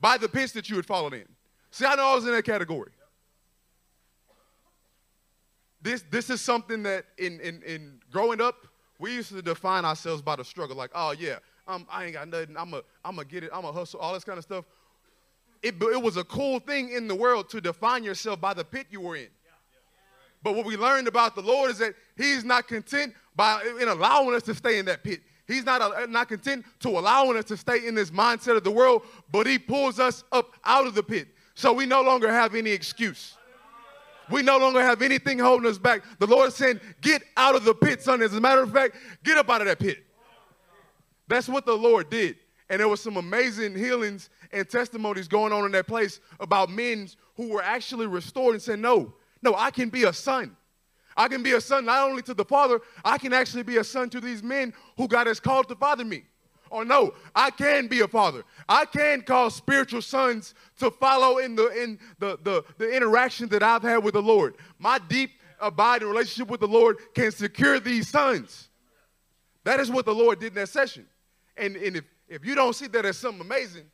by 0.00 0.18
the 0.18 0.28
pits 0.28 0.52
that 0.52 0.68
you 0.68 0.76
had 0.76 0.86
fallen 0.86 1.14
in? 1.14 1.26
See, 1.70 1.84
I 1.84 1.94
know 1.94 2.06
I 2.06 2.14
was 2.14 2.26
in 2.26 2.32
that 2.32 2.44
category. 2.44 2.90
This, 5.80 6.04
this 6.10 6.30
is 6.30 6.40
something 6.40 6.82
that 6.82 7.04
in, 7.18 7.38
in, 7.40 7.62
in 7.62 8.00
growing 8.10 8.40
up, 8.40 8.66
we 8.98 9.14
used 9.14 9.28
to 9.28 9.42
define 9.42 9.84
ourselves 9.84 10.22
by 10.22 10.34
the 10.34 10.44
struggle. 10.44 10.76
Like, 10.76 10.90
oh, 10.94 11.12
yeah, 11.12 11.36
um, 11.68 11.86
I 11.90 12.04
ain't 12.04 12.14
got 12.14 12.28
nothing. 12.28 12.56
I'm 12.56 12.70
going 12.70 12.82
I'm 13.04 13.16
to 13.16 13.24
get 13.24 13.44
it. 13.44 13.50
I'm 13.52 13.62
going 13.62 13.72
to 13.72 13.78
hustle, 13.78 14.00
all 14.00 14.12
this 14.14 14.24
kind 14.24 14.38
of 14.38 14.44
stuff. 14.44 14.64
It, 15.62 15.74
it 15.80 16.02
was 16.02 16.16
a 16.16 16.24
cool 16.24 16.58
thing 16.58 16.90
in 16.90 17.06
the 17.06 17.14
world 17.14 17.48
to 17.50 17.60
define 17.60 18.02
yourself 18.02 18.40
by 18.40 18.54
the 18.54 18.64
pit 18.64 18.86
you 18.90 19.00
were 19.00 19.16
in. 19.16 19.28
But 20.46 20.54
what 20.54 20.64
we 20.64 20.76
learned 20.76 21.08
about 21.08 21.34
the 21.34 21.42
Lord 21.42 21.72
is 21.72 21.78
that 21.78 21.96
He's 22.16 22.44
not 22.44 22.68
content 22.68 23.14
by 23.34 23.60
in 23.80 23.88
allowing 23.88 24.32
us 24.32 24.44
to 24.44 24.54
stay 24.54 24.78
in 24.78 24.86
that 24.86 25.02
pit. 25.02 25.20
He's 25.48 25.64
not, 25.64 25.82
uh, 25.82 26.06
not 26.06 26.28
content 26.28 26.64
to 26.78 26.90
allowing 26.90 27.36
us 27.36 27.46
to 27.46 27.56
stay 27.56 27.84
in 27.84 27.96
this 27.96 28.12
mindset 28.12 28.56
of 28.56 28.62
the 28.62 28.70
world, 28.70 29.02
but 29.32 29.48
He 29.48 29.58
pulls 29.58 29.98
us 29.98 30.22
up 30.30 30.52
out 30.64 30.86
of 30.86 30.94
the 30.94 31.02
pit. 31.02 31.26
So 31.56 31.72
we 31.72 31.84
no 31.84 32.00
longer 32.00 32.32
have 32.32 32.54
any 32.54 32.70
excuse. 32.70 33.36
We 34.30 34.42
no 34.42 34.56
longer 34.56 34.80
have 34.80 35.02
anything 35.02 35.40
holding 35.40 35.68
us 35.68 35.78
back. 35.78 36.04
The 36.20 36.28
Lord 36.28 36.46
is 36.46 36.54
saying, 36.54 36.78
Get 37.00 37.24
out 37.36 37.56
of 37.56 37.64
the 37.64 37.74
pit, 37.74 38.00
son. 38.00 38.22
As 38.22 38.32
a 38.32 38.40
matter 38.40 38.62
of 38.62 38.72
fact, 38.72 38.94
get 39.24 39.36
up 39.38 39.50
out 39.50 39.62
of 39.62 39.66
that 39.66 39.80
pit. 39.80 39.98
That's 41.26 41.48
what 41.48 41.66
the 41.66 41.76
Lord 41.76 42.08
did. 42.08 42.36
And 42.70 42.78
there 42.78 42.88
was 42.88 43.00
some 43.00 43.16
amazing 43.16 43.74
healings 43.74 44.30
and 44.52 44.70
testimonies 44.70 45.26
going 45.26 45.52
on 45.52 45.64
in 45.64 45.72
that 45.72 45.88
place 45.88 46.20
about 46.38 46.70
men 46.70 47.08
who 47.34 47.48
were 47.48 47.62
actually 47.62 48.06
restored 48.06 48.54
and 48.54 48.62
said, 48.62 48.78
No, 48.78 49.12
no, 49.46 49.54
I 49.54 49.70
can 49.70 49.90
be 49.90 50.02
a 50.02 50.12
son. 50.12 50.56
I 51.16 51.28
can 51.28 51.44
be 51.44 51.52
a 51.52 51.60
son 51.60 51.84
not 51.84 52.10
only 52.10 52.20
to 52.22 52.34
the 52.34 52.44
Father, 52.44 52.80
I 53.04 53.16
can 53.16 53.32
actually 53.32 53.62
be 53.62 53.76
a 53.76 53.84
son 53.84 54.10
to 54.10 54.20
these 54.20 54.42
men 54.42 54.74
who 54.96 55.06
God 55.06 55.28
has 55.28 55.38
called 55.38 55.68
to 55.68 55.76
father 55.76 56.04
me. 56.04 56.24
Or 56.68 56.84
no, 56.84 57.14
I 57.32 57.52
can 57.52 57.86
be 57.86 58.00
a 58.00 58.08
father. 58.08 58.42
I 58.68 58.86
can 58.86 59.22
call 59.22 59.50
spiritual 59.50 60.02
sons 60.02 60.54
to 60.80 60.90
follow 60.90 61.38
in 61.38 61.54
the 61.54 61.68
in 61.80 62.00
the, 62.18 62.36
the, 62.42 62.64
the 62.76 62.90
interaction 62.90 63.48
that 63.50 63.62
I've 63.62 63.84
had 63.84 63.98
with 63.98 64.14
the 64.14 64.20
Lord. 64.20 64.56
My 64.80 64.98
deep 64.98 65.30
abiding 65.60 66.08
relationship 66.08 66.50
with 66.50 66.58
the 66.58 66.66
Lord 66.66 66.96
can 67.14 67.30
secure 67.30 67.78
these 67.78 68.08
sons. 68.08 68.68
That 69.62 69.78
is 69.78 69.92
what 69.92 70.06
the 70.06 70.14
Lord 70.14 70.40
did 70.40 70.48
in 70.48 70.54
that 70.54 70.70
session. 70.70 71.06
And, 71.56 71.76
and 71.76 71.96
if, 71.96 72.04
if 72.28 72.44
you 72.44 72.56
don't 72.56 72.74
see 72.74 72.88
that 72.88 73.04
as 73.04 73.16
something 73.16 73.42
amazing, 73.42 73.84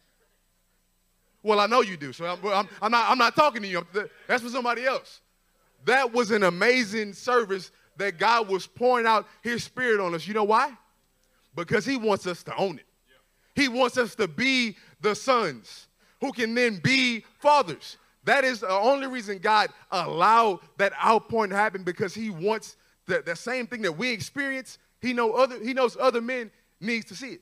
well, 1.42 1.60
I 1.60 1.66
know 1.66 1.82
you 1.82 1.98
do. 1.98 2.14
So 2.14 2.24
I'm, 2.24 2.38
I'm, 2.46 2.68
I'm 2.80 2.90
not, 2.90 3.10
I'm 3.10 3.18
not 3.18 3.36
talking 3.36 3.60
to 3.60 3.68
you. 3.68 3.86
That's 4.26 4.42
for 4.42 4.48
somebody 4.48 4.86
else 4.86 5.20
that 5.84 6.12
was 6.12 6.30
an 6.30 6.42
amazing 6.42 7.12
service 7.12 7.70
that 7.96 8.18
God 8.18 8.48
was 8.48 8.66
pouring 8.66 9.06
out 9.06 9.26
his 9.42 9.64
spirit 9.64 10.00
on 10.00 10.14
us. 10.14 10.26
You 10.26 10.34
know 10.34 10.44
why? 10.44 10.72
Because 11.54 11.84
he 11.84 11.96
wants 11.96 12.26
us 12.26 12.42
to 12.44 12.56
own 12.56 12.78
it. 12.78 12.86
He 13.54 13.68
wants 13.68 13.98
us 13.98 14.14
to 14.14 14.28
be 14.28 14.76
the 15.00 15.14
sons 15.14 15.88
who 16.20 16.32
can 16.32 16.54
then 16.54 16.80
be 16.82 17.24
fathers. 17.38 17.98
That 18.24 18.44
is 18.44 18.60
the 18.60 18.70
only 18.70 19.08
reason 19.08 19.38
God 19.38 19.70
allowed 19.90 20.60
that 20.78 20.92
outpouring 21.04 21.50
to 21.50 21.56
happen 21.56 21.82
because 21.82 22.14
he 22.14 22.30
wants 22.30 22.76
the, 23.06 23.22
the 23.24 23.36
same 23.36 23.66
thing 23.66 23.82
that 23.82 23.92
we 23.92 24.10
experience. 24.10 24.78
He, 25.00 25.12
know 25.12 25.32
other, 25.32 25.62
he 25.62 25.74
knows 25.74 25.96
other 26.00 26.20
men 26.20 26.50
needs 26.80 27.06
to 27.06 27.16
see 27.16 27.32
it. 27.32 27.40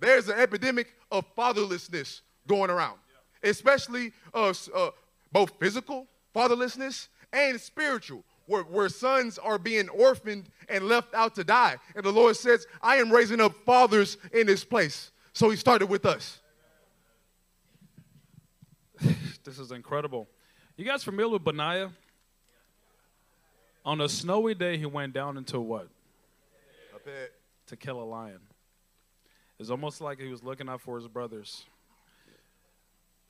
There's 0.00 0.28
an 0.28 0.38
epidemic 0.38 0.94
of 1.12 1.24
fatherlessness 1.36 2.22
going 2.46 2.70
around, 2.70 2.98
especially 3.42 4.12
uh, 4.32 4.54
uh, 4.74 4.90
both 5.30 5.52
physical 5.60 6.06
fatherlessness 6.34 7.08
and 7.32 7.60
spiritual, 7.60 8.24
where, 8.46 8.62
where 8.62 8.88
sons 8.88 9.38
are 9.38 9.58
being 9.58 9.88
orphaned 9.88 10.48
and 10.68 10.88
left 10.88 11.14
out 11.14 11.34
to 11.36 11.44
die. 11.44 11.76
And 11.94 12.04
the 12.04 12.12
Lord 12.12 12.36
says, 12.36 12.66
I 12.82 12.96
am 12.96 13.10
raising 13.10 13.40
up 13.40 13.54
fathers 13.64 14.16
in 14.32 14.46
this 14.46 14.64
place. 14.64 15.12
So 15.32 15.50
he 15.50 15.56
started 15.56 15.86
with 15.86 16.06
us. 16.06 16.40
this 19.44 19.58
is 19.58 19.72
incredible. 19.72 20.28
You 20.76 20.84
guys 20.84 21.04
familiar 21.04 21.34
with 21.34 21.44
Benaiah? 21.44 21.90
On 23.84 24.00
a 24.00 24.08
snowy 24.08 24.54
day, 24.54 24.76
he 24.76 24.86
went 24.86 25.12
down 25.12 25.36
into 25.36 25.60
what? 25.60 25.88
A 26.94 26.98
pit. 26.98 27.32
To 27.68 27.76
kill 27.76 28.02
a 28.02 28.04
lion. 28.04 28.40
It's 29.58 29.70
almost 29.70 30.00
like 30.00 30.18
he 30.18 30.28
was 30.28 30.42
looking 30.42 30.68
out 30.68 30.80
for 30.80 30.96
his 30.96 31.06
brothers. 31.06 31.64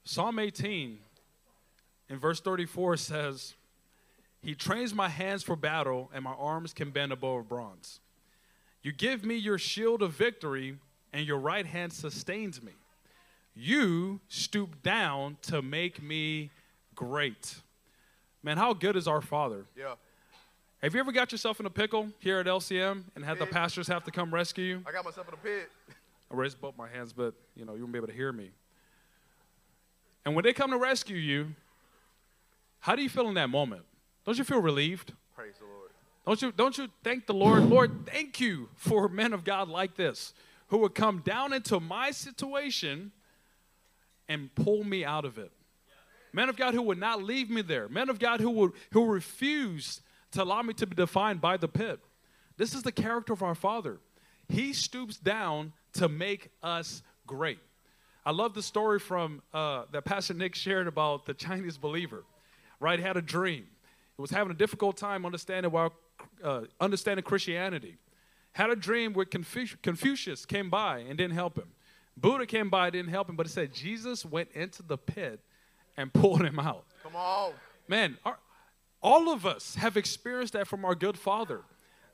Psalm 0.05 0.39
18 0.39 0.99
in 2.09 2.19
verse 2.19 2.41
34 2.41 2.97
says, 2.97 3.55
he 4.43 4.55
trains 4.55 4.95
my 4.95 5.09
hands 5.09 5.43
for 5.43 5.57
battle, 5.57 6.11
and 6.15 6.25
my 6.25 6.33
arms 6.33 6.73
can 6.73 6.91
bend 6.91 7.13
a 7.13 7.17
bow 7.17 7.37
of 7.37 7.49
bronze. 7.49 8.01
You 8.83 8.93
give 8.93 9.25
me 9.25 9.37
your 9.37 9.59
shield 9.59 10.03
of 10.03 10.13
victory, 10.13 10.79
and 11.13 11.27
your 11.27 11.39
right 11.39 11.67
hand 11.67 11.93
sustains 11.93 12.63
me. 12.63 12.73
You 13.55 14.21
stoop 14.29 14.83
down 14.83 15.37
to 15.43 15.61
make 15.61 16.03
me 16.03 16.51
great. 16.95 17.57
Man, 18.43 18.57
how 18.57 18.73
good 18.73 18.97
is 18.97 19.07
our 19.07 19.21
Father? 19.21 19.67
Yeah. 19.77 19.95
Have 20.83 20.95
you 20.95 21.01
ever 21.01 21.13
got 21.13 21.31
yourself 21.31 21.61
in 21.61 21.67
a 21.67 21.71
pickle 21.71 22.09
here 22.21 22.39
at 22.39 22.47
LCM 22.47 23.05
and 23.15 23.23
had 23.23 23.39
the 23.39 23.45
pastors 23.45 23.87
have 23.89 24.03
to 24.05 24.11
come 24.11 24.33
rescue 24.33 24.65
you? 24.65 24.83
I 24.87 24.93
got 24.93 25.05
myself 25.05 25.29
in 25.29 25.35
a 25.35 25.37
pit. 25.37 25.71
I 26.31 26.35
raised 26.35 26.59
both 26.59 26.79
my 26.79 26.89
hands, 26.89 27.13
but 27.13 27.35
you 27.55 27.67
know 27.67 27.75
you 27.75 27.83
won't 27.83 27.93
be 27.93 27.99
able 27.99 28.09
to 28.09 28.15
hear 28.15 28.33
me. 28.33 28.51
And 30.25 30.35
when 30.35 30.45
they 30.45 30.55
come 30.55 30.71
to 30.71 30.79
rescue 30.79 31.17
you, 31.17 31.49
how 32.79 32.97
do 32.97 33.03
you 33.03 33.11
feel 33.11 33.29
in 33.29 33.35
that 33.35 33.51
moment? 33.51 33.83
Don't 34.25 34.39
you 34.39 34.45
feel 34.45 34.61
relieved? 34.61 35.13
Praise 35.35 35.55
the 35.59 35.65
Lord. 35.65 35.91
Don't 36.27 36.43
you, 36.43 36.53
don't 36.53 36.79
you 36.79 36.89
thank 37.03 37.27
the 37.27 37.35
Lord? 37.35 37.65
Lord, 37.65 38.07
thank 38.07 38.41
you 38.41 38.69
for 38.77 39.09
men 39.09 39.33
of 39.33 39.45
God 39.45 39.69
like 39.69 39.97
this 39.97 40.35
who 40.69 40.79
would 40.79 40.95
come 40.95 41.19
down 41.25 41.53
into 41.53 41.81
my 41.81 42.11
situation 42.11 43.11
and 44.29 44.55
pull 44.55 44.85
me 44.85 45.05
out 45.05 45.25
of 45.25 45.39
it. 45.39 45.51
Men 46.33 46.49
of 46.49 46.57
God 46.57 46.75
who 46.75 46.83
would 46.83 46.99
not 46.99 47.23
leave 47.23 47.51
me 47.51 47.63
there. 47.63 47.89
Men 47.89 48.09
of 48.09 48.21
God 48.21 48.41
who 48.41 48.51
would 48.51 48.73
who 48.93 49.07
refuse 49.07 50.01
to 50.31 50.43
allow 50.45 50.63
me 50.63 50.75
to 50.75 50.87
be 50.87 50.95
defined 50.95 51.41
by 51.41 51.57
the 51.57 51.67
pit. 51.67 51.99
This 52.57 52.75
is 52.75 52.83
the 52.83 52.93
character 52.93 53.33
of 53.33 53.43
our 53.43 53.57
Father. 53.57 53.99
He 54.49 54.73
stoops 54.73 55.17
down 55.17 55.73
to 55.95 56.09
make 56.09 56.51
us 56.63 57.03
great. 57.27 57.59
I 58.25 58.31
love 58.31 58.55
the 58.55 58.63
story 58.63 59.01
from 59.01 59.43
uh, 59.53 59.85
that 59.91 60.05
Pastor 60.05 60.35
Nick 60.35 60.55
shared 60.55 60.87
about 60.87 61.27
the 61.27 61.35
Chinese 61.35 61.79
believer. 61.79 62.23
Right, 62.79 62.99
he 62.99 63.05
had 63.05 63.17
a 63.17 63.23
dream 63.23 63.67
was 64.21 64.31
having 64.31 64.51
a 64.51 64.57
difficult 64.57 64.97
time 64.97 65.25
understanding, 65.27 65.71
why, 65.73 65.89
uh, 66.43 66.63
understanding 66.81 67.25
Christianity. 67.25 67.97
Had 68.53 68.71
a 68.71 68.77
dream 68.77 69.13
where 69.13 69.25
Confucius 69.25 70.45
came 70.45 70.71
by 70.71 70.99
and 70.99 71.17
didn't 71.17 71.35
help 71.35 71.57
him. 71.57 71.69
Buddha 72.17 72.47
came 72.47 72.69
by, 72.69 72.91
didn't 72.91 73.11
help 73.11 73.29
him, 73.29 73.37
but 73.37 73.47
it 73.47 73.51
said 73.51 73.73
Jesus 73.73 74.25
went 74.25 74.51
into 74.53 74.83
the 74.83 74.99
pit 74.99 75.41
and 75.97 76.13
pulled 76.13 76.43
him 76.43 76.59
out. 76.59 76.85
Come 77.03 77.17
on. 77.17 77.53
Man, 77.89 78.19
our, 78.25 78.39
all 79.03 79.33
of 79.33 79.47
us 79.47 79.77
have 79.77 79.97
experienced 79.97 80.53
that 80.53 80.67
from 80.67 80.85
our 80.85 80.95
good 80.95 81.19
Father. 81.19 81.63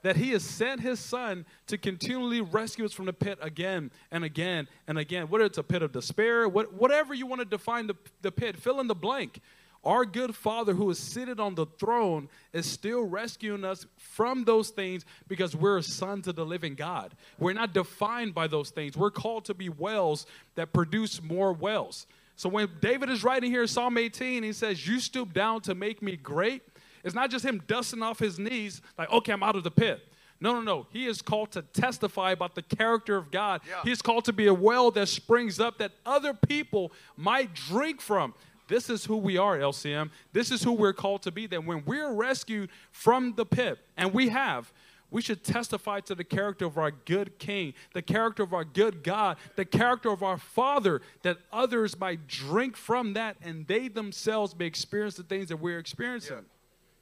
That 0.03 0.17
he 0.17 0.31
has 0.33 0.45
sent 0.45 0.83
his 0.83 1.01
son 1.01 1.47
to 1.67 1.77
continually 1.77 2.41
rescue 2.41 2.85
us 2.85 2.93
from 2.93 3.07
the 3.07 3.13
pit 3.13 3.39
again 3.43 3.91
and 4.13 4.23
again 4.23 4.69
and 4.87 4.99
again. 4.99 5.29
Whether 5.29 5.47
it's 5.47 5.59
a 5.59 5.65
pit 5.65 5.83
of 5.83 5.91
despair, 5.91 6.49
what, 6.49 6.73
whatever 6.75 7.13
you 7.13 7.27
want 7.27 7.41
to 7.41 7.45
define 7.45 7.89
the, 7.89 7.97
the 8.23 8.31
pit, 8.31 8.57
fill 8.57 8.79
in 8.79 8.87
the 8.87 8.95
blank. 8.95 9.41
Our 9.85 10.05
good 10.05 10.35
Father 10.35 10.75
who 10.75 10.91
is 10.91 10.99
seated 10.99 11.39
on 11.39 11.55
the 11.55 11.67
throne 11.67 12.29
is 12.53 12.67
still 12.67 13.05
rescuing 13.05 13.65
us 13.65 13.87
from 13.97 14.45
those 14.45 14.71
things 14.71 15.05
because 15.29 15.55
we're 15.55 15.81
sons 15.83 16.27
of 16.27 16.35
the 16.35 16.45
living 16.45 16.75
God. 16.75 17.15
We're 17.39 17.53
not 17.53 17.73
defined 17.73 18.35
by 18.35 18.49
those 18.49 18.71
things. 18.71 18.97
We're 18.97 19.11
called 19.11 19.45
to 19.47 19.55
be 19.55 19.69
wells 19.69 20.27
that 20.57 20.73
produce 20.73 21.23
more 21.23 21.53
wells. 21.53 22.07
So 22.35 22.49
when 22.49 22.69
David 22.81 23.11
is 23.11 23.25
writing 23.25 23.51
here 23.51 23.63
in 23.63 23.69
Psalm 23.69 23.97
18, 23.97 24.43
he 24.43 24.53
says, 24.53 24.87
You 24.87 25.01
stoop 25.01 25.33
down 25.33 25.61
to 25.63 25.75
make 25.75 26.03
me 26.03 26.17
great. 26.17 26.63
It's 27.05 27.15
not 27.15 27.31
just 27.31 27.45
him 27.45 27.63
dusting 27.67 28.03
off 28.03 28.19
his 28.19 28.39
knees, 28.39 28.83
like, 28.99 29.11
okay, 29.13 29.33
I'm 29.33 29.43
out 29.43 29.55
of 29.55 29.63
the 29.63 29.71
pit. 29.71 30.01
No, 30.41 30.53
no, 30.53 30.61
no. 30.61 30.87
He 30.91 31.07
is 31.07 31.23
called 31.23 31.53
to 31.53 31.63
testify 31.63 32.33
about 32.33 32.55
the 32.55 32.63
character 32.63 33.17
of 33.17 33.31
God. 33.31 33.63
Yeah. 33.67 33.83
He 33.85 33.91
is 33.91 34.03
called 34.03 34.25
to 34.27 34.33
be 34.33 34.49
a 34.49 34.55
well 34.55 34.91
that 34.91 35.09
springs 35.09 35.61
up 35.61 35.79
that 35.79 35.93
other 36.05 36.35
people 36.35 36.93
might 37.17 37.55
drink 37.55 38.01
from. 38.01 38.35
This 38.69 38.91
is 38.91 39.05
who 39.05 39.17
we 39.17 39.37
are, 39.39 39.59
LCM. 39.59 40.11
This 40.33 40.51
is 40.51 40.63
who 40.63 40.73
we're 40.73 40.93
called 40.93 41.23
to 41.23 41.31
be. 41.31 41.47
That 41.47 41.65
when 41.65 41.85
we're 41.85 42.13
rescued 42.13 42.71
from 42.91 43.35
the 43.35 43.47
pit, 43.47 43.79
and 43.97 44.13
we 44.13 44.29
have, 44.31 44.73
we 45.11 45.23
should 45.23 45.45
testify 45.45 46.01
to 46.01 46.15
the 46.15 46.25
character 46.25 46.67
of 46.67 46.79
our 46.79 46.91
good 46.91 47.39
King, 47.39 47.75
the 47.95 48.03
character 48.03 48.43
of 48.43 48.53
our 48.53 48.65
good 48.65 49.05
God, 49.05 49.37
the 49.55 49.65
character 49.65 50.11
of 50.11 50.23
our 50.23 50.37
Father, 50.37 51.01
that 51.23 51.39
others 51.53 51.99
might 51.99 52.27
drink 52.27 52.77
from 52.77 53.15
that 53.15 53.37
and 53.41 53.67
they 53.67 53.89
themselves 53.89 54.57
may 54.59 54.67
experience 54.67 55.15
the 55.15 55.23
things 55.23 55.49
that 55.49 55.59
we're 55.59 55.79
experiencing. 55.79 56.45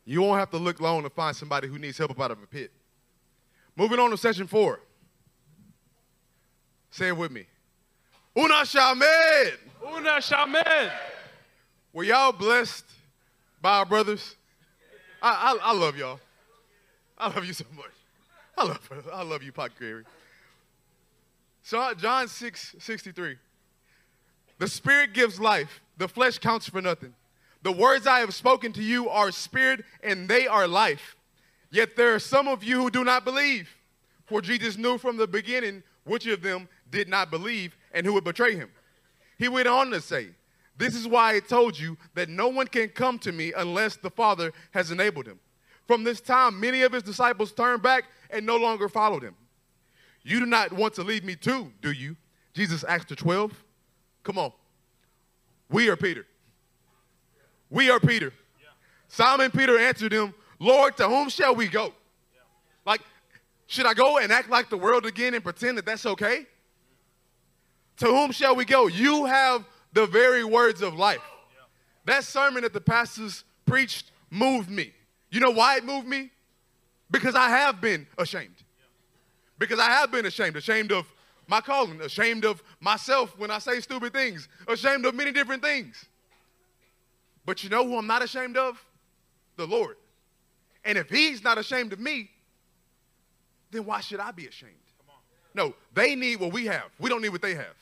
You 0.04 0.20
won't 0.20 0.38
have 0.38 0.50
to 0.50 0.58
look 0.58 0.80
long 0.80 1.02
to 1.04 1.10
find 1.10 1.34
somebody 1.34 1.66
who 1.66 1.78
needs 1.78 1.96
help 1.96 2.10
up 2.10 2.20
out 2.20 2.30
of 2.30 2.42
a 2.42 2.46
pit. 2.46 2.70
Moving 3.74 3.98
on 3.98 4.10
to 4.10 4.18
session 4.18 4.46
four. 4.46 4.80
Say 6.90 7.08
it 7.08 7.16
with 7.16 7.32
me. 7.32 7.46
Unashamed. 8.36 9.58
Una 9.82 10.20
Shamed. 10.20 10.92
Were 11.94 12.02
y'all 12.02 12.32
blessed 12.32 12.84
by 13.62 13.78
our 13.78 13.86
brothers? 13.86 14.34
I, 15.22 15.56
I, 15.62 15.70
I 15.70 15.72
love 15.72 15.96
y'all. 15.96 16.18
I 17.16 17.28
love 17.28 17.44
you 17.44 17.52
so 17.52 17.64
much. 17.76 17.86
I 18.58 18.64
love, 18.64 19.08
I 19.12 19.22
love 19.22 19.44
you, 19.44 19.52
Pot 19.52 19.70
Gary. 19.78 20.02
So 21.62 21.94
John 21.94 22.26
6, 22.26 22.74
63. 22.80 23.36
The 24.58 24.66
spirit 24.68 25.12
gives 25.12 25.38
life. 25.38 25.80
The 25.96 26.08
flesh 26.08 26.38
counts 26.38 26.68
for 26.68 26.82
nothing. 26.82 27.14
The 27.62 27.70
words 27.70 28.08
I 28.08 28.18
have 28.18 28.34
spoken 28.34 28.72
to 28.72 28.82
you 28.82 29.08
are 29.08 29.30
spirit 29.30 29.84
and 30.02 30.28
they 30.28 30.48
are 30.48 30.66
life. 30.66 31.14
Yet 31.70 31.94
there 31.94 32.12
are 32.12 32.18
some 32.18 32.48
of 32.48 32.64
you 32.64 32.82
who 32.82 32.90
do 32.90 33.04
not 33.04 33.24
believe. 33.24 33.68
For 34.26 34.40
Jesus 34.40 34.76
knew 34.76 34.98
from 34.98 35.16
the 35.16 35.28
beginning 35.28 35.84
which 36.02 36.26
of 36.26 36.42
them 36.42 36.68
did 36.90 37.08
not 37.08 37.30
believe 37.30 37.76
and 37.92 38.04
who 38.04 38.14
would 38.14 38.24
betray 38.24 38.56
him. 38.56 38.70
He 39.38 39.46
went 39.46 39.68
on 39.68 39.90
to 39.92 40.00
say, 40.00 40.30
This 40.76 40.94
is 40.94 41.06
why 41.06 41.36
I 41.36 41.40
told 41.40 41.78
you 41.78 41.96
that 42.14 42.28
no 42.28 42.48
one 42.48 42.66
can 42.66 42.88
come 42.88 43.18
to 43.20 43.32
me 43.32 43.52
unless 43.56 43.96
the 43.96 44.10
Father 44.10 44.52
has 44.72 44.90
enabled 44.90 45.26
him. 45.26 45.38
From 45.86 46.02
this 46.02 46.20
time, 46.20 46.58
many 46.58 46.82
of 46.82 46.92
his 46.92 47.02
disciples 47.02 47.52
turned 47.52 47.82
back 47.82 48.04
and 48.30 48.44
no 48.44 48.56
longer 48.56 48.88
followed 48.88 49.22
him. 49.22 49.36
You 50.22 50.40
do 50.40 50.46
not 50.46 50.72
want 50.72 50.94
to 50.94 51.02
leave 51.02 51.22
me 51.22 51.36
too, 51.36 51.70
do 51.80 51.92
you? 51.92 52.16
Jesus 52.54 52.82
asked 52.84 53.08
the 53.08 53.16
12. 53.16 53.52
Come 54.22 54.38
on. 54.38 54.52
We 55.70 55.88
are 55.88 55.96
Peter. 55.96 56.26
We 57.68 57.90
are 57.90 58.00
Peter. 58.00 58.32
Yeah. 58.60 58.68
Simon 59.08 59.50
Peter 59.50 59.78
answered 59.78 60.12
him, 60.12 60.32
Lord, 60.58 60.96
to 60.96 61.08
whom 61.08 61.28
shall 61.28 61.54
we 61.54 61.68
go? 61.68 61.86
Yeah. 62.32 62.40
Like, 62.86 63.02
should 63.66 63.86
I 63.86 63.94
go 63.94 64.18
and 64.18 64.32
act 64.32 64.48
like 64.48 64.70
the 64.70 64.78
world 64.78 65.04
again 65.04 65.34
and 65.34 65.44
pretend 65.44 65.78
that 65.78 65.84
that's 65.84 66.06
okay? 66.06 66.46
To 67.98 68.06
whom 68.06 68.32
shall 68.32 68.56
we 68.56 68.64
go? 68.64 68.86
You 68.86 69.26
have 69.26 69.64
the 69.94 70.06
very 70.06 70.44
words 70.44 70.82
of 70.82 70.94
life. 70.94 71.22
That 72.04 72.24
sermon 72.24 72.64
that 72.64 72.72
the 72.72 72.80
pastors 72.80 73.44
preached 73.64 74.10
moved 74.30 74.68
me. 74.68 74.92
You 75.30 75.40
know 75.40 75.50
why 75.50 75.76
it 75.76 75.84
moved 75.84 76.06
me? 76.06 76.30
Because 77.10 77.34
I 77.34 77.48
have 77.48 77.80
been 77.80 78.06
ashamed. 78.18 78.62
Because 79.58 79.78
I 79.78 79.90
have 79.90 80.10
been 80.10 80.26
ashamed, 80.26 80.56
ashamed 80.56 80.92
of 80.92 81.10
my 81.46 81.60
calling, 81.60 82.00
ashamed 82.00 82.44
of 82.44 82.62
myself 82.80 83.38
when 83.38 83.50
I 83.50 83.58
say 83.58 83.80
stupid 83.80 84.12
things, 84.12 84.48
ashamed 84.66 85.06
of 85.06 85.14
many 85.14 85.32
different 85.32 85.62
things. 85.62 86.04
But 87.46 87.62
you 87.62 87.70
know 87.70 87.86
who 87.86 87.96
I'm 87.96 88.06
not 88.06 88.22
ashamed 88.22 88.56
of? 88.56 88.82
The 89.56 89.66
Lord. 89.66 89.96
And 90.84 90.98
if 90.98 91.08
He's 91.08 91.42
not 91.44 91.56
ashamed 91.56 91.92
of 91.92 92.00
me, 92.00 92.30
then 93.70 93.84
why 93.84 94.00
should 94.00 94.20
I 94.20 94.30
be 94.32 94.46
ashamed? 94.46 94.72
No, 95.54 95.74
they 95.94 96.16
need 96.16 96.40
what 96.40 96.52
we 96.52 96.66
have. 96.66 96.90
We 96.98 97.08
don't 97.08 97.22
need 97.22 97.28
what 97.28 97.42
they 97.42 97.54
have. 97.54 97.74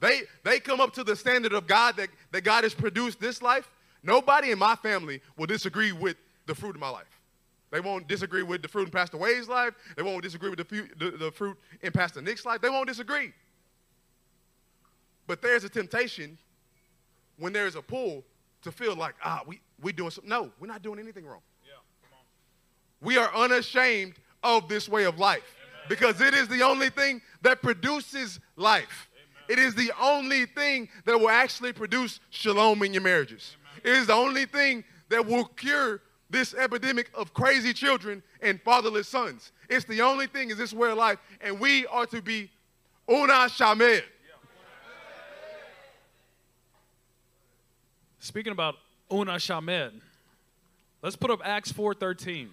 They, 0.00 0.22
they 0.44 0.60
come 0.60 0.80
up 0.80 0.92
to 0.94 1.04
the 1.04 1.16
standard 1.16 1.52
of 1.52 1.66
God 1.66 1.96
that, 1.96 2.10
that 2.32 2.42
God 2.42 2.64
has 2.64 2.74
produced 2.74 3.20
this 3.20 3.40
life. 3.40 3.70
Nobody 4.02 4.50
in 4.50 4.58
my 4.58 4.76
family 4.76 5.20
will 5.36 5.46
disagree 5.46 5.92
with 5.92 6.16
the 6.46 6.54
fruit 6.54 6.74
of 6.74 6.80
my 6.80 6.90
life. 6.90 7.20
They 7.70 7.80
won't 7.80 8.06
disagree 8.06 8.42
with 8.42 8.62
the 8.62 8.68
fruit 8.68 8.84
in 8.84 8.90
Pastor 8.90 9.16
Wade's 9.16 9.48
life. 9.48 9.74
They 9.96 10.02
won't 10.02 10.22
disagree 10.22 10.50
with 10.50 10.58
the, 10.58 10.88
the, 10.98 11.10
the 11.10 11.32
fruit 11.32 11.56
in 11.82 11.92
Pastor 11.92 12.22
Nick's 12.22 12.46
life. 12.46 12.60
They 12.60 12.70
won't 12.70 12.86
disagree. 12.86 13.32
But 15.26 15.42
there's 15.42 15.64
a 15.64 15.68
temptation 15.68 16.38
when 17.38 17.52
there's 17.52 17.74
a 17.74 17.82
pull 17.82 18.24
to 18.62 18.70
feel 18.70 18.94
like, 18.94 19.14
ah, 19.24 19.42
we, 19.46 19.60
we 19.82 19.92
doing 19.92 20.10
something. 20.10 20.28
No, 20.28 20.50
we're 20.60 20.68
not 20.68 20.82
doing 20.82 20.98
anything 20.98 21.26
wrong. 21.26 21.42
Yeah, 21.64 21.80
we 23.00 23.18
are 23.18 23.34
unashamed 23.34 24.14
of 24.42 24.68
this 24.68 24.88
way 24.88 25.04
of 25.04 25.18
life 25.18 25.42
Amen. 25.42 25.86
because 25.88 26.20
it 26.20 26.34
is 26.34 26.46
the 26.48 26.62
only 26.62 26.90
thing 26.90 27.20
that 27.42 27.60
produces 27.62 28.38
life. 28.54 29.08
It 29.48 29.58
is 29.58 29.74
the 29.74 29.92
only 30.00 30.46
thing 30.46 30.88
that 31.04 31.18
will 31.18 31.28
actually 31.28 31.72
produce 31.72 32.20
shalom 32.30 32.82
in 32.82 32.92
your 32.92 33.02
marriages. 33.02 33.56
It 33.82 33.92
is 33.92 34.06
the 34.06 34.14
only 34.14 34.46
thing 34.46 34.84
that 35.08 35.24
will 35.24 35.44
cure 35.44 36.00
this 36.28 36.54
epidemic 36.54 37.10
of 37.14 37.32
crazy 37.32 37.72
children 37.72 38.22
and 38.42 38.60
fatherless 38.62 39.08
sons. 39.08 39.52
It's 39.68 39.84
the 39.84 40.02
only 40.02 40.26
thing 40.26 40.50
is 40.50 40.58
this 40.58 40.72
way 40.72 40.90
of 40.90 40.98
life, 40.98 41.18
and 41.40 41.60
we 41.60 41.86
are 41.86 42.06
to 42.06 42.20
be 42.20 42.50
unashamed. 43.08 44.02
Speaking 48.18 48.52
about 48.52 48.74
unashamed, 49.08 50.00
let's 51.00 51.14
put 51.14 51.30
up 51.30 51.40
Acts 51.44 51.72
4.13. 51.72 52.48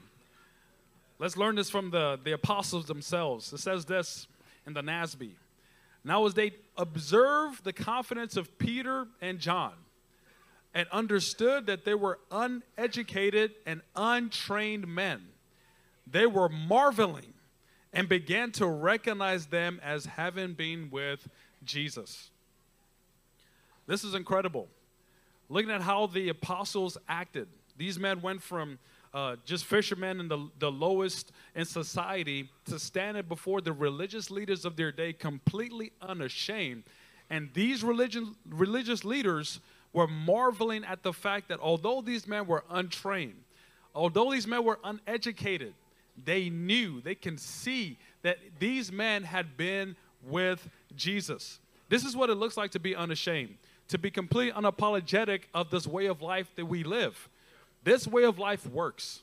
Let's 1.17 1.37
learn 1.37 1.55
this 1.55 1.69
from 1.69 1.89
the, 1.89 2.19
the 2.23 2.33
apostles 2.33 2.85
themselves. 2.85 3.51
It 3.53 3.59
says 3.59 3.85
this 3.85 4.27
in 4.67 4.73
the 4.73 4.81
NASB. 4.81 5.31
Now 6.03 6.25
as 6.25 6.33
they 6.33 6.51
observed 6.77 7.63
the 7.63 7.73
confidence 7.73 8.35
of 8.35 8.57
Peter 8.57 9.07
and 9.21 9.39
John, 9.39 9.73
and 10.73 10.87
understood 10.91 11.67
that 11.67 11.85
they 11.85 11.93
were 11.93 12.19
uneducated 12.31 13.51
and 13.65 13.81
untrained 13.95 14.87
men. 14.87 15.21
They 16.07 16.25
were 16.25 16.49
marveling 16.49 17.33
and 17.93 18.09
began 18.09 18.51
to 18.53 18.65
recognize 18.65 19.45
them 19.45 19.79
as 19.83 20.05
having 20.05 20.53
been 20.53 20.89
with 20.91 21.29
Jesus. 21.63 22.31
This 23.85 24.03
is 24.03 24.15
incredible. 24.15 24.67
Looking 25.47 25.71
at 25.71 25.81
how 25.81 26.07
the 26.07 26.29
apostles 26.29 26.97
acted, 27.07 27.47
these 27.77 27.99
men 27.99 28.21
went 28.21 28.41
from 28.41 28.79
uh, 29.13 29.35
just 29.45 29.65
fishermen 29.65 30.19
in 30.19 30.27
the, 30.27 30.49
the 30.59 30.71
lowest 30.71 31.31
in 31.55 31.65
society 31.65 32.49
to 32.65 32.79
standing 32.79 33.23
before 33.23 33.61
the 33.61 33.71
religious 33.71 34.31
leaders 34.31 34.65
of 34.65 34.75
their 34.75 34.91
day 34.91 35.13
completely 35.13 35.91
unashamed. 36.01 36.83
And 37.29 37.49
these 37.53 37.83
religion, 37.83 38.35
religious 38.49 39.05
leaders 39.05 39.59
were 39.93 40.07
marveling 40.07 40.83
at 40.83 41.03
the 41.03 41.13
fact 41.13 41.47
that 41.49 41.59
although 41.59 42.01
these 42.01 42.27
men 42.27 42.47
were 42.47 42.63
untrained, 42.69 43.43
although 43.93 44.31
these 44.31 44.47
men 44.47 44.63
were 44.63 44.79
uneducated, 44.83 45.73
they 46.25 46.49
knew, 46.49 47.01
they 47.01 47.15
can 47.15 47.37
see 47.37 47.97
that 48.23 48.37
these 48.59 48.91
men 48.91 49.23
had 49.23 49.57
been 49.57 49.95
with 50.23 50.67
Jesus. 50.95 51.59
This 51.89 52.03
is 52.03 52.15
what 52.15 52.29
it 52.29 52.35
looks 52.35 52.57
like 52.57 52.71
to 52.71 52.79
be 52.79 52.95
unashamed, 52.95 53.55
to 53.89 53.97
be 53.97 54.09
completely 54.09 54.51
unapologetic 54.59 55.41
of 55.53 55.69
this 55.69 55.85
way 55.85 56.07
of 56.07 56.21
life 56.21 56.51
that 56.55 56.65
we 56.65 56.83
live. 56.83 57.29
This 57.83 58.07
way 58.07 58.23
of 58.23 58.39
life 58.39 58.65
works. 58.65 59.21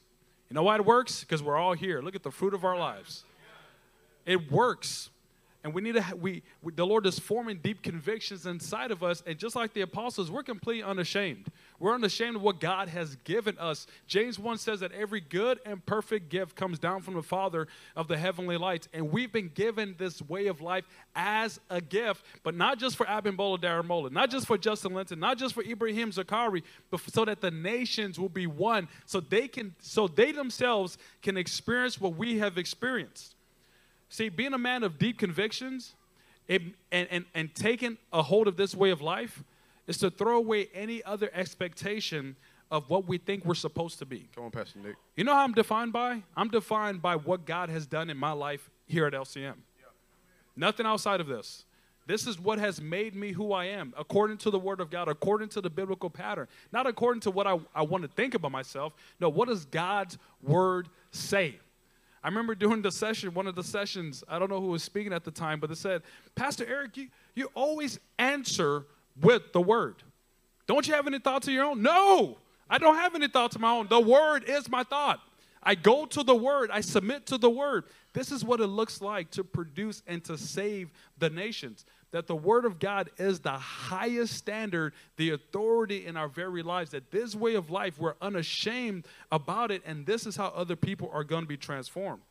You 0.48 0.54
know 0.54 0.62
why 0.62 0.76
it 0.76 0.84
works? 0.84 1.20
Because 1.20 1.42
we're 1.42 1.56
all 1.56 1.74
here. 1.74 2.00
Look 2.00 2.14
at 2.14 2.22
the 2.22 2.30
fruit 2.30 2.54
of 2.54 2.64
our 2.64 2.76
lives. 2.76 3.24
It 4.26 4.50
works 4.50 5.10
and 5.62 5.74
we 5.74 5.82
need 5.82 5.96
to, 5.96 6.04
we, 6.18 6.42
we, 6.62 6.72
the 6.72 6.86
Lord 6.86 7.06
is 7.06 7.18
forming 7.18 7.58
deep 7.58 7.82
convictions 7.82 8.46
inside 8.46 8.90
of 8.90 9.02
us. 9.02 9.22
And 9.26 9.38
just 9.38 9.54
like 9.54 9.74
the 9.74 9.82
apostles, 9.82 10.30
we're 10.30 10.42
completely 10.42 10.82
unashamed. 10.82 11.48
We're 11.78 11.94
unashamed 11.94 12.36
of 12.36 12.42
what 12.42 12.60
God 12.60 12.88
has 12.88 13.16
given 13.24 13.58
us. 13.58 13.86
James 14.06 14.38
1 14.38 14.56
says 14.56 14.80
that 14.80 14.92
every 14.92 15.20
good 15.20 15.60
and 15.66 15.84
perfect 15.84 16.30
gift 16.30 16.56
comes 16.56 16.78
down 16.78 17.02
from 17.02 17.12
the 17.12 17.22
Father 17.22 17.68
of 17.94 18.08
the 18.08 18.16
heavenly 18.16 18.56
lights. 18.56 18.88
And 18.94 19.12
we've 19.12 19.30
been 19.30 19.50
given 19.52 19.96
this 19.98 20.22
way 20.22 20.46
of 20.46 20.62
life 20.62 20.84
as 21.14 21.60
a 21.68 21.82
gift, 21.82 22.24
but 22.42 22.54
not 22.54 22.78
just 22.78 22.96
for 22.96 23.04
Abimbola 23.04 23.60
Daramola, 23.60 24.10
not 24.10 24.30
just 24.30 24.46
for 24.46 24.56
Justin 24.56 24.94
Linton, 24.94 25.20
not 25.20 25.36
just 25.36 25.54
for 25.54 25.62
Ibrahim 25.62 26.10
Zakari, 26.10 26.62
but 26.90 27.00
so 27.12 27.26
that 27.26 27.42
the 27.42 27.50
nations 27.50 28.18
will 28.18 28.30
be 28.30 28.46
one, 28.46 28.88
so 29.04 29.20
they 29.20 29.46
can, 29.46 29.74
so 29.78 30.08
they 30.08 30.32
themselves 30.32 30.96
can 31.20 31.36
experience 31.36 32.00
what 32.00 32.16
we 32.16 32.38
have 32.38 32.56
experienced. 32.56 33.34
See, 34.10 34.28
being 34.28 34.52
a 34.52 34.58
man 34.58 34.82
of 34.82 34.98
deep 34.98 35.18
convictions 35.18 35.94
it, 36.48 36.62
and, 36.90 37.08
and, 37.10 37.24
and 37.32 37.54
taking 37.54 37.96
a 38.12 38.22
hold 38.22 38.48
of 38.48 38.56
this 38.56 38.74
way 38.74 38.90
of 38.90 39.00
life 39.00 39.44
is 39.86 39.98
to 39.98 40.10
throw 40.10 40.36
away 40.36 40.68
any 40.74 41.02
other 41.04 41.30
expectation 41.32 42.34
of 42.72 42.90
what 42.90 43.06
we 43.06 43.18
think 43.18 43.44
we're 43.44 43.54
supposed 43.54 44.00
to 44.00 44.06
be. 44.06 44.28
Come 44.34 44.44
on, 44.44 44.50
Pastor 44.50 44.80
Nick. 44.80 44.96
You 45.16 45.22
know 45.22 45.32
how 45.32 45.44
I'm 45.44 45.52
defined 45.52 45.92
by? 45.92 46.22
I'm 46.36 46.48
defined 46.48 47.00
by 47.00 47.16
what 47.16 47.46
God 47.46 47.68
has 47.68 47.86
done 47.86 48.10
in 48.10 48.16
my 48.16 48.32
life 48.32 48.68
here 48.86 49.06
at 49.06 49.12
LCM. 49.12 49.42
Yeah. 49.42 49.52
Nothing 50.56 50.86
outside 50.86 51.20
of 51.20 51.28
this. 51.28 51.64
This 52.06 52.26
is 52.26 52.40
what 52.40 52.58
has 52.58 52.80
made 52.80 53.14
me 53.14 53.30
who 53.30 53.52
I 53.52 53.66
am, 53.66 53.94
according 53.96 54.38
to 54.38 54.50
the 54.50 54.58
Word 54.58 54.80
of 54.80 54.90
God, 54.90 55.06
according 55.06 55.50
to 55.50 55.60
the 55.60 55.70
biblical 55.70 56.10
pattern. 56.10 56.48
Not 56.72 56.88
according 56.88 57.20
to 57.20 57.30
what 57.30 57.46
I, 57.46 57.60
I 57.72 57.82
want 57.82 58.02
to 58.02 58.08
think 58.08 58.34
about 58.34 58.50
myself. 58.50 58.92
No, 59.20 59.28
what 59.28 59.46
does 59.46 59.66
God's 59.66 60.18
Word 60.42 60.88
say? 61.12 61.60
I 62.22 62.28
remember 62.28 62.54
doing 62.54 62.82
the 62.82 62.92
session, 62.92 63.32
one 63.32 63.46
of 63.46 63.54
the 63.54 63.64
sessions, 63.64 64.22
I 64.28 64.38
don't 64.38 64.50
know 64.50 64.60
who 64.60 64.68
was 64.68 64.82
speaking 64.82 65.12
at 65.12 65.24
the 65.24 65.30
time, 65.30 65.58
but 65.58 65.70
it 65.70 65.78
said, 65.78 66.02
Pastor 66.34 66.66
Eric, 66.68 66.96
you, 66.96 67.08
you 67.34 67.48
always 67.54 67.98
answer 68.18 68.84
with 69.20 69.52
the 69.52 69.60
word. 69.60 69.96
Don't 70.66 70.86
you 70.86 70.94
have 70.94 71.06
any 71.06 71.18
thoughts 71.18 71.48
of 71.48 71.54
your 71.54 71.64
own? 71.64 71.82
No, 71.82 72.36
I 72.68 72.78
don't 72.78 72.96
have 72.96 73.14
any 73.14 73.28
thoughts 73.28 73.54
of 73.54 73.62
my 73.62 73.70
own. 73.70 73.88
The 73.88 74.00
word 74.00 74.44
is 74.46 74.68
my 74.68 74.84
thought. 74.84 75.20
I 75.62 75.74
go 75.74 76.06
to 76.06 76.22
the 76.22 76.34
word, 76.34 76.70
I 76.70 76.80
submit 76.80 77.26
to 77.26 77.38
the 77.38 77.50
word. 77.50 77.84
This 78.12 78.32
is 78.32 78.44
what 78.44 78.60
it 78.60 78.66
looks 78.66 79.00
like 79.00 79.30
to 79.32 79.44
produce 79.44 80.02
and 80.06 80.22
to 80.24 80.36
save 80.36 80.90
the 81.18 81.30
nations. 81.30 81.84
That 82.12 82.26
the 82.26 82.34
word 82.34 82.64
of 82.64 82.80
God 82.80 83.08
is 83.18 83.40
the 83.40 83.52
highest 83.52 84.34
standard, 84.34 84.94
the 85.16 85.30
authority 85.30 86.06
in 86.06 86.16
our 86.16 86.28
very 86.28 86.62
lives. 86.62 86.90
That 86.90 87.10
this 87.12 87.36
way 87.36 87.54
of 87.54 87.70
life, 87.70 87.98
we're 87.98 88.16
unashamed 88.20 89.06
about 89.30 89.70
it, 89.70 89.82
and 89.86 90.06
this 90.06 90.26
is 90.26 90.34
how 90.34 90.48
other 90.48 90.74
people 90.74 91.08
are 91.12 91.22
going 91.22 91.42
to 91.42 91.48
be 91.48 91.56
transformed. 91.56 92.22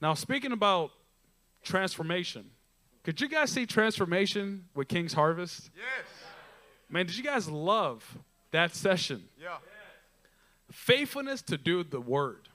Now, 0.00 0.14
speaking 0.14 0.52
about 0.52 0.92
transformation, 1.64 2.50
could 3.02 3.20
you 3.20 3.28
guys 3.28 3.50
see 3.50 3.66
transformation 3.66 4.66
with 4.74 4.88
King's 4.88 5.12
Harvest? 5.12 5.70
Yes. 5.74 6.06
Man, 6.88 7.06
did 7.06 7.16
you 7.16 7.24
guys 7.24 7.48
love 7.48 8.18
that 8.50 8.74
session? 8.74 9.24
Yeah. 9.40 9.56
Faithfulness 10.70 11.42
to 11.42 11.58
do 11.58 11.82
the 11.82 12.00
word. 12.00 12.48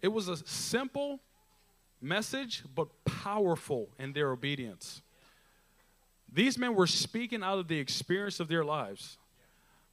It 0.00 0.08
was 0.08 0.28
a 0.28 0.36
simple 0.36 1.20
message, 2.04 2.62
but 2.74 2.88
powerful 3.04 3.88
in 3.98 4.12
their 4.12 4.30
obedience. 4.30 5.02
These 6.32 6.58
men 6.58 6.74
were 6.74 6.86
speaking 6.86 7.42
out 7.42 7.58
of 7.58 7.68
the 7.68 7.78
experience 7.78 8.40
of 8.40 8.48
their 8.48 8.64
lives. 8.64 9.18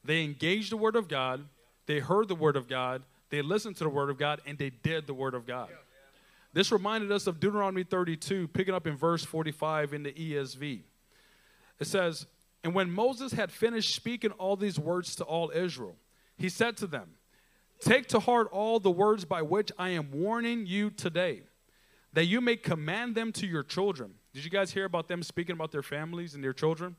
They 0.04 0.24
engaged 0.24 0.72
the 0.72 0.78
word 0.78 0.96
of 0.96 1.08
God, 1.08 1.46
they 1.86 2.00
heard 2.00 2.28
the 2.28 2.36
word 2.36 2.56
of 2.56 2.68
God, 2.68 3.04
they 3.30 3.42
listened 3.42 3.78
to 3.78 3.84
the 3.84 3.90
word 3.90 4.10
of 4.10 4.18
God, 4.18 4.42
and 4.46 4.58
they 4.58 4.70
did 4.70 5.08
the 5.08 5.14
word 5.14 5.34
of 5.34 5.46
God. 5.46 5.70
This 6.54 6.72
reminded 6.72 7.12
us 7.12 7.28
of 7.28 7.40
Deuteronomy 7.40 7.84
32, 7.84 8.50
picking 8.50 8.74
up 8.74 8.86
in 8.86 8.98
verse 8.98 9.24
45 9.24 9.94
in 9.94 10.04
the 10.04 10.12
ESV. 10.12 10.82
It 11.80 11.88
says, 11.88 12.26
And 12.64 12.76
when 12.76 12.92
Moses 12.92 13.32
had 13.32 13.52
finished 13.52 13.96
speaking 13.96 14.32
all 14.32 14.56
these 14.58 14.78
words 14.78 15.16
to 15.18 15.24
all 15.24 15.52
Israel, 15.52 15.96
he 16.38 16.50
said 16.50 16.76
to 16.78 16.88
them, 16.88 17.12
Take 17.80 18.08
to 18.10 18.20
heart 18.20 18.50
all 18.52 18.80
the 18.80 18.92
words 18.92 19.26
by 19.26 19.42
which 19.42 19.72
I 19.78 19.90
am 19.90 20.12
warning 20.12 20.66
you 20.66 20.90
today, 20.90 21.44
that 22.14 22.26
you 22.26 22.42
may 22.42 22.56
command 22.56 23.16
them 23.16 23.32
to 23.34 23.48
your 23.48 23.64
children. 23.64 24.14
Did 24.34 24.44
you 24.44 24.50
guys 24.50 24.72
hear 24.72 24.86
about 24.86 25.08
them 25.08 25.24
speaking 25.24 25.54
about 25.54 25.72
their 25.72 25.84
families 25.84 26.36
and 26.36 26.44
their 26.44 26.54
children? 26.54 26.96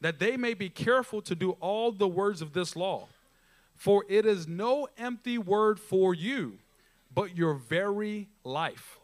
That 0.00 0.18
they 0.18 0.36
may 0.36 0.54
be 0.54 0.68
careful 0.68 1.20
to 1.22 1.34
do 1.34 1.52
all 1.60 1.92
the 1.92 2.08
words 2.08 2.40
of 2.40 2.52
this 2.52 2.74
law. 2.76 3.08
For 3.76 4.04
it 4.08 4.26
is 4.26 4.46
no 4.46 4.88
empty 4.98 5.38
word 5.38 5.80
for 5.80 6.14
you, 6.14 6.58
but 7.14 7.36
your 7.36 7.54
very 7.54 8.28
life. 8.44 8.98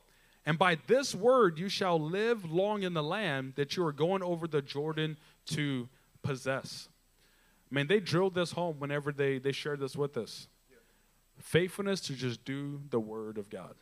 And 0.44 0.58
by 0.58 0.78
this 0.86 1.14
word 1.14 1.58
you 1.58 1.68
shall 1.68 1.98
live 1.98 2.50
long 2.50 2.82
in 2.82 2.94
the 2.94 3.02
land 3.02 3.54
that 3.56 3.76
you 3.76 3.84
are 3.84 3.92
going 3.92 4.22
over 4.22 4.46
the 4.46 4.62
Jordan 4.62 5.16
to 5.46 5.88
possess. 6.22 6.88
I 7.70 7.74
mean, 7.74 7.88
they 7.88 8.00
drilled 8.00 8.34
this 8.34 8.52
home 8.52 8.76
whenever 8.78 9.12
they, 9.12 9.38
they 9.38 9.52
shared 9.52 9.80
this 9.80 9.96
with 9.96 10.16
us. 10.16 10.46
Faithfulness 11.38 12.00
to 12.02 12.14
just 12.14 12.44
do 12.44 12.80
the 12.90 13.00
word 13.00 13.38
of 13.38 13.50
God. 13.50 13.74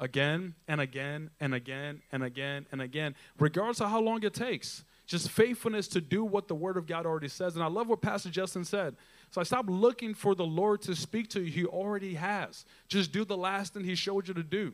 Again 0.00 0.54
and 0.66 0.80
again 0.80 1.30
and 1.38 1.54
again 1.54 2.02
and 2.10 2.24
again 2.24 2.66
and 2.72 2.82
again, 2.82 3.14
regardless 3.38 3.80
of 3.80 3.90
how 3.90 4.00
long 4.00 4.24
it 4.24 4.34
takes. 4.34 4.82
Just 5.06 5.30
faithfulness 5.30 5.88
to 5.88 6.00
do 6.00 6.24
what 6.24 6.48
the 6.48 6.54
word 6.54 6.76
of 6.76 6.86
God 6.86 7.04
already 7.04 7.28
says. 7.28 7.54
And 7.54 7.62
I 7.62 7.66
love 7.66 7.88
what 7.88 8.00
Pastor 8.00 8.30
Justin 8.30 8.64
said. 8.64 8.96
So 9.30 9.40
I 9.40 9.44
stopped 9.44 9.68
looking 9.68 10.14
for 10.14 10.34
the 10.34 10.44
Lord 10.44 10.80
to 10.82 10.96
speak 10.96 11.28
to 11.30 11.40
you. 11.42 11.50
He 11.50 11.64
already 11.66 12.14
has. 12.14 12.64
Just 12.88 13.12
do 13.12 13.24
the 13.24 13.36
last 13.36 13.74
thing 13.74 13.84
he 13.84 13.94
showed 13.94 14.26
you 14.26 14.34
to 14.34 14.42
do. 14.42 14.72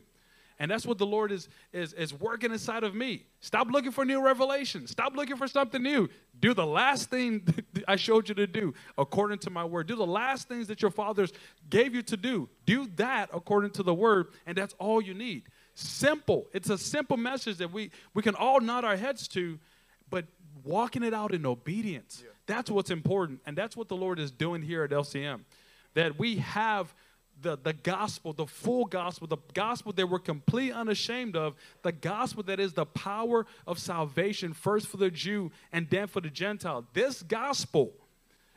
And 0.58 0.70
that's 0.70 0.86
what 0.86 0.96
the 0.96 1.06
Lord 1.06 1.32
is, 1.32 1.48
is, 1.72 1.92
is 1.92 2.14
working 2.14 2.50
inside 2.50 2.82
of 2.82 2.94
me. 2.94 3.24
Stop 3.40 3.70
looking 3.70 3.90
for 3.90 4.04
new 4.04 4.24
revelation. 4.24 4.86
Stop 4.86 5.14
looking 5.14 5.36
for 5.36 5.46
something 5.46 5.82
new. 5.82 6.08
Do 6.40 6.54
the 6.54 6.66
last 6.66 7.10
thing 7.10 7.46
I 7.88 7.96
showed 7.96 8.28
you 8.28 8.34
to 8.36 8.46
do 8.46 8.72
according 8.96 9.40
to 9.40 9.50
my 9.50 9.64
word. 9.64 9.86
Do 9.86 9.96
the 9.96 10.06
last 10.06 10.48
things 10.48 10.66
that 10.68 10.80
your 10.80 10.90
fathers 10.90 11.32
gave 11.68 11.94
you 11.94 12.02
to 12.02 12.16
do. 12.16 12.48
Do 12.64 12.88
that 12.96 13.28
according 13.34 13.72
to 13.72 13.82
the 13.82 13.92
word, 13.92 14.28
and 14.46 14.56
that's 14.56 14.74
all 14.78 15.02
you 15.02 15.12
need. 15.12 15.44
Simple. 15.74 16.46
It's 16.54 16.70
a 16.70 16.78
simple 16.78 17.18
message 17.18 17.58
that 17.58 17.70
we, 17.70 17.90
we 18.14 18.22
can 18.22 18.34
all 18.34 18.60
nod 18.60 18.84
our 18.84 18.96
heads 18.96 19.28
to, 19.28 19.58
but 20.08 20.24
walking 20.64 21.02
it 21.02 21.12
out 21.12 21.34
in 21.34 21.44
obedience. 21.44 22.22
Yeah. 22.24 22.30
That's 22.46 22.70
what's 22.70 22.90
important. 22.90 23.40
And 23.44 23.58
that's 23.58 23.76
what 23.76 23.88
the 23.88 23.96
Lord 23.96 24.18
is 24.18 24.30
doing 24.30 24.62
here 24.62 24.84
at 24.84 24.90
LCM. 24.90 25.40
That 25.92 26.18
we 26.18 26.36
have 26.36 26.94
the, 27.40 27.56
the 27.62 27.72
gospel, 27.72 28.32
the 28.32 28.46
full 28.46 28.84
gospel, 28.84 29.26
the 29.26 29.36
gospel 29.54 29.92
that 29.92 30.08
we're 30.08 30.18
completely 30.18 30.72
unashamed 30.72 31.36
of, 31.36 31.54
the 31.82 31.92
gospel 31.92 32.42
that 32.44 32.60
is 32.60 32.72
the 32.72 32.86
power 32.86 33.46
of 33.66 33.78
salvation, 33.78 34.52
first 34.52 34.86
for 34.86 34.96
the 34.96 35.10
Jew 35.10 35.50
and 35.72 35.88
then 35.90 36.06
for 36.06 36.20
the 36.20 36.30
Gentile. 36.30 36.86
This 36.92 37.22
gospel 37.22 37.92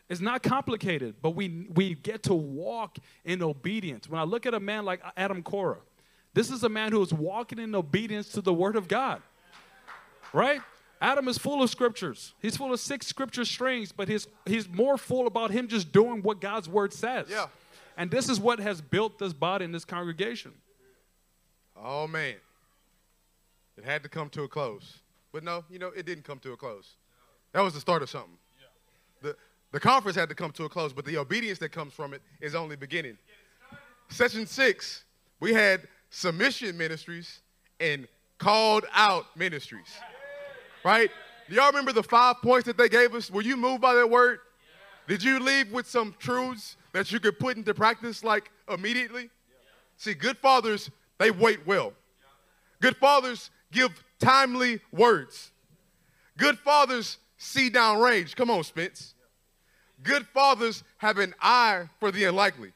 is 0.08 0.22
not 0.22 0.42
complicated, 0.44 1.16
but 1.22 1.32
we, 1.32 1.68
we 1.74 1.96
get 1.96 2.24
to 2.24 2.34
walk 2.34 2.98
in 3.26 3.44
obedience. 3.44 4.10
When 4.10 4.20
I 4.20 4.24
look 4.24 4.46
at 4.46 4.54
a 4.54 4.60
man 4.60 4.86
like 4.86 5.02
Adam 5.16 5.44
Cora, 5.44 5.78
this 6.34 6.50
is 6.50 6.64
a 6.64 6.70
man 6.70 6.92
who 6.92 7.02
is 7.02 7.14
walking 7.14 7.60
in 7.60 7.76
obedience 7.76 8.30
to 8.30 8.42
the 8.42 8.54
word 8.54 8.76
of 8.76 8.88
God. 8.88 9.22
Right? 10.32 10.62
Adam 11.02 11.28
is 11.28 11.38
full 11.38 11.64
of 11.64 11.70
scriptures. 11.70 12.34
He's 12.42 12.58
full 12.58 12.74
of 12.74 12.80
six 12.80 13.08
scripture 13.08 13.46
strings, 13.46 13.92
but 13.92 14.08
he's, 14.08 14.28
he's 14.46 14.68
more 14.68 14.98
full 14.98 15.28
about 15.28 15.52
him 15.52 15.68
just 15.68 15.92
doing 15.92 16.22
what 16.22 16.42
God's 16.42 16.68
word 16.68 16.94
says. 16.94 17.28
Yeah. 17.30 17.48
And 18.00 18.10
this 18.10 18.30
is 18.30 18.40
what 18.40 18.60
has 18.60 18.80
built 18.80 19.20
this 19.20 19.34
body 19.34 19.66
and 19.66 19.76
this 19.76 19.84
congregation. 19.84 20.54
Oh, 21.76 22.08
man. 22.08 22.36
It 23.78 23.84
had 23.84 24.04
to 24.04 24.10
come 24.10 24.30
to 24.30 24.44
a 24.44 24.48
close. 24.48 25.00
But 25.34 25.44
no, 25.44 25.66
you 25.70 25.80
know, 25.80 25.90
it 25.90 26.06
didn't 26.06 26.24
come 26.24 26.40
to 26.40 26.54
a 26.54 26.58
close. 26.58 26.96
That 27.52 27.60
was 27.60 27.74
the 27.74 27.82
start 27.82 28.02
of 28.02 28.10
something. 28.10 28.38
The, 29.22 29.36
the 29.74 29.82
conference 29.82 30.16
had 30.16 30.30
to 30.30 30.36
come 30.36 30.52
to 30.52 30.64
a 30.64 30.70
close, 30.70 30.94
but 30.94 31.04
the 31.04 31.18
obedience 31.18 31.60
that 31.60 31.74
comes 31.74 31.92
from 31.92 32.14
it 32.14 32.22
is 32.40 32.56
only 32.56 32.78
beginning. 32.78 33.18
Session 34.08 34.48
six, 34.48 35.04
we 35.42 35.54
had 35.54 35.86
submission 36.10 36.78
ministries 36.78 37.42
and 37.82 38.08
called 38.38 38.86
out 38.94 39.26
ministries. 39.36 39.94
Right? 40.86 41.12
Do 41.50 41.56
y'all 41.56 41.68
remember 41.68 41.92
the 41.92 42.04
five 42.04 42.38
points 42.42 42.66
that 42.68 42.78
they 42.78 42.88
gave 42.88 43.14
us? 43.14 43.30
Were 43.30 43.42
you 43.42 43.58
moved 43.58 43.82
by 43.82 43.94
that 43.96 44.10
word? 44.10 44.40
Did 45.10 45.22
you 45.22 45.40
leave 45.40 45.72
with 45.74 45.86
some 45.86 46.16
truths 46.18 46.78
that 46.94 47.12
you 47.12 47.20
could 47.20 47.40
put 47.40 47.58
into 47.58 47.74
practice 47.74 48.24
like 48.24 48.52
immediately? 48.72 49.30
See, 49.98 50.14
good 50.14 50.38
fathers, 50.38 50.90
they 51.18 51.32
wait 51.32 51.66
well. 51.68 51.94
Good 52.82 52.96
fathers 52.98 53.52
give 53.72 53.92
timely 54.20 54.80
words. 54.92 55.52
Good 56.38 56.58
fathers 56.58 57.18
see 57.38 57.70
down 57.70 58.00
range. 58.00 58.36
Come 58.36 58.50
on, 58.50 58.64
Spence. 58.64 59.14
Good 60.02 60.26
fathers 60.28 60.84
have 60.98 61.18
an 61.18 61.36
eye 61.42 61.90
for 62.00 62.12
the 62.12 62.24
unlikely. 62.24 62.72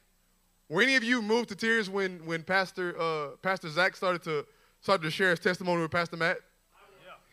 Were 0.68 0.82
any 0.82 0.96
of 0.96 1.04
you 1.04 1.22
moved 1.22 1.50
to 1.50 1.56
tears 1.56 1.90
when, 1.90 2.26
when 2.26 2.44
Pastor, 2.44 3.00
uh, 3.00 3.28
Pastor 3.42 3.70
Zach 3.70 3.96
started 3.96 4.24
to, 4.24 4.46
started 4.82 5.04
to 5.04 5.12
share 5.12 5.30
his 5.30 5.40
testimony 5.40 5.82
with 5.82 5.92
Pastor 5.92 6.18
Matt? 6.18 6.38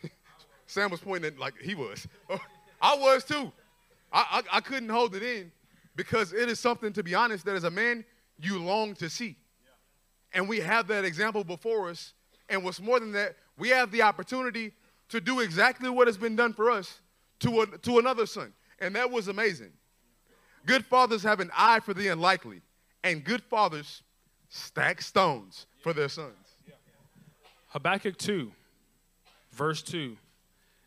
Yeah. 0.02 0.10
Sam 0.66 0.90
was 0.90 1.00
pointing 1.00 1.32
at 1.32 1.38
like 1.38 1.54
he 1.60 1.74
was. 1.74 2.06
I 2.82 2.94
was 2.96 3.24
too. 3.24 3.50
I, 4.12 4.42
I, 4.52 4.58
I 4.58 4.60
couldn't 4.60 4.88
hold 4.88 5.16
it 5.16 5.22
in 5.22 5.50
because 5.96 6.32
it 6.32 6.48
is 6.48 6.58
something, 6.58 6.92
to 6.92 7.02
be 7.02 7.14
honest, 7.14 7.44
that 7.44 7.54
as 7.54 7.64
a 7.64 7.70
man, 7.70 8.04
you 8.38 8.58
long 8.58 8.94
to 8.96 9.10
see. 9.10 9.36
And 10.32 10.48
we 10.48 10.60
have 10.60 10.86
that 10.88 11.04
example 11.04 11.44
before 11.44 11.90
us. 11.90 12.14
And 12.48 12.64
what's 12.64 12.80
more 12.80 13.00
than 13.00 13.12
that, 13.12 13.36
we 13.58 13.68
have 13.70 13.90
the 13.90 14.02
opportunity 14.02 14.72
to 15.08 15.20
do 15.20 15.40
exactly 15.40 15.90
what 15.90 16.06
has 16.06 16.16
been 16.16 16.36
done 16.36 16.52
for 16.52 16.70
us 16.70 17.00
to, 17.40 17.62
a, 17.62 17.66
to 17.78 17.98
another 17.98 18.26
son. 18.26 18.52
And 18.78 18.94
that 18.96 19.10
was 19.10 19.28
amazing. 19.28 19.72
Good 20.66 20.84
fathers 20.84 21.22
have 21.22 21.40
an 21.40 21.50
eye 21.56 21.80
for 21.80 21.94
the 21.94 22.08
unlikely, 22.08 22.60
and 23.02 23.24
good 23.24 23.42
fathers 23.42 24.02
stack 24.48 25.00
stones 25.00 25.66
for 25.82 25.92
their 25.92 26.08
sons. 26.08 26.34
Habakkuk 27.68 28.18
2, 28.18 28.52
verse 29.52 29.80
2 29.82 30.16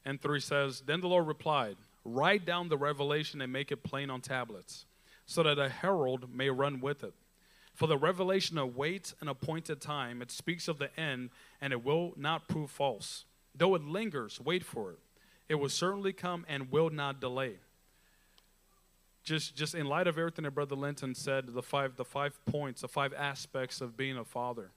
and 0.06 0.22
3 0.22 0.40
says, 0.40 0.84
Then 0.86 1.02
the 1.02 1.08
Lord 1.08 1.28
replied, 1.28 1.78
Write 2.06 2.46
down 2.46 2.68
the 2.68 2.78
revelation 2.78 3.42
and 3.42 3.52
make 3.52 3.72
it 3.72 3.84
plain 3.84 4.10
on 4.10 4.22
tablets 4.22 4.86
so 5.26 5.44
that 5.44 5.60
a 5.60 5.70
herald 5.70 6.34
may 6.34 6.50
run 6.50 6.80
with 6.80 7.04
it. 7.04 7.14
For 7.74 7.88
the 7.88 7.98
revelation 7.98 8.58
awaits 8.58 9.16
an 9.20 9.28
appointed 9.28 9.82
time. 9.82 10.22
It 10.22 10.32
speaks 10.32 10.68
of 10.68 10.78
the 10.78 10.98
end, 11.00 11.32
and 11.60 11.74
it 11.74 11.84
will 11.84 12.14
not 12.16 12.48
prove 12.48 12.70
false. 12.70 13.26
Though 13.56 13.76
it 13.76 13.84
lingers, 13.84 14.40
wait 14.40 14.64
for 14.64 14.92
it. 14.92 15.00
It 15.50 15.56
will 15.56 15.70
certainly 15.70 16.14
come 16.14 16.46
and 16.48 16.72
will 16.72 16.90
not 16.90 17.20
delay. 17.20 17.56
Just, 19.24 19.56
just 19.56 19.74
in 19.74 19.86
light 19.88 20.08
of 20.08 20.18
everything 20.18 20.44
that 20.44 20.52
Brother 20.52 20.76
Linton 20.76 21.16
said, 21.16 21.48
the 21.48 21.64
five, 21.64 21.96
the 21.96 22.06
five 22.06 22.38
points, 22.46 22.82
the 22.82 22.88
five 22.88 23.14
aspects 23.14 23.82
of 23.82 23.96
being 23.96 24.18
a 24.18 24.26
father. 24.26 24.72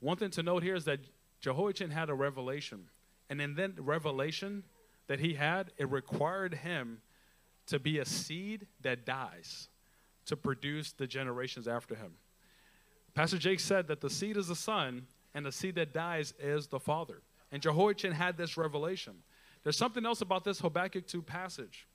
One 0.00 0.16
thing 0.16 0.30
to 0.30 0.42
note 0.42 0.62
here 0.62 0.74
is 0.74 0.84
that 0.84 1.00
Jehoiachin 1.40 1.90
had 1.90 2.10
a 2.10 2.14
revelation. 2.14 2.88
And 3.28 3.40
in 3.40 3.54
that 3.54 3.80
revelation 3.80 4.64
that 5.06 5.20
he 5.20 5.34
had, 5.34 5.72
it 5.78 5.90
required 5.90 6.54
him 6.54 7.00
to 7.70 7.78
be 7.78 7.98
a 7.98 8.04
seed 8.04 8.66
that 8.82 9.04
dies 9.04 9.68
to 10.26 10.36
produce 10.36 10.92
the 10.92 11.06
generations 11.06 11.66
after 11.66 11.94
him. 11.94 12.12
Pastor 13.14 13.38
Jake 13.38 13.60
said 13.60 13.88
that 13.88 14.00
the 14.00 14.10
seed 14.10 14.36
is 14.36 14.48
the 14.48 14.54
son, 14.54 15.06
and 15.34 15.44
the 15.44 15.52
seed 15.52 15.76
that 15.76 15.92
dies 15.92 16.34
is 16.38 16.66
the 16.66 16.78
father. 16.78 17.22
And 17.50 17.62
Jehoiachin 17.62 18.12
had 18.12 18.36
this 18.36 18.56
revelation. 18.56 19.14
There's 19.62 19.76
something 19.76 20.06
else 20.06 20.20
about 20.20 20.44
this 20.44 20.60
Habakkuk 20.60 21.06
2 21.06 21.22
passage. 21.22 21.86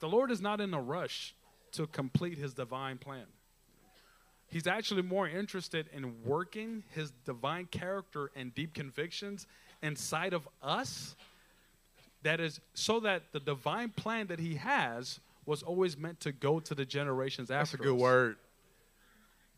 The 0.00 0.08
Lord 0.08 0.30
is 0.30 0.40
not 0.40 0.60
in 0.60 0.74
a 0.74 0.80
rush 0.80 1.34
to 1.72 1.86
complete 1.86 2.38
his 2.38 2.54
divine 2.54 2.98
plan. 2.98 3.26
He's 4.48 4.66
actually 4.66 5.02
more 5.02 5.28
interested 5.28 5.88
in 5.92 6.24
working 6.24 6.84
his 6.90 7.10
divine 7.24 7.66
character 7.66 8.30
and 8.36 8.54
deep 8.54 8.74
convictions 8.74 9.46
inside 9.82 10.34
of 10.34 10.48
us. 10.60 11.16
That 12.22 12.40
is 12.40 12.60
so 12.74 13.00
that 13.00 13.32
the 13.32 13.40
divine 13.40 13.90
plan 13.90 14.28
that 14.28 14.38
he 14.38 14.54
has 14.54 15.20
was 15.44 15.62
always 15.62 15.96
meant 15.96 16.20
to 16.20 16.32
go 16.32 16.60
to 16.60 16.74
the 16.74 16.84
generations 16.84 17.50
after. 17.50 17.76
That's 17.76 17.86
a 17.86 17.88
good 17.88 17.98
word. 17.98 18.36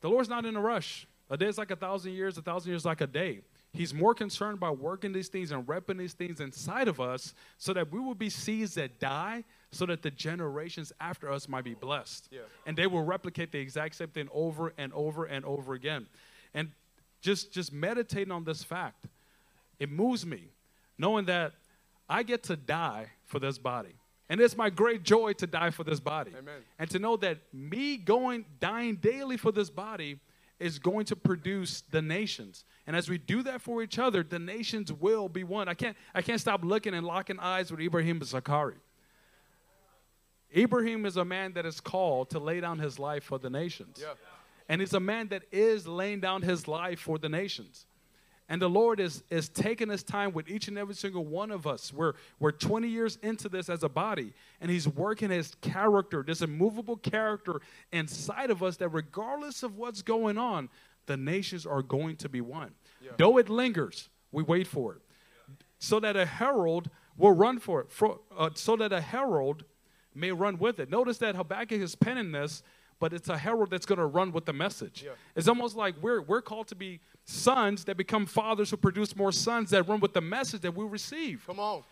The 0.01 0.09
Lord's 0.09 0.29
not 0.29 0.45
in 0.45 0.57
a 0.57 0.61
rush. 0.61 1.07
A 1.31 1.37
day 1.37 1.47
is 1.47 1.59
like 1.59 1.71
a 1.71 1.77
thousand 1.77 2.13
years, 2.13 2.37
a 2.39 2.43
thousand 2.43 2.71
years 2.71 2.85
like 2.85 3.01
a 3.01 3.07
day. 3.07 3.41
He's 3.73 3.93
more 3.93 4.15
concerned 4.15 4.61
by 4.61 4.71
working 4.71 5.13
these 5.13 5.29
things 5.29 5.51
and 5.51 5.67
repping 5.67 5.99
these 5.99 6.13
things 6.13 6.39
inside 6.41 6.87
of 6.87 7.01
us 7.01 7.35
so 7.59 7.73
that 7.73 7.91
we 7.91 7.99
will 7.99 8.15
be 8.15 8.31
seeds 8.31 8.75
that 8.75 9.01
die 9.01 9.43
so 9.73 9.85
that 9.87 10.03
the 10.03 10.13
generations 10.13 10.93
after 11.01 11.31
us 11.31 11.49
might 11.49 11.65
be 11.65 11.75
blessed. 11.75 12.29
Yeah. 12.31 12.41
And 12.67 12.77
they 12.79 12.87
will 12.87 13.03
replicate 13.03 13.51
the 13.51 13.59
exact 13.59 13.97
same 13.97 14.09
thing 14.09 14.29
over 14.33 14.73
and 14.79 14.93
over 14.93 15.25
and 15.25 15.45
over 15.45 15.75
again. 15.75 16.07
And 16.55 16.71
just 17.21 17.53
just 17.53 17.73
meditating 17.73 18.31
on 18.31 18.45
this 18.45 18.63
fact, 18.63 19.07
it 19.81 19.91
moves 19.91 20.25
me 20.25 20.51
knowing 20.97 21.25
that 21.25 21.53
I 22.09 22.23
get 22.23 22.43
to 22.45 22.57
die 22.57 23.11
for 23.25 23.39
this 23.39 23.59
body. 23.59 23.95
And 24.29 24.41
it's 24.41 24.57
my 24.57 24.71
great 24.71 25.03
joy 25.03 25.35
to 25.35 25.47
die 25.47 25.71
for 25.71 25.85
this 25.85 26.01
body. 26.01 26.33
Amen. 26.37 26.63
And 26.79 26.91
to 26.91 26.99
know 26.99 27.17
that 27.19 27.39
me 27.53 27.97
going, 27.97 28.47
dying 28.59 28.97
daily 28.97 29.37
for 29.37 29.53
this 29.53 29.69
body 29.71 30.19
is 30.59 30.79
going 30.79 31.05
to 31.07 31.17
produce 31.17 31.83
the 31.91 32.01
nations. 32.01 32.65
And 32.87 32.97
as 32.97 33.09
we 33.09 33.19
do 33.19 33.43
that 33.43 33.61
for 33.61 33.83
each 33.83 33.99
other, 33.99 34.23
the 34.23 34.39
nations 34.39 34.93
will 34.93 35.29
be 35.29 35.45
one. 35.45 35.69
I 35.69 35.75
can't, 35.75 35.97
I 36.15 36.23
can't 36.23 36.41
stop 36.41 36.65
looking 36.65 36.95
and 36.95 37.07
locking 37.07 37.39
eyes 37.39 37.71
with 37.71 37.81
Ibrahim 37.81 38.21
Zakari. 38.21 38.77
Ibrahim 40.57 41.05
is 41.05 41.17
a 41.17 41.25
man 41.25 41.53
that 41.55 41.67
is 41.67 41.81
called 41.81 42.31
to 42.31 42.39
lay 42.39 42.61
down 42.61 42.79
his 42.79 42.99
life 42.99 43.25
for 43.25 43.39
the 43.39 43.51
nations. 43.51 43.99
Yeah. 44.01 44.15
And 44.69 44.81
he's 44.81 44.95
a 44.95 45.01
man 45.01 45.29
that 45.29 45.43
is 45.53 45.87
laying 45.87 46.21
down 46.21 46.43
his 46.43 46.69
life 46.69 47.01
for 47.01 47.19
the 47.19 47.29
nations. 47.29 47.87
And 48.49 48.61
the 48.61 48.69
Lord 48.69 49.01
is, 49.01 49.23
is 49.31 49.49
taking 49.49 49.89
his 49.89 50.03
time 50.03 50.33
with 50.33 50.51
each 50.51 50.69
and 50.69 50.77
every 50.77 50.95
single 50.95 51.25
one 51.25 51.51
of 51.51 51.67
us. 51.67 51.93
We're, 51.93 52.13
we're 52.39 52.53
20 52.53 52.89
years 52.89 53.19
into 53.23 53.49
this 53.49 53.71
as 53.71 53.83
a 53.83 53.89
body, 53.89 54.35
and 54.61 54.71
he's 54.71 54.87
working 54.87 55.31
his 55.31 55.55
character, 55.63 56.23
this 56.23 56.43
immovable 56.43 56.97
character 56.97 57.63
inside 57.91 58.51
of 58.51 58.63
us 58.63 58.77
that 58.79 58.91
regardless 58.91 59.63
of 59.63 59.77
what's 59.77 60.03
going 60.03 60.37
on, 60.37 60.69
the 61.07 61.17
nations 61.17 61.65
are 61.65 61.83
going 61.83 62.17
to 62.17 62.29
be 62.29 62.43
one. 62.43 62.73
Though 63.17 63.39
it 63.39 63.49
lingers, 63.49 64.11
we 64.31 64.43
wait 64.43 64.67
for 64.67 64.95
it. 64.95 65.01
So 65.79 65.99
that 66.01 66.17
a 66.17 66.27
herald 66.27 66.91
will 67.17 67.33
run 67.33 67.59
for 67.59 67.81
it, 67.81 67.91
for, 67.91 68.21
uh, 68.37 68.51
so 68.55 68.77
that 68.77 68.93
a 68.93 69.01
herald 69.01 69.65
may 70.15 70.33
run 70.33 70.59
with 70.59 70.81
it. 70.81 70.91
Notice 70.91 71.19
that 71.19 71.35
Habakkuk 71.35 71.81
is 71.81 71.95
penning 71.95 72.33
this, 72.33 72.63
but 73.05 73.13
it's 73.13 73.29
a 73.29 73.37
herald 73.37 73.69
that's 73.69 73.85
going 73.85 73.99
to 73.99 74.07
run 74.07 74.33
with 74.33 74.47
the 74.47 74.53
message. 74.55 75.03
Yeah. 75.05 75.11
It's 75.37 75.47
almost 75.47 75.77
like 75.77 75.95
we're, 76.01 76.23
we're 76.23 76.41
called 76.41 76.69
to 76.69 76.75
be 76.75 77.01
sons 77.27 77.85
that 77.85 77.99
become 77.99 78.25
fathers 78.25 78.71
who 78.71 78.79
produce 78.79 79.15
more 79.15 79.31
sons 79.31 79.69
that 79.73 79.87
run 79.87 80.01
with 80.01 80.15
the 80.15 80.23
message 80.23 80.63
that 80.63 80.75
we 80.75 80.87
receive. 80.87 81.45
Come 81.47 81.61
on. 81.61 81.83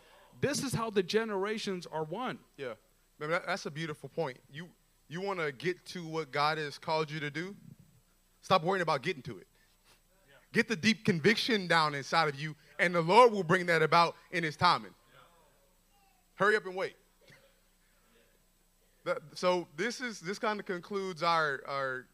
This 0.41 0.63
is 0.63 0.73
how 0.73 0.89
the 0.89 1.03
generations 1.03 1.87
are 1.93 2.05
one. 2.05 2.39
Yeah. 2.57 2.73
Man, 3.21 3.29
that's 3.47 3.67
a 3.67 3.71
beautiful 3.71 4.09
point. 4.09 4.39
You 4.51 4.69
you 5.07 5.21
want 5.21 5.39
to 5.39 5.53
get 5.53 5.85
to 5.89 6.07
what 6.07 6.33
God 6.33 6.57
has 6.57 6.79
called 6.79 7.11
you 7.11 7.21
to 7.21 7.31
do? 7.31 7.55
Stop 8.41 8.65
worrying 8.65 8.81
about 8.81 9.03
getting 9.03 9.23
to 9.25 9.37
it. 9.37 9.47
Get 10.55 10.67
the 10.67 10.77
deep 10.77 11.05
conviction 11.05 11.67
down 11.67 11.95
inside 11.95 12.31
of 12.31 12.41
you, 12.41 12.57
and 12.79 12.95
the 12.95 13.03
Lord 13.03 13.33
will 13.33 13.45
bring 13.45 13.67
that 13.67 13.83
about 13.83 14.17
in 14.31 14.43
His 14.45 14.57
timing. 14.57 14.95
Hurry 16.37 16.57
up 16.57 16.65
and 16.65 16.75
wait. 16.75 16.95
That- 19.05 19.23
so 19.35 19.69
this 19.77 20.01
is 20.01 20.21
this 20.21 20.39
kind 20.39 20.61
of 20.61 20.67
concludes 20.67 21.23
our 21.23 21.63
our 21.67 22.07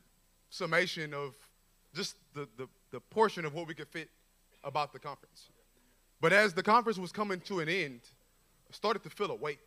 summation 0.51 1.12
of 1.12 1.34
just 1.95 2.16
the, 2.34 2.49
the 2.57 2.68
the 2.91 3.01
portion 3.01 3.45
of 3.45 3.55
what 3.55 3.66
we 3.66 3.74
could 3.74 3.89
fit 3.89 4.09
about 4.64 4.93
the 4.93 4.99
conference. 4.99 5.51
But 6.20 6.32
as 6.32 6.53
the 6.55 6.62
conference 6.62 6.99
was 6.99 7.12
coming 7.12 7.41
to 7.43 7.61
an 7.61 7.68
end, 7.68 8.01
I 8.68 8.72
started 8.72 9.03
to 9.05 9.11
feel 9.11 9.30
a 9.30 9.34
weight 9.34 9.61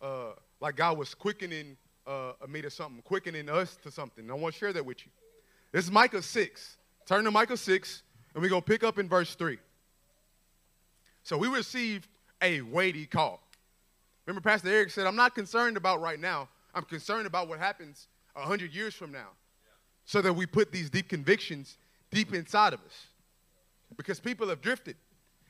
uh, 0.00 0.32
like 0.60 0.76
God 0.76 0.98
was 0.98 1.14
quickening 1.14 1.76
uh, 2.06 2.32
me 2.48 2.62
to 2.62 2.70
something, 2.70 3.02
quickening 3.02 3.48
us 3.48 3.76
to 3.82 3.90
something. 3.90 4.30
I 4.30 4.34
want 4.34 4.54
to 4.54 4.58
share 4.58 4.72
that 4.72 4.84
with 4.84 5.04
you. 5.04 5.12
This 5.70 5.84
is 5.84 5.90
Micah 5.90 6.22
6. 6.22 6.76
Turn 7.06 7.24
to 7.24 7.30
Micah 7.30 7.56
6, 7.56 8.02
and 8.34 8.42
we're 8.42 8.48
going 8.48 8.62
to 8.62 8.66
pick 8.66 8.84
up 8.84 8.98
in 8.98 9.08
verse 9.08 9.34
3. 9.34 9.58
So 11.24 11.36
we 11.38 11.48
received 11.48 12.08
a 12.40 12.60
weighty 12.60 13.06
call. 13.06 13.41
Remember, 14.26 14.48
Pastor 14.48 14.68
Eric 14.68 14.90
said, 14.90 15.06
I'm 15.06 15.16
not 15.16 15.34
concerned 15.34 15.76
about 15.76 16.00
right 16.00 16.20
now. 16.20 16.48
I'm 16.74 16.84
concerned 16.84 17.26
about 17.26 17.48
what 17.48 17.58
happens 17.58 18.08
100 18.34 18.72
years 18.72 18.94
from 18.94 19.12
now. 19.12 19.28
So 20.04 20.20
that 20.22 20.32
we 20.32 20.46
put 20.46 20.72
these 20.72 20.90
deep 20.90 21.08
convictions 21.08 21.76
deep 22.10 22.34
inside 22.34 22.72
of 22.72 22.80
us. 22.80 23.06
Because 23.96 24.20
people 24.20 24.48
have 24.48 24.60
drifted. 24.60 24.96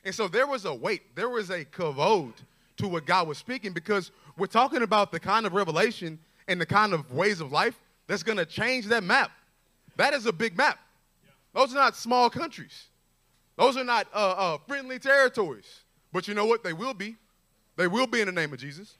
And 0.05 0.15
so 0.15 0.29
there 0.29 0.47
was 0.47 0.65
a 0.65 0.75
weight, 0.75 1.15
there 1.15 1.29
was 1.29 1.51
a 1.51 1.65
kavod 1.65 2.33
to 2.79 2.89
what 2.89 3.07
God 3.07 3.29
was 3.29 3.39
speaking 3.39 3.73
because 3.73 4.11
we're 4.37 4.47
talking 4.47 4.83
about 4.83 5.13
the 5.13 5.21
kind 5.21 5.47
of 5.47 5.53
revelation 5.53 6.19
and 6.49 6.61
the 6.61 6.67
kind 6.67 6.93
of 6.93 7.13
ways 7.13 7.41
of 7.41 7.53
life 7.53 7.79
that's 8.07 8.23
going 8.23 8.39
to 8.39 8.47
change 8.47 8.87
that 8.87 9.05
map. 9.05 9.31
That 9.97 10.15
is 10.15 10.27
a 10.27 10.33
big 10.33 10.57
map. 10.57 10.79
Those 11.55 11.73
are 11.73 11.77
not 11.77 11.97
small 11.97 12.31
countries. 12.31 12.89
Those 13.57 13.77
are 13.77 13.85
not 13.85 14.09
uh, 14.13 14.17
uh, 14.17 14.59
friendly 14.67 14.99
territories. 14.99 15.83
But 16.13 16.27
you 16.27 16.35
know 16.35 16.47
what? 16.47 16.65
They 16.65 16.73
will 16.73 16.95
be. 16.95 17.17
They 17.77 17.87
will 17.87 18.07
be 18.07 18.21
in 18.21 18.27
the 18.27 18.33
name 18.33 18.53
of 18.53 18.59
Jesus. 18.59 18.97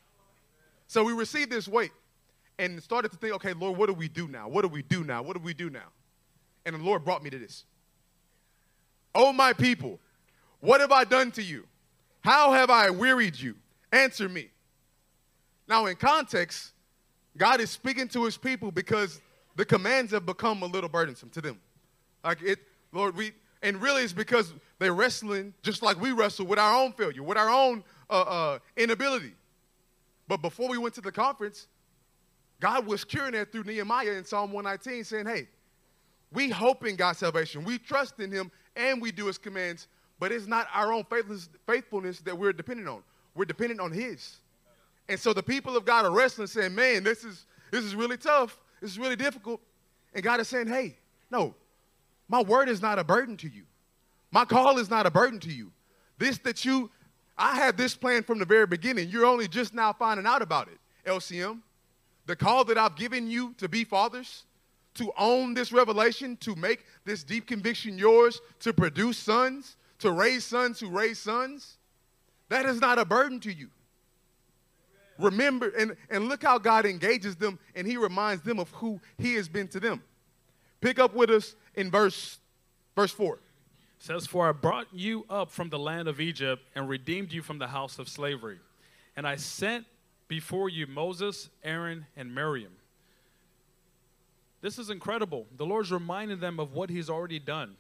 So 0.87 1.05
we 1.05 1.13
received 1.13 1.51
this 1.51 1.69
weight 1.69 1.93
and 2.59 2.83
started 2.83 3.11
to 3.13 3.17
think, 3.17 3.35
okay, 3.35 3.53
Lord, 3.53 3.77
what 3.77 3.87
do 3.87 3.95
we 3.95 4.09
do 4.09 4.29
now? 4.29 4.49
What 4.49 4.63
do 4.63 4.69
we 4.69 4.83
do 4.83 5.05
now? 5.05 5.23
What 5.23 5.37
do 5.37 5.43
we 5.43 5.55
do 5.55 5.71
now? 5.71 5.89
And 6.65 6.75
the 6.75 6.79
Lord 6.81 7.05
brought 7.05 7.23
me 7.23 7.31
to 7.31 7.39
this. 7.39 7.65
Oh, 9.15 9.33
my 9.33 9.53
people, 9.53 9.99
what 10.61 10.81
have 10.81 10.93
I 10.93 11.05
done 11.05 11.31
to 11.33 11.43
you? 11.43 11.67
How 12.21 12.53
have 12.53 12.71
I 12.71 12.91
wearied 12.91 13.39
you? 13.39 13.57
Answer 13.91 14.29
me. 14.29 14.49
Now, 15.69 15.87
in 15.87 15.97
context, 15.97 16.73
God 17.37 17.61
is 17.61 17.71
speaking 17.71 18.09
to 18.09 18.25
his 18.25 18.37
people 18.37 18.71
because 18.71 19.21
the 19.57 19.65
commands 19.65 20.13
have 20.13 20.27
become 20.27 20.63
a 20.63 20.67
little 20.67 20.89
burdensome 20.89 21.31
to 21.31 21.41
them. 21.41 21.61
Like 22.25 22.43
it, 22.43 22.59
Lord, 22.93 23.17
we, 23.17 23.33
and 23.63 23.81
really 23.81 24.03
it's 24.03 24.13
because 24.13 24.53
they're 24.79 24.95
wrestling 24.95 25.55
just 25.63 25.83
like 25.83 26.01
we 26.01 26.13
wrestle 26.13 26.47
with 26.47 26.59
our 26.59 26.75
own 26.75 26.93
failure, 26.93 27.23
with 27.23 27.39
our 27.39 27.51
own 27.51 27.83
uh, 28.11 28.23
uh, 28.23 28.59
inability. 28.77 29.35
But 30.29 30.43
before 30.43 30.69
we 30.69 30.79
went 30.79 30.95
to 30.95 31.01
the 31.01 31.13
conference, 31.13 31.67
God 32.61 32.87
was 32.87 33.05
curing 33.05 33.33
that 33.33 33.51
through 33.51 33.65
Nehemiah 33.65 34.13
in 34.13 34.25
Psalm 34.25 34.53
119, 34.53 35.05
saying, 35.05 35.27
Hey, 35.27 35.49
we 36.33 36.49
hope 36.49 36.87
in 36.87 36.97
God's 36.97 37.19
salvation. 37.19 37.65
We 37.65 37.79
trust 37.79 38.21
in 38.21 38.31
Him 38.31 38.51
and 38.77 39.03
we 39.03 39.13
do 39.13 39.27
His 39.27 39.39
commands, 39.39 39.89
but 40.19 40.33
it's 40.33 40.47
not 40.47 40.69
our 40.73 40.93
own 40.93 41.05
faithfulness 41.67 42.21
that 42.21 42.37
we're 42.37 42.53
dependent 42.53 42.89
on. 42.89 43.03
We're 43.35 43.45
dependent 43.45 43.81
on 43.81 43.93
His. 43.93 44.37
And 45.09 45.19
so 45.19 45.33
the 45.33 45.43
people 45.43 45.77
of 45.77 45.85
God 45.85 46.05
are 46.05 46.13
wrestling, 46.13 46.47
saying, 46.47 46.75
Man, 46.75 47.03
this 47.03 47.25
is, 47.25 47.47
this 47.71 47.85
is 47.85 47.95
really 47.95 48.17
tough. 48.17 48.59
This 48.81 48.93
is 48.93 48.99
really 48.99 49.17
difficult. 49.17 49.61
And 50.15 50.23
God 50.23 50.41
is 50.41 50.49
saying, 50.49 50.69
Hey, 50.69 50.97
no, 51.31 51.55
my 52.29 52.43
word 52.43 52.69
is 52.69 52.81
not 52.81 52.99
a 52.99 53.05
burden 53.05 53.37
to 53.39 53.49
you. 53.49 53.65
My 54.31 54.45
call 54.45 54.79
is 54.79 54.89
not 54.89 55.05
a 55.05 55.11
burden 55.11 55.39
to 55.41 55.53
you. 55.53 55.73
This 56.19 56.39
that 56.39 56.65
you, 56.65 56.91
I 57.43 57.57
had 57.57 57.77
this 57.77 57.97
plan 57.97 58.23
from 58.23 58.39
the 58.39 58.45
very 58.45 58.69
beginning. 58.69 59.09
You're 59.09 59.27
only 59.27 59.49
just 59.49 59.75
now 59.75 59.93
finding 59.93 60.27
out 60.27 60.43
about 60.43 60.69
it, 60.69 60.79
LCM. 61.05 61.59
The 62.27 62.37
call 62.37 62.65
that 62.67 62.79
I've 62.79 62.95
given 62.95 63.29
you 63.29 63.53
to 63.59 63.69
be 63.69 63.83
fathers, 63.83 64.45
to 64.95 65.11
own 65.19 65.53
this 65.53 65.73
revelation, 65.73 66.37
to 66.37 66.55
make 66.55 66.85
this 67.05 67.25
deep 67.25 67.49
conviction 67.49 67.99
yours, 67.99 68.41
to 68.61 68.73
produce 68.73 69.19
sons, 69.19 69.75
to 69.99 70.13
raise 70.13 70.45
sons 70.45 70.79
who 70.79 70.89
raise 70.89 71.19
sons, 71.19 71.79
that 72.49 72.65
is 72.65 72.81
not 72.81 73.01
a 73.01 73.05
burden 73.05 73.41
to 73.41 73.53
you. 73.53 73.71
Remember, 75.19 75.73
and, 75.77 75.97
and 76.11 76.29
look 76.29 76.45
how 76.45 76.59
God 76.59 76.87
engages 76.87 77.35
them 77.35 77.59
and 77.75 77.89
he 77.89 77.97
reminds 77.97 78.45
them 78.45 78.61
of 78.61 78.71
who 78.71 79.01
he 79.19 79.35
has 79.35 79.49
been 79.49 79.67
to 79.69 79.81
them. 79.81 80.01
Pick 80.81 81.01
up 81.01 81.13
with 81.13 81.31
us 81.31 81.57
in 81.75 81.91
verse, 81.91 82.39
verse 82.95 83.11
4. 83.11 83.41
Says, 84.03 84.27
For 84.27 84.49
I 84.49 84.53
brought 84.53 84.89
you 84.93 85.25
up 85.31 85.53
from 85.53 85.69
the 85.69 85.79
land 85.79 86.09
of 86.09 86.21
Egypt 86.21 86.61
and 86.75 86.89
redeemed 86.89 87.33
you 87.33 87.41
from 87.41 87.59
the 87.59 87.69
house 87.69 88.01
of 88.01 88.09
slavery. 88.09 88.59
And 89.17 89.29
I 89.29 89.37
sent 89.37 89.87
before 90.27 90.69
you 90.69 90.89
Moses, 90.89 91.51
Aaron, 91.63 92.07
and 92.17 92.35
Miriam. 92.35 92.73
This 94.61 94.77
is 94.77 94.91
incredible. 94.91 95.47
The 95.57 95.65
Lord's 95.65 95.93
reminding 95.93 96.41
them 96.41 96.59
of 96.59 96.73
what 96.73 96.91
He's 96.91 97.09
already 97.09 97.39
done, 97.39 97.77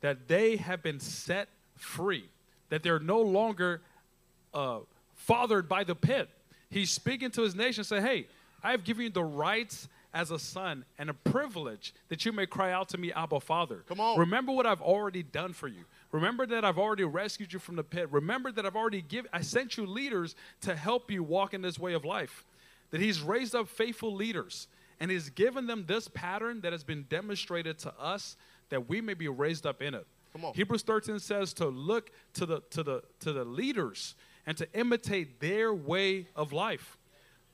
that 0.00 0.28
they 0.28 0.56
have 0.58 0.80
been 0.80 1.00
set 1.00 1.48
free, 1.74 2.28
that 2.68 2.84
they're 2.84 3.00
no 3.00 3.20
longer 3.20 3.80
uh, 4.54 4.78
fathered 5.16 5.68
by 5.68 5.82
the 5.82 5.96
pit. 5.96 6.28
He's 6.70 6.90
speaking 6.90 7.32
to 7.32 7.42
His 7.42 7.56
nation, 7.56 7.82
say, 7.82 8.00
Hey, 8.00 8.28
I 8.62 8.70
have 8.70 8.84
given 8.84 9.04
you 9.04 9.10
the 9.10 9.24
rights 9.24 9.88
as 10.18 10.32
a 10.32 10.38
son 10.38 10.84
and 10.98 11.08
a 11.08 11.14
privilege 11.14 11.94
that 12.08 12.26
you 12.26 12.32
may 12.32 12.44
cry 12.44 12.72
out 12.72 12.88
to 12.88 12.98
me, 12.98 13.12
Abba, 13.12 13.38
Father. 13.38 13.84
Come 13.88 14.00
on. 14.00 14.18
Remember 14.18 14.50
what 14.50 14.66
I've 14.66 14.82
already 14.82 15.22
done 15.22 15.52
for 15.52 15.68
you. 15.68 15.84
Remember 16.10 16.44
that 16.44 16.64
I've 16.64 16.76
already 16.76 17.04
rescued 17.04 17.52
you 17.52 17.60
from 17.60 17.76
the 17.76 17.84
pit. 17.84 18.08
Remember 18.10 18.50
that 18.50 18.66
I've 18.66 18.74
already 18.74 19.00
given, 19.00 19.30
I 19.32 19.42
sent 19.42 19.76
you 19.76 19.86
leaders 19.86 20.34
to 20.62 20.74
help 20.74 21.08
you 21.12 21.22
walk 21.22 21.54
in 21.54 21.62
this 21.62 21.78
way 21.78 21.94
of 21.94 22.04
life. 22.04 22.44
That 22.90 23.00
He's 23.00 23.20
raised 23.20 23.54
up 23.54 23.68
faithful 23.68 24.12
leaders 24.12 24.66
and 24.98 25.08
He's 25.08 25.30
given 25.30 25.68
them 25.68 25.84
this 25.86 26.08
pattern 26.08 26.62
that 26.62 26.72
has 26.72 26.82
been 26.82 27.06
demonstrated 27.08 27.78
to 27.80 27.94
us 27.96 28.36
that 28.70 28.88
we 28.88 29.00
may 29.00 29.14
be 29.14 29.28
raised 29.28 29.68
up 29.68 29.80
in 29.80 29.94
it. 29.94 30.06
Come 30.32 30.44
on. 30.44 30.52
Hebrews 30.52 30.82
13 30.82 31.20
says 31.20 31.52
to 31.54 31.66
look 31.68 32.10
to 32.34 32.44
the 32.44 32.60
to 32.70 32.82
the 32.82 33.02
to 33.20 33.32
the 33.32 33.44
leaders 33.44 34.16
and 34.46 34.56
to 34.56 34.66
imitate 34.74 35.38
their 35.38 35.72
way 35.72 36.26
of 36.34 36.52
life. 36.52 36.97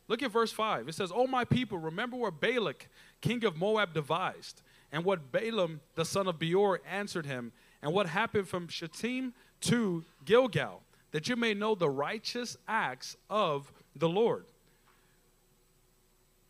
Look 0.06 0.22
at 0.22 0.30
verse 0.30 0.52
5. 0.52 0.88
It 0.88 0.94
says, 0.94 1.10
"O 1.14 1.26
my 1.26 1.44
people, 1.44 1.78
remember 1.78 2.16
what 2.16 2.40
Balak, 2.40 2.88
king 3.20 3.44
of 3.44 3.56
Moab, 3.56 3.94
devised, 3.94 4.62
and 4.92 5.04
what 5.04 5.32
Balaam, 5.32 5.80
the 5.94 6.04
son 6.04 6.26
of 6.26 6.38
Beor, 6.38 6.80
answered 6.86 7.26
him, 7.26 7.52
and 7.82 7.92
what 7.92 8.08
happened 8.08 8.48
from 8.48 8.68
Shittim 8.68 9.34
to 9.62 10.04
Gilgal, 10.24 10.82
that 11.12 11.28
you 11.28 11.36
may 11.36 11.54
know 11.54 11.74
the 11.74 11.88
righteous 11.88 12.56
acts 12.68 13.16
of 13.30 13.72
the 13.96 14.08
Lord." 14.08 14.44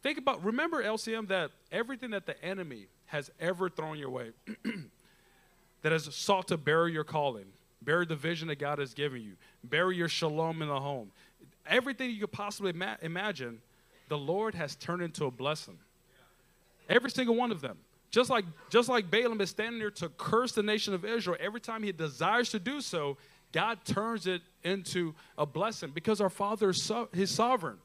Think 0.03 0.19
about, 0.19 0.45
remember, 0.45 0.83
LCM, 0.83 1.29
that 1.29 1.51
everything 1.73 2.11
that 2.11 2.27
the 2.27 2.43
enemy 2.45 2.89
has 3.07 3.31
ever 3.41 3.71
thrown 3.71 3.97
your 3.99 4.11
way, 4.11 4.33
that 5.83 5.93
has 5.93 6.15
sought 6.15 6.49
to 6.49 6.59
bury 6.59 6.93
your 6.93 7.05
calling, 7.05 7.47
bury 7.81 8.05
the 8.05 8.17
vision 8.17 8.49
that 8.49 8.59
God 8.59 8.79
has 8.79 8.93
given 8.93 9.23
you, 9.23 9.37
bury 9.63 9.97
your 9.97 10.09
shalom 10.09 10.61
in 10.61 10.69
the 10.69 10.81
home, 10.81 11.11
everything 11.67 12.11
you 12.11 12.21
could 12.21 12.33
possibly 12.33 12.71
ima- 12.71 12.99
imagine, 13.03 13.61
the 14.09 14.19
Lord 14.19 14.55
has 14.55 14.75
turned 14.77 15.03
into 15.03 15.25
a 15.27 15.31
blessing. 15.31 15.79
Every 16.89 17.11
single 17.11 17.35
one 17.35 17.51
of 17.51 17.61
them. 17.61 17.79
Just 18.11 18.31
like, 18.31 18.45
just 18.71 18.89
like 18.89 19.11
Balaam 19.11 19.41
is 19.41 19.51
standing 19.51 19.81
there 19.81 19.91
to 19.93 20.09
curse 20.11 20.53
the 20.53 20.63
nation 20.63 20.95
of 20.95 21.05
Israel, 21.05 21.37
every 21.41 21.61
time 21.61 21.83
he 21.83 21.91
desires 21.91 22.51
to 22.51 22.61
do 22.61 22.81
so, 22.81 23.17
God 23.51 23.79
turns 23.85 24.27
it 24.27 24.43
into 24.63 25.15
a 25.37 25.47
blessing 25.47 25.91
because 25.93 26.21
our 26.21 26.31
Father 26.31 26.71
is 26.71 26.83
so, 26.83 27.09
sovereign. 27.25 27.79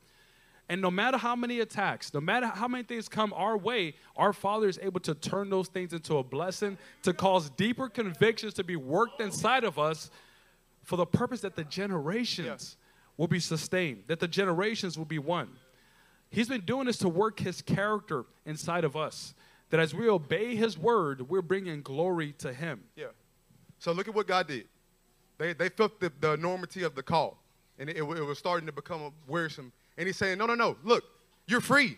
And 0.67 0.81
no 0.81 0.91
matter 0.91 1.17
how 1.17 1.35
many 1.35 1.61
attacks, 1.61 2.13
no 2.13 2.21
matter 2.21 2.45
how 2.45 2.67
many 2.67 2.83
things 2.83 3.09
come 3.09 3.33
our 3.33 3.57
way, 3.57 3.95
our 4.15 4.33
Father 4.33 4.67
is 4.67 4.79
able 4.83 4.99
to 5.01 5.15
turn 5.15 5.49
those 5.49 5.67
things 5.67 5.93
into 5.93 6.17
a 6.17 6.23
blessing, 6.23 6.77
to 7.01 7.11
cause 7.11 7.49
deeper 7.51 7.89
convictions 7.89 8.53
to 8.55 8.63
be 8.63 8.75
worked 8.75 9.19
inside 9.19 9.63
of 9.63 9.79
us 9.79 10.11
for 10.83 10.95
the 10.95 11.07
purpose 11.07 11.41
that 11.41 11.55
the 11.55 11.63
generations 11.63 12.77
will 13.19 13.27
be 13.27 13.39
sustained, 13.41 14.01
that 14.07 14.21
the 14.21 14.27
generations 14.29 14.97
will 14.97 15.03
be 15.03 15.19
one. 15.19 15.49
He's 16.29 16.47
been 16.47 16.61
doing 16.61 16.85
this 16.85 16.97
to 16.99 17.09
work 17.09 17.41
his 17.41 17.61
character 17.61 18.23
inside 18.45 18.85
of 18.85 18.95
us. 18.95 19.33
That 19.71 19.81
as 19.81 19.93
we 19.93 20.07
obey 20.07 20.55
his 20.55 20.77
word, 20.77 21.29
we're 21.29 21.41
bringing 21.41 21.81
glory 21.81 22.33
to 22.37 22.53
him. 22.53 22.81
Yeah. 22.95 23.07
So 23.77 23.91
look 23.91 24.07
at 24.07 24.15
what 24.15 24.25
God 24.25 24.47
did. 24.47 24.67
They, 25.37 25.51
they 25.51 25.67
felt 25.67 25.99
the, 25.99 26.13
the 26.21 26.31
enormity 26.31 26.83
of 26.83 26.95
the 26.95 27.03
call, 27.03 27.37
and 27.77 27.89
it, 27.89 27.97
it 27.97 28.03
was 28.03 28.39
starting 28.39 28.65
to 28.67 28.71
become 28.71 29.11
wearisome. 29.27 29.73
And 29.97 30.07
he's 30.07 30.15
saying, 30.15 30.37
no, 30.37 30.45
no, 30.45 30.55
no. 30.55 30.77
Look, 30.85 31.03
you're 31.45 31.59
free. 31.61 31.97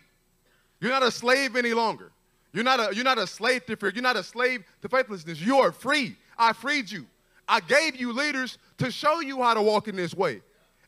You're 0.80 0.92
not 0.92 1.04
a 1.04 1.12
slave 1.12 1.56
any 1.56 1.74
longer. 1.74 2.12
You're 2.52 2.64
not 2.64 2.80
a, 2.80 2.96
you're 2.96 3.06
not 3.06 3.20
a 3.20 3.28
slave 3.28 3.68
to 3.68 3.76
fear. 3.76 3.92
You're 3.94 4.02
not 4.02 4.18
a 4.18 4.24
slave 4.24 4.64
to 4.82 4.90
faithlessness. 4.90 5.40
You 5.40 5.58
are 5.60 5.72
free. 5.72 6.16
I 6.36 6.54
freed 6.54 6.90
you. 6.90 7.06
I 7.48 7.60
gave 7.60 7.96
you 7.96 8.12
leaders 8.12 8.58
to 8.80 8.90
show 8.90 9.20
you 9.20 9.44
how 9.44 9.54
to 9.54 9.62
walk 9.62 9.88
in 9.88 9.96
this 9.96 10.16
way. 10.16 10.42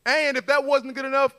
And 0.06 0.38
if 0.38 0.46
that 0.48 0.64
wasn't 0.64 0.96
good 0.96 1.06
enough, 1.06 1.36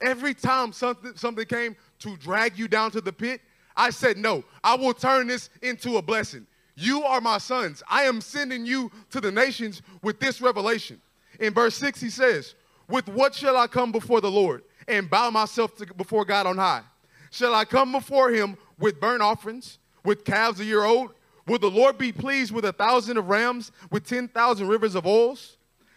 every 0.00 0.34
time 0.34 0.72
something, 0.72 1.12
something 1.16 1.46
came 1.46 1.76
to 2.00 2.16
drag 2.16 2.58
you 2.58 2.68
down 2.68 2.90
to 2.92 3.00
the 3.00 3.12
pit, 3.12 3.40
I 3.76 3.90
said, 3.90 4.16
no, 4.16 4.42
I 4.64 4.74
will 4.74 4.94
turn 4.94 5.26
this 5.26 5.50
into 5.62 5.98
a 5.98 6.02
blessing. 6.02 6.46
You 6.76 7.04
are 7.04 7.20
my 7.20 7.38
sons. 7.38 7.82
I 7.88 8.02
am 8.02 8.20
sending 8.20 8.66
you 8.66 8.90
to 9.10 9.20
the 9.20 9.32
nations 9.32 9.82
with 10.02 10.20
this 10.20 10.40
revelation. 10.40 11.00
In 11.40 11.52
verse 11.54 11.74
6, 11.76 12.00
he 12.00 12.10
says, 12.10 12.54
With 12.88 13.08
what 13.08 13.34
shall 13.34 13.56
I 13.56 13.66
come 13.66 13.92
before 13.92 14.20
the 14.20 14.30
Lord 14.30 14.62
and 14.86 15.08
bow 15.08 15.30
myself 15.30 15.76
to, 15.76 15.86
before 15.94 16.24
God 16.24 16.46
on 16.46 16.56
high? 16.56 16.82
Shall 17.30 17.54
I 17.54 17.64
come 17.64 17.92
before 17.92 18.30
him 18.30 18.56
with 18.78 19.00
burnt 19.00 19.22
offerings, 19.22 19.78
with 20.04 20.24
calves 20.24 20.60
a 20.60 20.64
year 20.64 20.84
old? 20.84 21.12
Will 21.46 21.58
the 21.58 21.70
Lord 21.70 21.96
be 21.96 22.12
pleased 22.12 22.52
with 22.52 22.64
a 22.64 22.72
thousand 22.72 23.16
of 23.16 23.28
rams, 23.28 23.72
with 23.90 24.06
10,000 24.06 24.68
rivers 24.68 24.94
of 24.94 25.06
oils? 25.06 25.55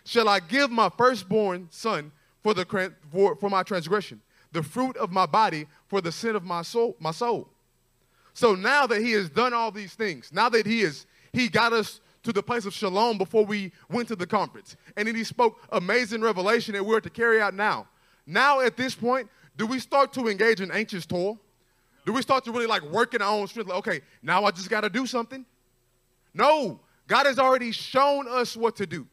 Shall 0.10 0.28
I 0.28 0.40
give 0.40 0.72
my 0.72 0.90
firstborn 0.90 1.68
son 1.70 2.12
for, 2.42 2.56
the, 2.56 2.66
for, 3.12 3.36
for 3.36 3.48
my 3.48 3.62
transgression, 3.62 4.20
the 4.52 4.64
fruit 4.64 4.98
of 4.98 5.12
my 5.12 5.28
body 5.28 5.68
for 5.86 6.02
the 6.02 6.12
sin 6.12 6.36
of 6.36 6.44
my 6.44 6.64
soul, 6.64 6.96
my 7.00 7.12
soul? 7.12 7.48
So 8.34 8.56
now 8.56 8.88
that 8.88 9.04
he 9.04 9.12
has 9.12 9.30
done 9.30 9.54
all 9.54 9.70
these 9.70 9.94
things, 9.94 10.32
now 10.34 10.50
that 10.50 10.66
he 10.66 10.82
is 10.82 11.06
he 11.32 11.48
got 11.48 11.74
us 11.74 12.02
to 12.24 12.34
the 12.34 12.42
place 12.42 12.66
of 12.66 12.74
shalom 12.74 13.20
before 13.20 13.46
we 13.46 13.72
went 13.88 14.08
to 14.08 14.16
the 14.16 14.26
conference, 14.26 14.76
and 14.98 15.08
then 15.08 15.14
he 15.14 15.24
spoke 15.24 15.60
amazing 15.72 16.22
revelation 16.22 16.74
that 16.74 16.84
we're 16.84 17.02
to 17.02 17.10
carry 17.12 17.40
out 17.40 17.54
now. 17.54 17.86
Now 18.26 18.62
at 18.62 18.78
this 18.78 18.96
point, 18.96 19.30
do 19.58 19.68
we 19.68 19.78
start 19.78 20.12
to 20.14 20.28
engage 20.28 20.60
in 20.60 20.72
anxious 20.72 21.06
toil? 21.06 21.38
Do 22.08 22.14
we 22.14 22.24
start 22.24 22.44
to 22.46 22.52
really 22.52 22.66
like 22.66 22.82
work 22.82 23.14
in 23.14 23.22
our 23.22 23.32
own 23.32 23.48
strength? 23.48 23.68
Like, 23.68 23.78
okay, 23.78 24.02
now 24.24 24.46
I 24.46 24.50
just 24.50 24.72
got 24.72 24.82
to 24.82 24.90
do 24.90 25.06
something. 25.06 25.46
No, 26.34 26.80
God 27.06 27.28
has 27.28 27.38
already 27.38 27.72
shown 27.72 28.28
us 28.28 28.58
what 28.58 28.76
to 28.78 28.88
do. 28.88 29.06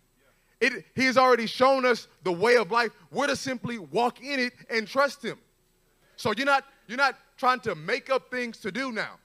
It, 0.67 0.85
he 0.95 1.05
has 1.05 1.17
already 1.17 1.47
shown 1.47 1.85
us 1.87 2.09
the 2.25 2.33
way 2.33 2.57
of 2.57 2.71
life. 2.73 2.91
We're 3.13 3.29
to 3.29 3.37
simply 3.37 3.79
walk 3.79 4.21
in 4.21 4.41
it 4.41 4.53
and 4.69 4.87
trust 4.87 5.23
Him. 5.23 5.39
So 6.17 6.33
you're 6.37 6.47
not 6.47 6.65
you're 6.89 6.99
not 6.99 7.17
trying 7.37 7.61
to 7.61 7.75
make 7.75 8.11
up 8.11 8.31
things 8.31 8.59
to 8.59 8.73
do 8.73 8.91
now. 8.91 9.19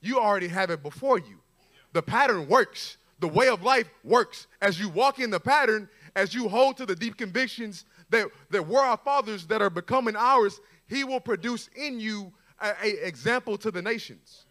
You 0.00 0.18
already 0.20 0.48
have 0.48 0.70
it 0.70 0.82
before 0.82 1.18
you. 1.18 1.40
The 1.92 2.02
pattern 2.02 2.46
works. 2.48 2.98
The 3.20 3.28
way 3.28 3.48
of 3.48 3.62
life 3.62 3.88
works. 4.04 4.46
As 4.60 4.78
you 4.78 4.90
walk 4.90 5.18
in 5.18 5.30
the 5.30 5.40
pattern, 5.40 5.88
as 6.14 6.34
you 6.34 6.48
hold 6.48 6.76
to 6.76 6.84
the 6.84 6.94
deep 6.94 7.16
convictions 7.16 7.86
that, 8.10 8.28
that 8.50 8.66
were 8.66 8.80
our 8.80 8.98
fathers 8.98 9.46
that 9.46 9.62
are 9.62 9.70
becoming 9.70 10.14
ours, 10.16 10.60
He 10.86 11.04
will 11.04 11.20
produce 11.20 11.70
in 11.74 11.98
you 11.98 12.32
a 12.60 13.06
example 13.06 13.56
to 13.58 13.70
the 13.70 13.80
nations. 13.80 14.44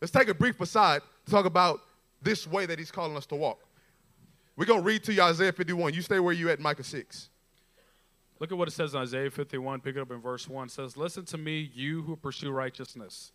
Let's 0.00 0.12
take 0.12 0.28
a 0.28 0.34
brief 0.34 0.60
aside 0.60 1.02
to 1.24 1.30
talk 1.30 1.46
about 1.46 1.80
this 2.22 2.46
way 2.46 2.66
that 2.66 2.78
He's 2.78 2.92
calling 2.92 3.16
us 3.16 3.26
to 3.26 3.34
walk. 3.34 3.58
We're 4.60 4.66
going 4.66 4.80
to 4.80 4.86
read 4.86 5.04
to 5.04 5.14
you 5.14 5.22
Isaiah 5.22 5.54
51. 5.54 5.94
You 5.94 6.02
stay 6.02 6.20
where 6.20 6.34
you 6.34 6.50
at 6.50 6.60
Micah 6.60 6.84
6. 6.84 7.30
Look 8.40 8.52
at 8.52 8.58
what 8.58 8.68
it 8.68 8.72
says 8.72 8.92
in 8.92 9.00
Isaiah 9.00 9.30
51, 9.30 9.80
pick 9.80 9.96
it 9.96 10.00
up 10.00 10.10
in 10.10 10.20
verse 10.20 10.46
1. 10.46 10.66
It 10.66 10.70
says, 10.70 10.98
Listen 10.98 11.24
to 11.24 11.38
me, 11.38 11.70
you 11.74 12.02
who 12.02 12.14
pursue 12.14 12.50
righteousness. 12.50 13.32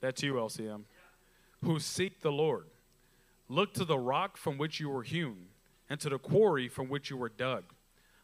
That's 0.00 0.22
you, 0.22 0.32
LCM. 0.32 0.84
Who 1.62 1.78
seek 1.78 2.22
the 2.22 2.32
Lord. 2.32 2.64
Look 3.50 3.74
to 3.74 3.84
the 3.84 3.98
rock 3.98 4.38
from 4.38 4.56
which 4.56 4.80
you 4.80 4.88
were 4.88 5.02
hewn, 5.02 5.48
and 5.90 6.00
to 6.00 6.08
the 6.08 6.18
quarry 6.18 6.68
from 6.68 6.88
which 6.88 7.10
you 7.10 7.18
were 7.18 7.28
dug. 7.28 7.64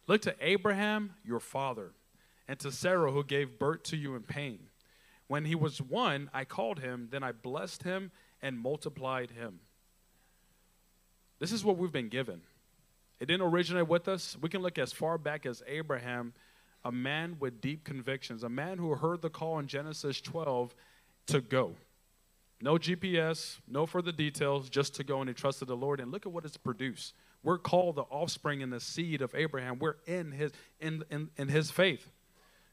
Look 0.07 0.23
to 0.23 0.35
Abraham, 0.41 1.17
your 1.23 1.41
father, 1.41 1.91
and 2.49 2.59
to 2.61 2.73
Sarah, 2.73 3.13
who 3.13 3.23
gave 3.23 3.59
birth 3.59 3.83
to 3.83 3.99
you 3.99 4.15
in 4.15 4.23
pain. 4.23 4.61
When 5.27 5.45
he 5.45 5.55
was 5.55 5.83
one, 5.83 6.31
I 6.33 6.47
called 6.47 6.79
him, 6.79 7.09
then 7.11 7.23
I 7.23 7.33
blessed 7.33 7.83
him 7.83 8.13
and 8.41 8.59
multiplied 8.59 9.33
him. 9.33 9.61
This 11.41 11.53
is 11.53 11.65
what 11.65 11.79
we've 11.79 11.91
been 11.91 12.09
given. 12.09 12.43
It 13.19 13.27
didn't 13.27 13.47
originate 13.47 13.89
with 13.89 14.07
us. 14.09 14.37
We 14.41 14.49
can 14.49 14.63
look 14.63 14.79
as 14.79 14.93
far 14.93 15.19
back 15.19 15.45
as 15.47 15.63
Abraham, 15.67 16.35
a 16.85 16.93
man 16.93 17.37
with 17.41 17.61
deep 17.61 17.83
convictions, 17.83 18.45
a 18.45 18.49
man 18.49 18.79
who 18.79 18.95
heard 18.95 19.23
the 19.23 19.31
call 19.31 19.59
in 19.59 19.67
Genesis 19.67 20.21
12 20.21 20.75
to 21.27 21.41
go. 21.41 21.75
No 22.63 22.75
GPS, 22.75 23.59
no 23.67 23.87
further 23.87 24.13
details, 24.13 24.69
just 24.69 24.95
to 24.97 25.05
go 25.05 25.21
and 25.21 25.29
he 25.29 25.35
trusted 25.35 25.69
the 25.69 25.77
Lord. 25.77 25.99
And 25.99 26.13
look 26.13 26.27
at 26.27 26.33
what 26.33 26.45
it's 26.45 26.59
produced. 26.59 27.15
We're 27.43 27.59
called 27.59 27.97
the 27.97 28.03
offspring 28.03 28.63
and 28.63 28.71
the 28.71 28.81
seed 28.81 29.23
of 29.23 29.35
Abraham. 29.35 29.79
We're 29.79 29.97
in 30.07 30.33
his 30.33 30.53
in, 30.79 31.05
in, 31.11 31.31
in 31.39 31.49
his 31.49 31.71
faith. 31.71 32.11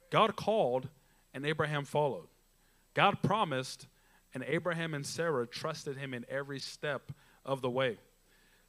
God 0.09 0.35
called 0.35 0.89
and 1.33 1.45
Abraham 1.45 1.85
followed. 1.85 2.27
God 2.93 3.21
promised 3.21 3.87
and 4.33 4.43
Abraham 4.45 4.93
and 4.93 5.05
Sarah 5.05 5.47
trusted 5.47 5.97
him 5.97 6.13
in 6.13 6.25
every 6.29 6.59
step 6.59 7.13
of 7.45 7.61
the 7.61 7.69
way. 7.69 7.97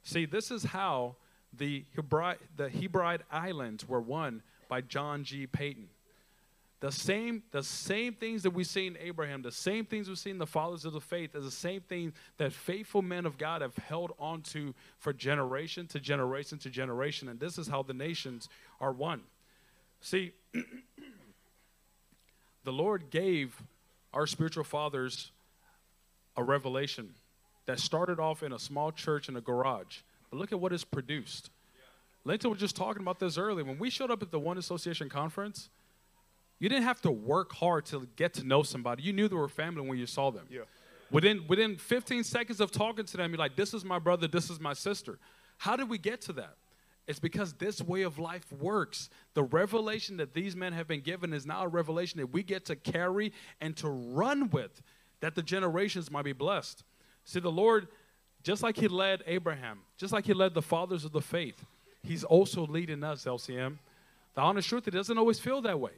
See, 0.03 0.25
this 0.25 0.51
is 0.51 0.63
how 0.63 1.15
the 1.57 1.85
the 2.55 2.69
Hebride 2.69 3.23
Islands 3.31 3.87
were 3.87 4.01
won 4.01 4.41
by 4.67 4.81
John 4.81 5.23
G. 5.23 5.47
Paton. 5.47 5.89
The 6.81 6.91
same, 6.93 7.43
the 7.51 7.61
same 7.61 8.13
things 8.13 8.43
that 8.43 8.51
we 8.51 8.63
see 8.63 8.87
in 8.87 8.97
Abraham, 9.01 9.41
the 9.41 9.51
same 9.51 9.83
things 9.83 10.07
we 10.07 10.15
see 10.15 10.29
in 10.29 10.37
the 10.37 10.47
fathers 10.47 10.85
of 10.85 10.93
the 10.93 11.01
faith, 11.01 11.35
is 11.35 11.43
the 11.43 11.51
same 11.51 11.81
thing 11.81 12.13
that 12.37 12.53
faithful 12.53 13.01
men 13.01 13.25
of 13.25 13.37
God 13.37 13.61
have 13.61 13.75
held 13.75 14.13
on 14.17 14.43
to 14.43 14.73
for 14.97 15.11
generation 15.11 15.87
to 15.87 15.99
generation 15.99 16.57
to 16.59 16.69
generation. 16.69 17.27
And 17.27 17.37
this 17.37 17.57
is 17.57 17.67
how 17.67 17.83
the 17.83 17.93
nations 17.93 18.47
are 18.79 18.93
won. 18.93 19.23
See, 19.99 20.31
the 22.63 22.71
Lord 22.71 23.09
gave 23.09 23.61
our 24.13 24.25
spiritual 24.25 24.63
fathers 24.63 25.31
a 26.37 26.43
revelation 26.43 27.13
that 27.69 27.79
started 27.79 28.19
off 28.19 28.41
in 28.43 28.51
a 28.51 28.59
small 28.59 28.91
church 28.91 29.29
in 29.29 29.35
a 29.35 29.41
garage 29.41 29.99
but 30.29 30.37
look 30.37 30.51
at 30.51 30.59
what 30.59 30.73
is 30.73 30.83
produced. 30.83 31.49
Linton 32.25 32.49
was 32.49 32.59
just 32.59 32.75
talking 32.75 33.01
about 33.01 33.19
this 33.19 33.37
earlier. 33.37 33.65
When 33.65 33.79
we 33.79 33.89
showed 33.89 34.11
up 34.11 34.21
at 34.21 34.31
the 34.31 34.39
One 34.39 34.57
Association 34.57 35.09
conference, 35.09 35.69
you 36.59 36.69
didn't 36.69 36.83
have 36.83 37.01
to 37.01 37.11
work 37.11 37.53
hard 37.53 37.85
to 37.87 38.07
get 38.15 38.33
to 38.35 38.43
know 38.43 38.63
somebody. 38.63 39.03
You 39.03 39.13
knew 39.13 39.27
they 39.27 39.35
were 39.35 39.47
family 39.47 39.87
when 39.87 39.97
you 39.97 40.05
saw 40.05 40.29
them. 40.29 40.45
Yeah. 40.49 40.61
Within, 41.11 41.45
within 41.47 41.77
15 41.77 42.23
seconds 42.23 42.59
of 42.59 42.71
talking 42.71 43.05
to 43.05 43.17
them, 43.17 43.31
you're 43.31 43.39
like, 43.39 43.55
this 43.55 43.73
is 43.73 43.83
my 43.83 43.97
brother, 43.97 44.27
this 44.27 44.49
is 44.49 44.59
my 44.59 44.73
sister. 44.73 45.17
How 45.57 45.75
did 45.75 45.89
we 45.89 45.97
get 45.97 46.21
to 46.21 46.33
that? 46.33 46.55
It's 47.07 47.19
because 47.19 47.53
this 47.53 47.81
way 47.81 48.03
of 48.03 48.19
life 48.19 48.51
works. 48.51 49.09
The 49.33 49.41
revelation 49.41 50.17
that 50.17 50.35
these 50.35 50.55
men 50.55 50.73
have 50.73 50.87
been 50.87 51.01
given 51.01 51.33
is 51.33 51.47
now 51.47 51.63
a 51.63 51.67
revelation 51.67 52.19
that 52.19 52.27
we 52.27 52.43
get 52.43 52.65
to 52.65 52.75
carry 52.75 53.33
and 53.59 53.75
to 53.77 53.89
run 53.89 54.51
with, 54.51 54.83
that 55.21 55.33
the 55.33 55.41
generations 55.41 56.11
might 56.11 56.25
be 56.25 56.33
blessed. 56.33 56.83
See, 57.29 57.39
the 57.39 57.51
Lord, 57.51 57.87
just 58.41 58.63
like 58.63 58.75
He 58.75 58.87
led 58.87 59.21
Abraham, 59.27 59.81
just 59.99 60.11
like 60.11 60.25
He 60.25 60.33
led 60.33 60.55
the 60.55 60.63
fathers 60.63 61.05
of 61.05 61.11
the 61.11 61.21
faith, 61.21 61.63
He's 62.01 62.23
also 62.23 62.65
leading 62.65 63.03
us, 63.03 63.25
LCM. 63.25 63.77
The 64.33 64.41
honest 64.41 64.67
truth, 64.67 64.87
it 64.87 64.91
doesn't 64.91 65.15
always 65.15 65.39
feel 65.39 65.61
that 65.61 65.79
way. 65.79 65.91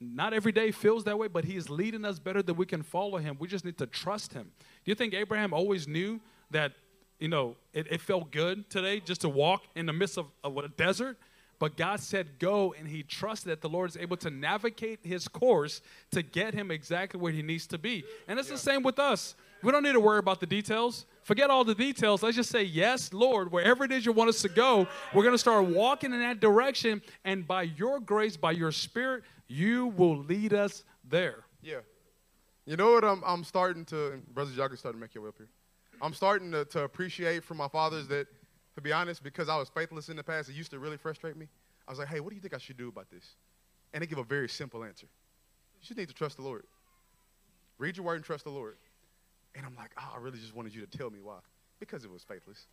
Not 0.00 0.32
every 0.32 0.52
day 0.52 0.70
feels 0.70 1.04
that 1.04 1.18
way, 1.18 1.28
but 1.28 1.44
He 1.44 1.56
is 1.56 1.68
leading 1.68 2.06
us 2.06 2.18
better 2.18 2.42
than 2.42 2.56
we 2.56 2.64
can 2.64 2.82
follow 2.82 3.18
Him. 3.18 3.36
We 3.38 3.46
just 3.46 3.66
need 3.66 3.76
to 3.76 3.86
trust 3.86 4.32
Him. 4.32 4.52
Do 4.84 4.90
you 4.90 4.94
think 4.94 5.12
Abraham 5.12 5.52
always 5.52 5.86
knew 5.86 6.18
that 6.50 6.72
you 7.18 7.28
know, 7.28 7.56
it, 7.74 7.86
it, 7.90 8.00
felt 8.00 8.30
good 8.32 8.68
today 8.70 9.00
just 9.00 9.20
to 9.20 9.28
walk 9.28 9.64
in 9.76 9.86
the 9.86 9.92
midst 9.92 10.18
of, 10.18 10.26
of 10.42 10.56
a 10.56 10.68
desert. 10.68 11.16
But 11.58 11.76
God 11.76 12.00
said 12.00 12.38
go, 12.38 12.74
and 12.78 12.86
he 12.88 13.02
trusted 13.02 13.50
that 13.50 13.60
the 13.60 13.68
Lord 13.68 13.90
is 13.90 13.96
able 13.96 14.16
to 14.18 14.30
navigate 14.30 15.00
his 15.02 15.28
course 15.28 15.80
to 16.10 16.22
get 16.22 16.54
him 16.54 16.70
exactly 16.70 17.20
where 17.20 17.32
he 17.32 17.42
needs 17.42 17.66
to 17.68 17.78
be. 17.78 18.04
And 18.28 18.38
it's 18.38 18.48
yeah. 18.48 18.54
the 18.54 18.60
same 18.60 18.82
with 18.82 18.98
us. 18.98 19.34
We 19.62 19.72
don't 19.72 19.82
need 19.82 19.92
to 19.92 20.00
worry 20.00 20.18
about 20.18 20.40
the 20.40 20.46
details. 20.46 21.06
Forget 21.22 21.48
all 21.48 21.64
the 21.64 21.74
details. 21.74 22.22
Let's 22.22 22.36
just 22.36 22.50
say, 22.50 22.64
Yes, 22.64 23.12
Lord, 23.12 23.50
wherever 23.50 23.84
it 23.84 23.92
is 23.92 24.04
you 24.04 24.12
want 24.12 24.28
us 24.28 24.42
to 24.42 24.48
go, 24.48 24.86
we're 25.14 25.22
going 25.22 25.34
to 25.34 25.38
start 25.38 25.64
walking 25.64 26.12
in 26.12 26.20
that 26.20 26.40
direction. 26.40 27.00
And 27.24 27.46
by 27.46 27.62
your 27.62 27.98
grace, 27.98 28.36
by 28.36 28.52
your 28.52 28.72
spirit, 28.72 29.24
you 29.48 29.86
will 29.86 30.18
lead 30.18 30.52
us 30.52 30.84
there. 31.08 31.44
Yeah. 31.62 31.80
You 32.66 32.76
know 32.76 32.92
what 32.92 33.04
I'm, 33.04 33.22
I'm 33.26 33.44
starting 33.44 33.84
to, 33.86 34.20
brothers, 34.32 34.56
y'all 34.56 34.68
can 34.68 34.76
start 34.76 34.94
to 34.94 35.00
make 35.00 35.14
your 35.14 35.24
way 35.24 35.28
up 35.28 35.36
here. 35.38 35.48
I'm 36.02 36.14
starting 36.14 36.50
to, 36.52 36.64
to 36.66 36.80
appreciate 36.80 37.44
from 37.44 37.58
my 37.58 37.68
fathers 37.68 38.08
that, 38.08 38.26
to 38.74 38.80
be 38.80 38.92
honest, 38.92 39.22
because 39.22 39.48
I 39.48 39.56
was 39.56 39.68
faithless 39.68 40.08
in 40.08 40.16
the 40.16 40.22
past, 40.24 40.48
it 40.48 40.54
used 40.54 40.70
to 40.72 40.78
really 40.78 40.96
frustrate 40.96 41.36
me. 41.36 41.48
I 41.86 41.92
was 41.92 41.98
like, 41.98 42.08
hey, 42.08 42.20
what 42.20 42.30
do 42.30 42.36
you 42.36 42.40
think 42.40 42.54
I 42.54 42.58
should 42.58 42.76
do 42.76 42.88
about 42.88 43.10
this? 43.10 43.36
And 43.92 44.02
they 44.02 44.06
give 44.06 44.18
a 44.18 44.24
very 44.24 44.48
simple 44.48 44.82
answer. 44.84 45.06
You 45.80 45.86
just 45.86 45.98
need 45.98 46.08
to 46.08 46.14
trust 46.14 46.36
the 46.36 46.42
Lord. 46.42 46.64
Read 47.78 47.96
your 47.96 48.06
word 48.06 48.16
and 48.16 48.24
trust 48.24 48.44
the 48.44 48.50
Lord. 48.50 48.76
And 49.54 49.64
I'm 49.64 49.76
like, 49.76 49.92
oh, 49.98 50.12
I 50.14 50.18
really 50.18 50.38
just 50.38 50.54
wanted 50.54 50.74
you 50.74 50.84
to 50.84 50.98
tell 50.98 51.10
me 51.10 51.18
why. 51.22 51.38
Because 51.78 52.04
it 52.04 52.10
was 52.10 52.24
faithless. 52.24 52.66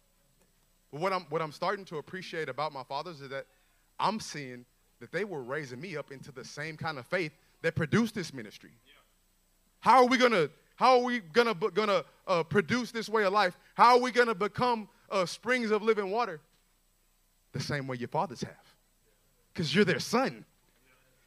But 0.91 1.01
what 1.01 1.13
I'm, 1.13 1.25
what 1.29 1.41
I'm 1.41 1.51
starting 1.51 1.85
to 1.85 1.97
appreciate 1.97 2.49
about 2.49 2.73
my 2.73 2.83
fathers 2.83 3.21
is 3.21 3.29
that 3.29 3.45
I'm 3.99 4.19
seeing 4.19 4.65
that 4.99 5.11
they 5.11 5.23
were 5.23 5.43
raising 5.43 5.79
me 5.79 5.97
up 5.97 6.11
into 6.11 6.31
the 6.31 6.43
same 6.43 6.77
kind 6.77 6.97
of 6.97 7.05
faith 7.05 7.33
that 7.61 7.75
produced 7.75 8.15
this 8.15 8.33
ministry. 8.33 8.71
Yeah. 8.85 8.93
How 9.79 10.03
are 10.03 10.05
we 10.05 10.17
to 10.17 10.49
how 10.75 10.99
are 10.99 11.03
we 11.03 11.19
gonna 11.19 11.53
gonna 11.53 12.03
uh, 12.27 12.43
produce 12.43 12.91
this 12.91 13.07
way 13.09 13.23
of 13.23 13.33
life? 13.33 13.57
How 13.75 13.95
are 13.95 13.99
we 13.99 14.11
gonna 14.11 14.33
become 14.33 14.89
uh, 15.11 15.25
springs 15.25 15.71
of 15.71 15.83
living 15.83 16.09
water? 16.09 16.39
The 17.51 17.59
same 17.59 17.85
way 17.85 17.97
your 17.97 18.07
fathers 18.07 18.41
have, 18.41 18.75
because 19.53 19.75
you're 19.75 19.85
their 19.85 19.99
son. 19.99 20.45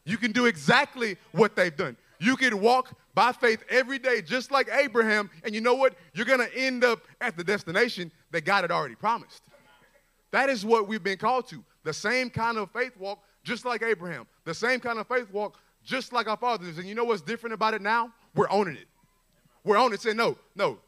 You 0.04 0.16
can 0.16 0.32
do 0.32 0.46
exactly 0.46 1.16
what 1.32 1.54
they've 1.54 1.76
done. 1.76 1.96
You 2.18 2.36
can 2.36 2.60
walk 2.60 2.96
by 3.14 3.32
faith 3.32 3.62
every 3.68 3.98
day, 3.98 4.22
just 4.22 4.50
like 4.50 4.68
Abraham, 4.72 5.30
and 5.42 5.54
you 5.54 5.60
know 5.60 5.74
what? 5.74 5.94
You're 6.14 6.26
gonna 6.26 6.48
end 6.54 6.84
up 6.84 7.00
at 7.20 7.36
the 7.36 7.44
destination 7.44 8.10
that 8.30 8.44
God 8.44 8.62
had 8.62 8.70
already 8.70 8.94
promised. 8.94 9.42
That 10.30 10.48
is 10.48 10.64
what 10.64 10.88
we've 10.88 11.02
been 11.02 11.18
called 11.18 11.48
to. 11.48 11.62
The 11.84 11.92
same 11.92 12.30
kind 12.30 12.56
of 12.58 12.70
faith 12.70 12.96
walk, 12.96 13.22
just 13.44 13.64
like 13.64 13.82
Abraham. 13.82 14.26
The 14.44 14.54
same 14.54 14.80
kind 14.80 14.98
of 14.98 15.06
faith 15.06 15.30
walk, 15.30 15.58
just 15.84 16.12
like 16.12 16.26
our 16.26 16.36
fathers. 16.36 16.78
And 16.78 16.88
you 16.88 16.94
know 16.94 17.04
what's 17.04 17.22
different 17.22 17.54
about 17.54 17.74
it 17.74 17.82
now? 17.82 18.10
We're 18.34 18.50
owning 18.50 18.76
it. 18.76 18.88
We're 19.62 19.76
owning 19.76 19.94
it 19.94 20.00
saying, 20.00 20.16
no, 20.16 20.36
no, 20.56 20.78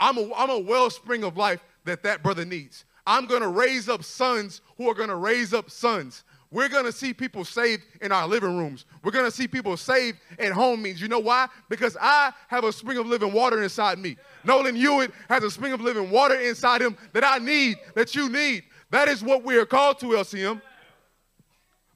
I'm 0.00 0.18
a, 0.18 0.34
I'm 0.34 0.50
a 0.50 0.58
wellspring 0.58 1.24
of 1.24 1.36
life 1.36 1.62
that 1.86 2.02
that 2.02 2.22
brother 2.22 2.44
needs. 2.44 2.84
I'm 3.06 3.26
going 3.26 3.42
to 3.42 3.48
raise 3.48 3.88
up 3.88 4.04
sons 4.04 4.60
who 4.76 4.88
are 4.90 4.94
going 4.94 5.08
to 5.08 5.16
raise 5.16 5.54
up 5.54 5.70
sons. 5.70 6.24
We're 6.50 6.68
going 6.68 6.84
to 6.84 6.92
see 6.92 7.12
people 7.12 7.44
saved 7.44 7.84
in 8.00 8.12
our 8.12 8.26
living 8.26 8.56
rooms. 8.56 8.84
We're 9.02 9.12
going 9.12 9.24
to 9.24 9.30
see 9.30 9.48
people 9.48 9.76
saved 9.76 10.18
at 10.38 10.52
home 10.52 10.82
means. 10.82 11.00
You 11.00 11.08
know 11.08 11.18
why? 11.18 11.48
Because 11.68 11.96
I 12.00 12.32
have 12.48 12.64
a 12.64 12.72
spring 12.72 12.98
of 12.98 13.06
living 13.06 13.32
water 13.32 13.62
inside 13.62 13.98
me. 13.98 14.16
Nolan 14.44 14.76
Hewitt 14.76 15.12
has 15.28 15.42
a 15.42 15.50
spring 15.50 15.72
of 15.72 15.80
living 15.80 16.10
water 16.10 16.34
inside 16.34 16.82
him 16.82 16.96
that 17.12 17.24
I 17.24 17.38
need, 17.38 17.78
that 17.94 18.14
you 18.14 18.28
need. 18.28 18.64
That 18.90 19.08
is 19.08 19.22
what 19.22 19.44
we 19.44 19.56
are 19.56 19.66
called 19.66 19.98
to, 20.00 20.06
LCM. 20.06 20.62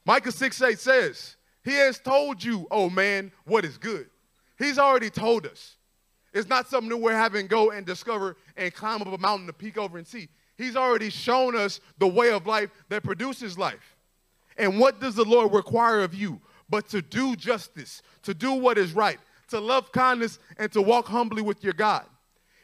Micah 0.05 0.33
6 0.33 0.63
8 0.63 0.79
says, 0.79 1.37
He 1.65 1.75
has 1.75 1.99
told 1.99 2.43
you, 2.43 2.67
oh 2.71 2.91
man, 2.91 3.31
what 3.45 3.65
is 3.65 3.79
good. 3.79 4.11
He's 4.59 4.79
already 4.79 5.11
told 5.11 5.47
us. 5.47 5.77
It's 6.33 6.49
not 6.49 6.69
something 6.69 6.91
that 6.91 6.97
we're 6.97 7.13
having 7.13 7.47
go 7.47 7.71
and 7.71 7.85
discover 7.85 8.37
and 8.57 8.73
climb 8.73 9.03
up 9.03 9.09
a 9.09 9.19
mountain 9.19 9.47
to 9.47 9.53
peek 9.53 9.77
over 9.77 9.99
and 9.99 10.07
see. 10.07 10.29
He's 10.57 10.77
already 10.77 11.11
shown 11.11 11.57
us 11.57 11.81
the 11.99 12.07
way 12.07 12.31
of 12.31 12.47
life 12.47 12.71
that 12.89 13.03
produces 13.03 13.59
life. 13.59 13.97
And 14.57 14.79
what 14.79 15.01
does 15.01 15.15
the 15.15 15.25
Lord 15.25 15.53
require 15.53 16.03
of 16.03 16.15
you? 16.15 16.41
But 16.69 16.89
to 16.91 17.03
do 17.03 17.35
justice, 17.35 18.03
to 18.23 18.35
do 18.35 18.53
what 18.53 18.79
is 18.79 18.93
right, 18.93 19.19
to 19.49 19.59
love 19.59 19.91
kindness, 19.91 20.39
and 20.59 20.71
to 20.73 20.83
walk 20.83 21.07
humbly 21.07 21.43
with 21.43 21.65
your 21.65 21.73
God. 21.73 22.05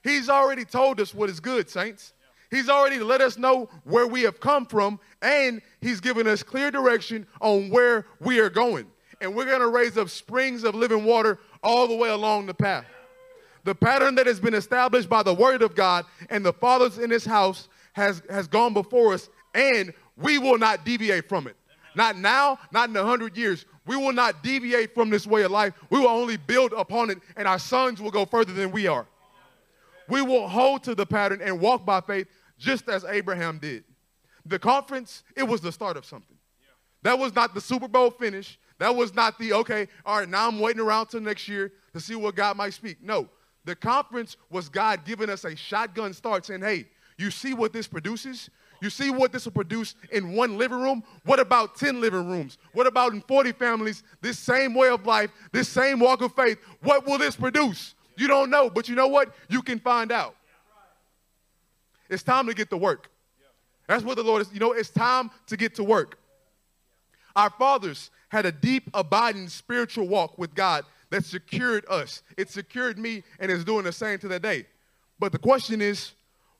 He's 0.04 0.28
already 0.28 0.64
told 0.64 1.00
us 1.00 1.14
what 1.14 1.28
is 1.28 1.40
good, 1.40 1.68
saints. 1.68 2.12
He's 2.50 2.68
already 2.68 3.00
let 3.00 3.20
us 3.20 3.36
know 3.36 3.68
where 3.82 4.06
we 4.06 4.22
have 4.22 4.38
come 4.38 4.66
from, 4.66 5.00
and 5.20 5.60
He's 5.80 6.00
given 6.00 6.28
us 6.28 6.42
clear 6.42 6.70
direction 6.70 7.26
on 7.40 7.70
where 7.70 8.06
we 8.20 8.38
are 8.38 8.50
going. 8.50 8.86
And 9.20 9.34
we're 9.34 9.46
going 9.46 9.60
to 9.60 9.68
raise 9.68 9.96
up 9.96 10.10
springs 10.10 10.62
of 10.62 10.74
living 10.74 11.04
water 11.04 11.40
all 11.62 11.88
the 11.88 11.96
way 11.96 12.10
along 12.10 12.46
the 12.46 12.54
path. 12.54 12.84
The 13.66 13.74
pattern 13.74 14.14
that 14.14 14.28
has 14.28 14.38
been 14.38 14.54
established 14.54 15.08
by 15.08 15.24
the 15.24 15.34
word 15.34 15.60
of 15.60 15.74
God 15.74 16.06
and 16.30 16.46
the 16.46 16.52
fathers 16.52 16.98
in 16.98 17.10
this 17.10 17.24
house 17.24 17.68
has, 17.94 18.22
has 18.30 18.46
gone 18.46 18.72
before 18.72 19.12
us, 19.12 19.28
and 19.56 19.92
we 20.16 20.38
will 20.38 20.56
not 20.56 20.84
deviate 20.84 21.28
from 21.28 21.48
it. 21.48 21.56
Not 21.96 22.16
now, 22.16 22.60
not 22.72 22.90
in 22.90 22.96
a 22.96 23.02
hundred 23.02 23.36
years. 23.36 23.66
We 23.84 23.96
will 23.96 24.12
not 24.12 24.44
deviate 24.44 24.94
from 24.94 25.10
this 25.10 25.26
way 25.26 25.42
of 25.42 25.50
life. 25.50 25.74
We 25.90 25.98
will 25.98 26.06
only 26.06 26.36
build 26.36 26.74
upon 26.74 27.10
it, 27.10 27.18
and 27.36 27.48
our 27.48 27.58
sons 27.58 28.00
will 28.00 28.12
go 28.12 28.24
further 28.24 28.52
than 28.52 28.70
we 28.70 28.86
are. 28.86 29.04
We 30.08 30.22
will 30.22 30.46
hold 30.46 30.84
to 30.84 30.94
the 30.94 31.04
pattern 31.04 31.40
and 31.42 31.60
walk 31.60 31.84
by 31.84 32.02
faith 32.02 32.28
just 32.58 32.88
as 32.88 33.04
Abraham 33.04 33.58
did. 33.58 33.82
The 34.44 34.60
conference, 34.60 35.24
it 35.36 35.42
was 35.42 35.60
the 35.60 35.72
start 35.72 35.96
of 35.96 36.04
something. 36.04 36.36
That 37.02 37.18
was 37.18 37.34
not 37.34 37.52
the 37.52 37.60
Super 37.60 37.88
Bowl 37.88 38.12
finish. 38.12 38.60
That 38.78 38.94
was 38.94 39.12
not 39.12 39.40
the, 39.40 39.54
okay, 39.54 39.88
all 40.04 40.20
right, 40.20 40.28
now 40.28 40.46
I'm 40.46 40.60
waiting 40.60 40.82
around 40.82 41.06
till 41.06 41.20
next 41.20 41.48
year 41.48 41.72
to 41.94 41.98
see 41.98 42.14
what 42.14 42.36
God 42.36 42.56
might 42.56 42.72
speak. 42.72 43.02
No, 43.02 43.28
the 43.66 43.74
conference 43.74 44.36
was 44.48 44.68
God 44.68 45.04
giving 45.04 45.28
us 45.28 45.44
a 45.44 45.54
shotgun 45.54 46.14
start 46.14 46.46
saying, 46.46 46.62
hey, 46.62 46.86
you 47.18 47.30
see 47.30 47.52
what 47.52 47.72
this 47.72 47.86
produces? 47.86 48.48
You 48.80 48.90
see 48.90 49.10
what 49.10 49.32
this 49.32 49.44
will 49.44 49.52
produce 49.52 49.96
in 50.12 50.34
one 50.34 50.56
living 50.56 50.80
room? 50.80 51.02
What 51.24 51.40
about 51.40 51.76
10 51.76 52.00
living 52.00 52.28
rooms? 52.28 52.58
What 52.72 52.86
about 52.86 53.12
in 53.12 53.22
40 53.22 53.52
families? 53.52 54.04
This 54.20 54.38
same 54.38 54.72
way 54.72 54.88
of 54.88 55.04
life, 55.04 55.30
this 55.50 55.68
same 55.68 55.98
walk 55.98 56.22
of 56.22 56.32
faith. 56.34 56.58
What 56.82 57.06
will 57.06 57.18
this 57.18 57.34
produce? 57.34 57.94
You 58.16 58.28
don't 58.28 58.50
know, 58.50 58.70
but 58.70 58.88
you 58.88 58.94
know 58.94 59.08
what? 59.08 59.34
You 59.48 59.62
can 59.62 59.80
find 59.80 60.12
out. 60.12 60.36
It's 62.08 62.22
time 62.22 62.46
to 62.46 62.54
get 62.54 62.70
to 62.70 62.76
work. 62.76 63.10
That's 63.88 64.04
what 64.04 64.16
the 64.16 64.22
Lord 64.22 64.42
is. 64.42 64.52
You 64.52 64.60
know, 64.60 64.72
it's 64.72 64.90
time 64.90 65.30
to 65.48 65.56
get 65.56 65.74
to 65.76 65.84
work. 65.84 66.18
Our 67.34 67.50
fathers 67.50 68.10
had 68.28 68.46
a 68.46 68.52
deep, 68.52 68.90
abiding 68.94 69.48
spiritual 69.48 70.06
walk 70.06 70.38
with 70.38 70.54
God 70.54 70.84
that 71.11 71.24
secured 71.24 71.84
us. 71.88 72.22
It 72.36 72.50
secured 72.50 72.98
me 72.98 73.22
and 73.38 73.50
is 73.50 73.64
doing 73.64 73.84
the 73.84 73.92
same 73.92 74.18
to 74.20 74.28
that 74.28 74.42
day. 74.42 74.66
But 75.18 75.32
the 75.32 75.38
question 75.38 75.80
is, 75.80 76.12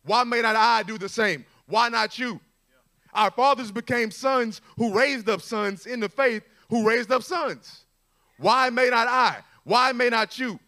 why 0.05 0.24
may 0.24 0.40
not 0.40 0.57
I 0.57 0.82
do 0.82 0.99
the 0.99 1.09
same? 1.09 1.44
Why 1.66 1.88
not 1.88 2.18
you? 2.18 2.32
Yeah. 2.32 3.22
Our 3.24 3.30
fathers 3.30 3.72
became 3.72 4.11
sons 4.11 4.61
who 4.76 4.94
raised 4.94 5.28
up 5.28 5.42
sons 5.42 5.86
in 5.86 6.01
the 6.01 6.09
faith 6.09 6.42
who 6.70 6.86
raised 6.86 7.11
up 7.11 7.22
sons. 7.22 7.84
Why 8.38 8.70
may 8.70 8.88
not 8.88 9.09
I? 9.09 9.38
Why 9.64 9.92
may 9.92 10.09
not 10.09 10.38
you? 10.38 10.53
Yeah. 10.53 10.59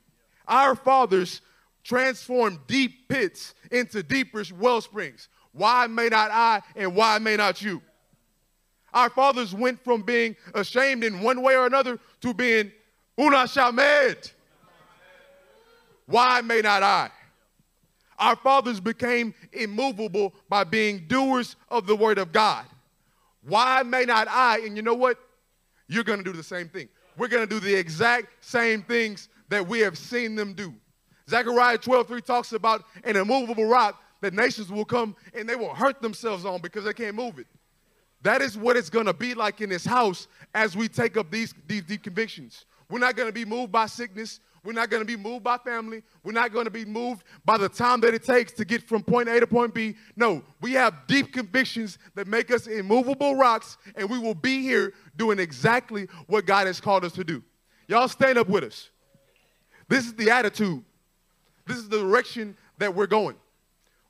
Our 0.48 0.74
fathers 0.74 1.40
transformed 1.84 2.58
deep 2.66 3.08
pits 3.08 3.54
into 3.70 4.02
deeper 4.02 4.42
well 4.58 4.80
springs. 4.80 5.28
Why 5.52 5.86
may 5.86 6.08
not 6.08 6.30
I 6.30 6.62
and 6.76 6.94
why 6.94 7.18
may 7.18 7.36
not 7.36 7.62
you? 7.62 7.80
Our 8.92 9.10
fathers 9.10 9.54
went 9.54 9.82
from 9.84 10.02
being 10.02 10.36
ashamed 10.54 11.04
in 11.04 11.20
one 11.20 11.42
way 11.42 11.56
or 11.56 11.66
another 11.66 11.98
to 12.22 12.34
being 12.34 12.72
Unashamed. 13.18 14.32
Why 16.06 16.40
may 16.40 16.60
not 16.60 16.82
I? 16.82 17.10
Our 18.18 18.36
fathers 18.36 18.80
became 18.80 19.34
immovable 19.52 20.34
by 20.48 20.64
being 20.64 21.04
doers 21.06 21.56
of 21.68 21.86
the 21.86 21.94
word 21.94 22.18
of 22.18 22.32
God. 22.32 22.64
Why 23.42 23.82
may 23.82 24.04
not 24.04 24.26
I? 24.28 24.58
And 24.60 24.76
you 24.76 24.82
know 24.82 24.94
what? 24.94 25.18
You're 25.86 26.04
going 26.04 26.18
to 26.18 26.24
do 26.24 26.32
the 26.32 26.42
same 26.42 26.68
thing. 26.68 26.88
We're 27.16 27.28
going 27.28 27.46
to 27.46 27.48
do 27.48 27.60
the 27.60 27.74
exact 27.74 28.44
same 28.44 28.82
things 28.82 29.28
that 29.48 29.66
we 29.66 29.80
have 29.80 29.96
seen 29.96 30.34
them 30.34 30.54
do. 30.54 30.74
Zechariah 31.28 31.78
12 31.78 32.06
3 32.08 32.20
talks 32.22 32.52
about 32.52 32.84
an 33.04 33.16
immovable 33.16 33.66
rock 33.66 34.02
that 34.20 34.34
nations 34.34 34.70
will 34.70 34.84
come 34.84 35.14
and 35.34 35.48
they 35.48 35.54
will 35.54 35.74
hurt 35.74 36.00
themselves 36.00 36.44
on 36.44 36.60
because 36.60 36.84
they 36.84 36.92
can't 36.92 37.14
move 37.14 37.38
it. 37.38 37.46
That 38.22 38.42
is 38.42 38.56
what 38.58 38.76
it's 38.76 38.90
going 38.90 39.06
to 39.06 39.12
be 39.12 39.34
like 39.34 39.60
in 39.60 39.70
this 39.70 39.84
house 39.84 40.26
as 40.54 40.76
we 40.76 40.88
take 40.88 41.16
up 41.16 41.30
these, 41.30 41.54
these 41.66 41.82
deep 41.82 42.02
convictions. 42.02 42.64
We're 42.90 42.98
not 42.98 43.16
going 43.16 43.28
to 43.28 43.32
be 43.32 43.44
moved 43.44 43.72
by 43.72 43.86
sickness. 43.86 44.40
We're 44.64 44.72
not 44.72 44.90
going 44.90 45.00
to 45.00 45.06
be 45.06 45.16
moved 45.16 45.44
by 45.44 45.58
family. 45.58 46.02
We're 46.24 46.32
not 46.32 46.52
going 46.52 46.64
to 46.64 46.70
be 46.70 46.84
moved 46.84 47.24
by 47.44 47.58
the 47.58 47.68
time 47.68 48.00
that 48.00 48.14
it 48.14 48.24
takes 48.24 48.52
to 48.52 48.64
get 48.64 48.82
from 48.82 49.02
point 49.02 49.28
A 49.28 49.40
to 49.40 49.46
point 49.46 49.72
B. 49.72 49.96
No, 50.16 50.42
we 50.60 50.72
have 50.72 50.94
deep 51.06 51.32
convictions 51.32 51.98
that 52.14 52.26
make 52.26 52.50
us 52.50 52.66
immovable 52.66 53.36
rocks, 53.36 53.78
and 53.94 54.10
we 54.10 54.18
will 54.18 54.34
be 54.34 54.62
here 54.62 54.92
doing 55.16 55.38
exactly 55.38 56.08
what 56.26 56.44
God 56.44 56.66
has 56.66 56.80
called 56.80 57.04
us 57.04 57.12
to 57.12 57.24
do. 57.24 57.42
Y'all 57.86 58.08
stand 58.08 58.36
up 58.36 58.48
with 58.48 58.64
us. 58.64 58.90
This 59.88 60.06
is 60.06 60.14
the 60.14 60.30
attitude. 60.30 60.84
This 61.66 61.78
is 61.78 61.88
the 61.88 61.98
direction 61.98 62.56
that 62.78 62.94
we're 62.94 63.06
going. 63.06 63.36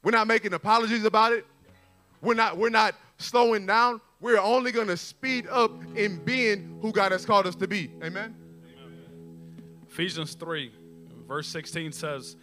We're 0.02 0.12
not 0.12 0.26
making 0.26 0.54
apologies 0.54 1.04
about 1.04 1.32
it. 1.32 1.46
We're 2.22 2.34
not, 2.34 2.56
we're 2.56 2.70
not 2.70 2.94
slowing 3.18 3.66
down. 3.66 4.00
We're 4.20 4.40
only 4.40 4.72
going 4.72 4.88
to 4.88 4.96
speed 4.96 5.46
up 5.48 5.70
in 5.94 6.24
being 6.24 6.78
who 6.82 6.90
God 6.90 7.12
has 7.12 7.24
called 7.24 7.46
us 7.46 7.54
to 7.56 7.68
be. 7.68 7.90
Amen. 8.02 8.34
Ephesians 9.98 10.34
3, 10.34 10.70
verse 11.26 11.48
16 11.48 11.90
says, 11.90 12.36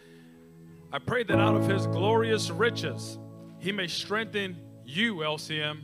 I 0.92 0.98
pray 0.98 1.22
that 1.22 1.38
out 1.38 1.56
of 1.56 1.66
his 1.66 1.86
glorious 1.86 2.50
riches 2.50 3.18
he 3.58 3.72
may 3.72 3.86
strengthen 3.86 4.58
you, 4.84 5.14
LCM, 5.16 5.78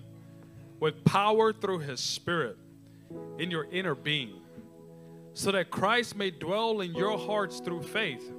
with 0.81 1.03
power 1.07 1.51
through 1.51 1.79
his 1.79 1.99
spirit 1.99 2.59
in 3.39 3.51
your 3.51 3.65
inner 3.73 3.95
being, 3.95 4.35
so 5.33 5.51
that 5.53 5.71
Christ 5.71 6.15
may 6.15 6.31
dwell 6.31 6.83
in 6.83 6.95
your 6.95 7.17
hearts 7.17 7.61
through 7.61 7.85
faith. 7.85 8.31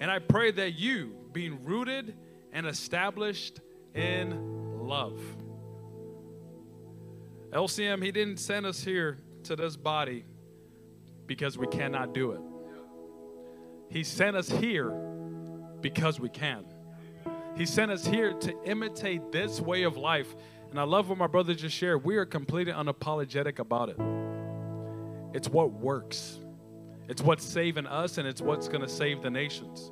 And 0.00 0.10
I 0.10 0.18
pray 0.18 0.50
that 0.52 0.70
you, 0.70 1.14
being 1.34 1.62
rooted 1.66 2.14
and 2.50 2.66
established 2.66 3.60
in 3.94 4.88
love. 4.88 5.20
LCM, 7.52 8.02
he 8.02 8.10
didn't 8.10 8.38
send 8.38 8.64
us 8.64 8.82
here 8.82 9.18
to 9.42 9.54
this 9.54 9.76
body 9.76 10.24
because 11.26 11.58
we 11.58 11.66
cannot 11.66 12.14
do 12.14 12.32
it. 12.32 12.40
He 13.88 14.04
sent 14.04 14.36
us 14.36 14.48
here 14.48 14.90
because 15.80 16.18
we 16.18 16.28
can. 16.28 16.64
He 17.56 17.66
sent 17.66 17.90
us 17.90 18.06
here 18.06 18.32
to 18.32 18.54
imitate 18.64 19.30
this 19.30 19.60
way 19.60 19.84
of 19.84 19.96
life. 19.96 20.34
And 20.70 20.80
I 20.80 20.82
love 20.82 21.08
what 21.08 21.18
my 21.18 21.26
brother 21.26 21.54
just 21.54 21.76
shared. 21.76 22.04
We 22.04 22.16
are 22.16 22.26
completely 22.26 22.72
unapologetic 22.72 23.58
about 23.60 23.90
it. 23.90 23.96
It's 25.36 25.48
what 25.48 25.72
works, 25.72 26.38
it's 27.08 27.22
what's 27.22 27.44
saving 27.44 27.86
us, 27.86 28.18
and 28.18 28.26
it's 28.26 28.40
what's 28.40 28.68
going 28.68 28.82
to 28.82 28.88
save 28.88 29.22
the 29.22 29.30
nations. 29.30 29.90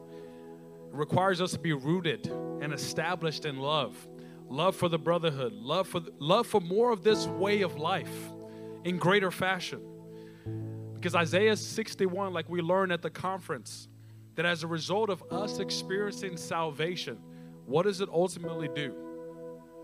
It 0.88 0.96
requires 0.96 1.40
us 1.40 1.52
to 1.52 1.58
be 1.58 1.72
rooted 1.72 2.26
and 2.60 2.72
established 2.72 3.44
in 3.44 3.58
love 3.58 4.08
love 4.48 4.76
for 4.76 4.88
the 4.88 4.98
brotherhood, 4.98 5.52
love 5.54 5.88
for, 5.88 6.02
love 6.18 6.46
for 6.46 6.60
more 6.60 6.90
of 6.90 7.02
this 7.02 7.26
way 7.26 7.62
of 7.62 7.78
life 7.78 8.12
in 8.84 8.98
greater 8.98 9.30
fashion. 9.30 9.80
Because 11.02 11.16
Isaiah 11.16 11.56
61, 11.56 12.32
like 12.32 12.48
we 12.48 12.60
learned 12.60 12.92
at 12.92 13.02
the 13.02 13.10
conference, 13.10 13.88
that 14.36 14.46
as 14.46 14.62
a 14.62 14.68
result 14.68 15.10
of 15.10 15.20
us 15.32 15.58
experiencing 15.58 16.36
salvation, 16.36 17.18
what 17.66 17.86
does 17.86 18.00
it 18.00 18.08
ultimately 18.08 18.68
do? 18.68 18.94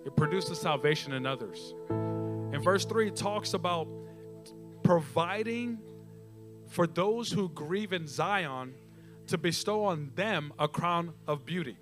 It 0.06 0.14
produces 0.14 0.60
salvation 0.60 1.12
in 1.14 1.26
others. 1.26 1.74
In 1.90 2.60
verse 2.62 2.84
3, 2.84 3.08
it 3.08 3.16
talks 3.16 3.54
about 3.54 3.88
providing 4.84 5.78
for 6.68 6.86
those 6.86 7.32
who 7.32 7.48
grieve 7.48 7.92
in 7.92 8.06
Zion 8.06 8.72
to 9.26 9.36
bestow 9.36 9.86
on 9.86 10.12
them 10.14 10.52
a 10.56 10.68
crown 10.68 11.12
of 11.26 11.44
beauty. 11.44 11.78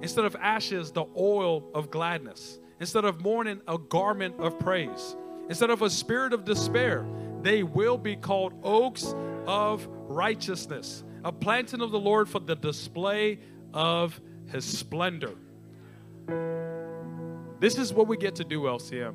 Instead 0.00 0.26
of 0.26 0.36
ashes, 0.36 0.92
the 0.92 1.06
oil 1.16 1.72
of 1.74 1.90
gladness. 1.90 2.60
Instead 2.78 3.04
of 3.04 3.20
mourning, 3.20 3.62
a 3.66 3.78
garment 3.78 4.36
of 4.38 4.60
praise. 4.60 5.16
Instead 5.48 5.70
of 5.70 5.82
a 5.82 5.90
spirit 5.90 6.32
of 6.32 6.44
despair, 6.44 7.04
they 7.44 7.62
will 7.62 7.98
be 7.98 8.16
called 8.16 8.54
oaks 8.62 9.14
of 9.46 9.86
righteousness 10.08 11.04
a 11.24 11.32
planting 11.32 11.80
of 11.80 11.90
the 11.90 11.98
Lord 11.98 12.28
for 12.28 12.38
the 12.38 12.54
display 12.54 13.38
of 13.72 14.20
his 14.52 14.64
splendor. 14.64 15.32
This 17.60 17.78
is 17.78 17.92
what 17.94 18.06
we 18.06 18.18
get 18.18 18.36
to 18.36 18.44
do, 18.44 18.62
LCM. 18.62 19.14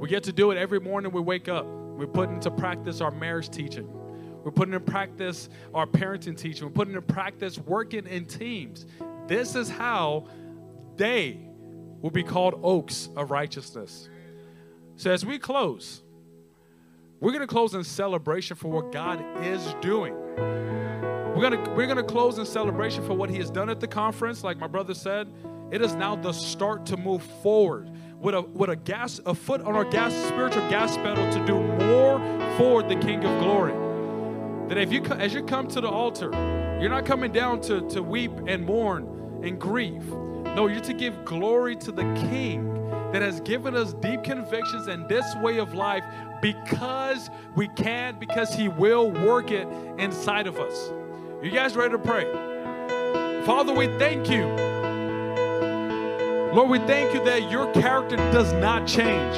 We 0.00 0.08
get 0.08 0.24
to 0.24 0.32
do 0.32 0.50
it 0.50 0.56
every 0.56 0.80
morning 0.80 1.12
we 1.12 1.20
wake 1.20 1.48
up. 1.48 1.66
We 1.66 2.06
put 2.06 2.30
into 2.30 2.50
practice 2.50 3.02
our 3.02 3.10
marriage 3.10 3.50
teaching. 3.50 3.86
We're 4.42 4.50
putting 4.50 4.74
in 4.74 4.82
practice 4.82 5.50
our 5.74 5.86
parenting 5.86 6.36
teaching. 6.36 6.64
We're 6.64 6.72
putting 6.72 6.94
in 6.94 7.02
practice 7.02 7.58
working 7.58 8.06
in 8.06 8.24
teams. 8.24 8.86
This 9.28 9.54
is 9.54 9.68
how 9.68 10.26
they 10.96 11.38
will 12.00 12.10
be 12.10 12.24
called 12.24 12.58
oaks 12.62 13.10
of 13.14 13.30
righteousness. 13.30 14.08
So 14.96 15.10
as 15.12 15.24
we 15.24 15.38
close, 15.38 16.02
we're 17.22 17.30
going 17.30 17.40
to 17.40 17.46
close 17.46 17.72
in 17.74 17.84
celebration 17.84 18.56
for 18.56 18.66
what 18.66 18.90
God 18.90 19.24
is 19.44 19.76
doing. 19.80 20.12
We're 20.12 21.48
going 21.48 21.52
to 21.52 21.70
we're 21.70 21.86
going 21.86 21.96
to 21.96 22.02
close 22.02 22.36
in 22.36 22.44
celebration 22.44 23.06
for 23.06 23.14
what 23.14 23.30
he 23.30 23.36
has 23.36 23.48
done 23.48 23.70
at 23.70 23.78
the 23.78 23.86
conference 23.86 24.42
like 24.42 24.58
my 24.58 24.66
brother 24.66 24.92
said. 24.92 25.32
It 25.70 25.82
is 25.82 25.94
now 25.94 26.16
the 26.16 26.32
start 26.32 26.84
to 26.86 26.96
move 26.96 27.22
forward 27.40 27.92
with 28.18 28.34
a 28.34 28.42
with 28.42 28.70
a 28.70 28.76
gas 28.76 29.20
a 29.24 29.36
foot 29.36 29.60
on 29.60 29.76
our 29.76 29.84
gas 29.84 30.12
spiritual 30.12 30.68
gas 30.68 30.96
pedal 30.96 31.32
to 31.32 31.46
do 31.46 31.54
more 31.86 32.18
for 32.58 32.82
the 32.82 32.96
King 32.96 33.24
of 33.24 33.40
Glory. 33.40 33.72
That 34.68 34.78
if 34.78 34.92
you 34.92 35.00
as 35.04 35.32
you 35.32 35.44
come 35.44 35.68
to 35.68 35.80
the 35.80 35.88
altar, 35.88 36.32
you're 36.80 36.90
not 36.90 37.06
coming 37.06 37.30
down 37.30 37.60
to 37.62 37.88
to 37.90 38.02
weep 38.02 38.32
and 38.48 38.66
mourn 38.66 39.40
and 39.44 39.60
grieve. 39.60 40.08
No, 40.56 40.66
you're 40.66 40.80
to 40.80 40.92
give 40.92 41.24
glory 41.24 41.76
to 41.76 41.92
the 41.92 42.02
King 42.28 42.68
that 43.12 43.22
has 43.22 43.40
given 43.42 43.76
us 43.76 43.92
deep 43.92 44.24
convictions 44.24 44.88
and 44.88 45.08
this 45.08 45.36
way 45.36 45.58
of 45.58 45.72
life 45.72 46.02
because 46.42 47.30
we 47.54 47.68
can, 47.68 48.18
because 48.18 48.54
He 48.54 48.68
will 48.68 49.10
work 49.10 49.50
it 49.50 49.66
inside 49.98 50.46
of 50.46 50.58
us. 50.58 50.90
You 51.42 51.50
guys 51.50 51.74
ready 51.74 51.92
to 51.92 51.98
pray? 51.98 52.24
Father, 53.46 53.72
we 53.72 53.86
thank 53.98 54.28
you. 54.28 54.44
Lord, 56.52 56.68
we 56.68 56.78
thank 56.80 57.14
you 57.14 57.24
that 57.24 57.50
your 57.50 57.72
character 57.72 58.16
does 58.16 58.52
not 58.54 58.86
change. 58.86 59.34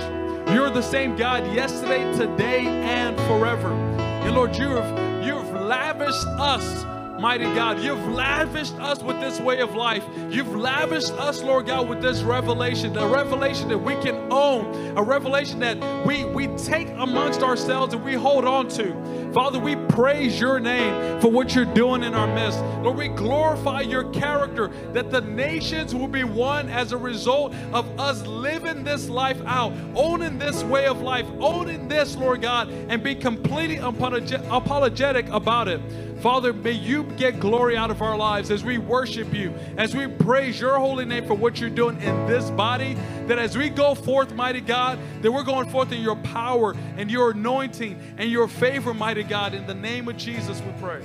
You're 0.51 0.71
the 0.71 0.83
same 0.83 1.15
God 1.15 1.47
yesterday, 1.55 2.13
today, 2.17 2.67
and 2.67 3.17
forever. 3.29 3.69
And 3.69 4.35
Lord, 4.35 4.57
you 4.57 4.69
have, 4.71 5.25
you 5.25 5.35
have 5.35 5.63
lavished 5.63 6.27
us 6.27 6.85
Mighty 7.25 7.45
God, 7.55 7.81
you've 7.81 8.07
lavished 8.13 8.75
us 8.75 9.03
with 9.03 9.19
this 9.19 9.41
way 9.41 9.61
of 9.61 9.75
life. 9.75 10.05
You've 10.29 10.55
lavished 10.55 11.13
us, 11.13 11.43
Lord 11.43 11.65
God, 11.65 11.89
with 11.89 12.03
this 12.03 12.23
revelation, 12.23 12.95
a 12.99 13.09
revelation 13.09 13.71
that 13.71 13.79
we 13.79 13.95
can 14.03 14.31
own, 14.31 14.95
a 14.95 15.03
revelation 15.03 15.59
that 15.61 16.07
we, 16.07 16.27
we 16.27 16.49
take 16.59 16.87
amongst 16.99 17.41
ourselves 17.41 17.95
and 17.95 18.05
we 18.05 18.13
hold 18.13 18.45
on 18.45 18.69
to. 18.69 19.24
Father, 19.35 19.59
we 19.59 19.75
praise 19.75 20.39
your 20.39 20.61
name 20.61 21.21
for 21.21 21.29
what 21.29 21.57
you're 21.57 21.65
doing 21.65 22.05
in 22.05 22.15
our 22.15 22.33
midst. 22.33 22.61
Lord, 22.85 22.97
we 22.97 23.09
glorify 23.09 23.81
your 23.81 24.05
character 24.13 24.69
that 24.93 25.11
the 25.11 25.23
nations 25.23 25.93
will 25.93 26.07
be 26.07 26.23
won 26.23 26.69
as 26.69 26.93
a 26.93 26.97
result 26.97 27.53
of 27.73 27.99
us 27.99 28.25
living 28.25 28.85
this 28.85 29.09
life 29.09 29.43
out, 29.45 29.73
owning 29.97 30.39
this 30.39 30.63
way 30.63 30.87
of 30.87 31.01
life, 31.01 31.27
owning 31.41 31.89
this, 31.89 32.15
Lord 32.15 32.43
God, 32.43 32.71
and 32.71 33.03
be 33.03 33.17
completely 33.17 33.79
apologetic 33.79 35.29
about 35.31 35.67
it. 35.67 35.81
Father, 36.21 36.55
may 36.55 36.73
you 36.73 37.03
get 37.03 37.39
glory 37.39 37.77
out 37.77 37.91
of 37.91 38.01
our 38.01 38.17
lives 38.17 38.51
as 38.51 38.65
we 38.65 38.79
worship 38.79 39.35
you, 39.35 39.53
as 39.77 39.95
we 39.95 40.07
praise 40.07 40.59
your 40.59 40.79
holy 40.79 41.05
name 41.05 41.27
for 41.27 41.35
what 41.35 41.61
you're 41.61 41.69
doing 41.69 42.01
in 42.01 42.27
this 42.27 42.51
body. 42.53 42.97
That 43.27 43.39
as 43.39 43.59
we 43.59 43.69
go 43.69 43.95
forth, 43.95 44.33
mighty 44.33 44.63
God, 44.63 44.99
that 45.21 45.31
we're 45.31 45.43
going 45.43 45.69
forth 45.69 45.93
in 45.93 46.01
your 46.01 46.17
power 46.17 46.75
and 46.97 47.11
your 47.11 47.33
anointing 47.33 48.01
and 48.17 48.31
your 48.31 48.49
favor, 48.49 48.95
mighty 48.95 49.24
God. 49.29 49.55
In 49.55 49.67
the 49.67 49.75
name 49.75 50.09
of 50.09 50.17
Jesus, 50.17 50.61
we 50.61 50.73
pray. 50.81 51.03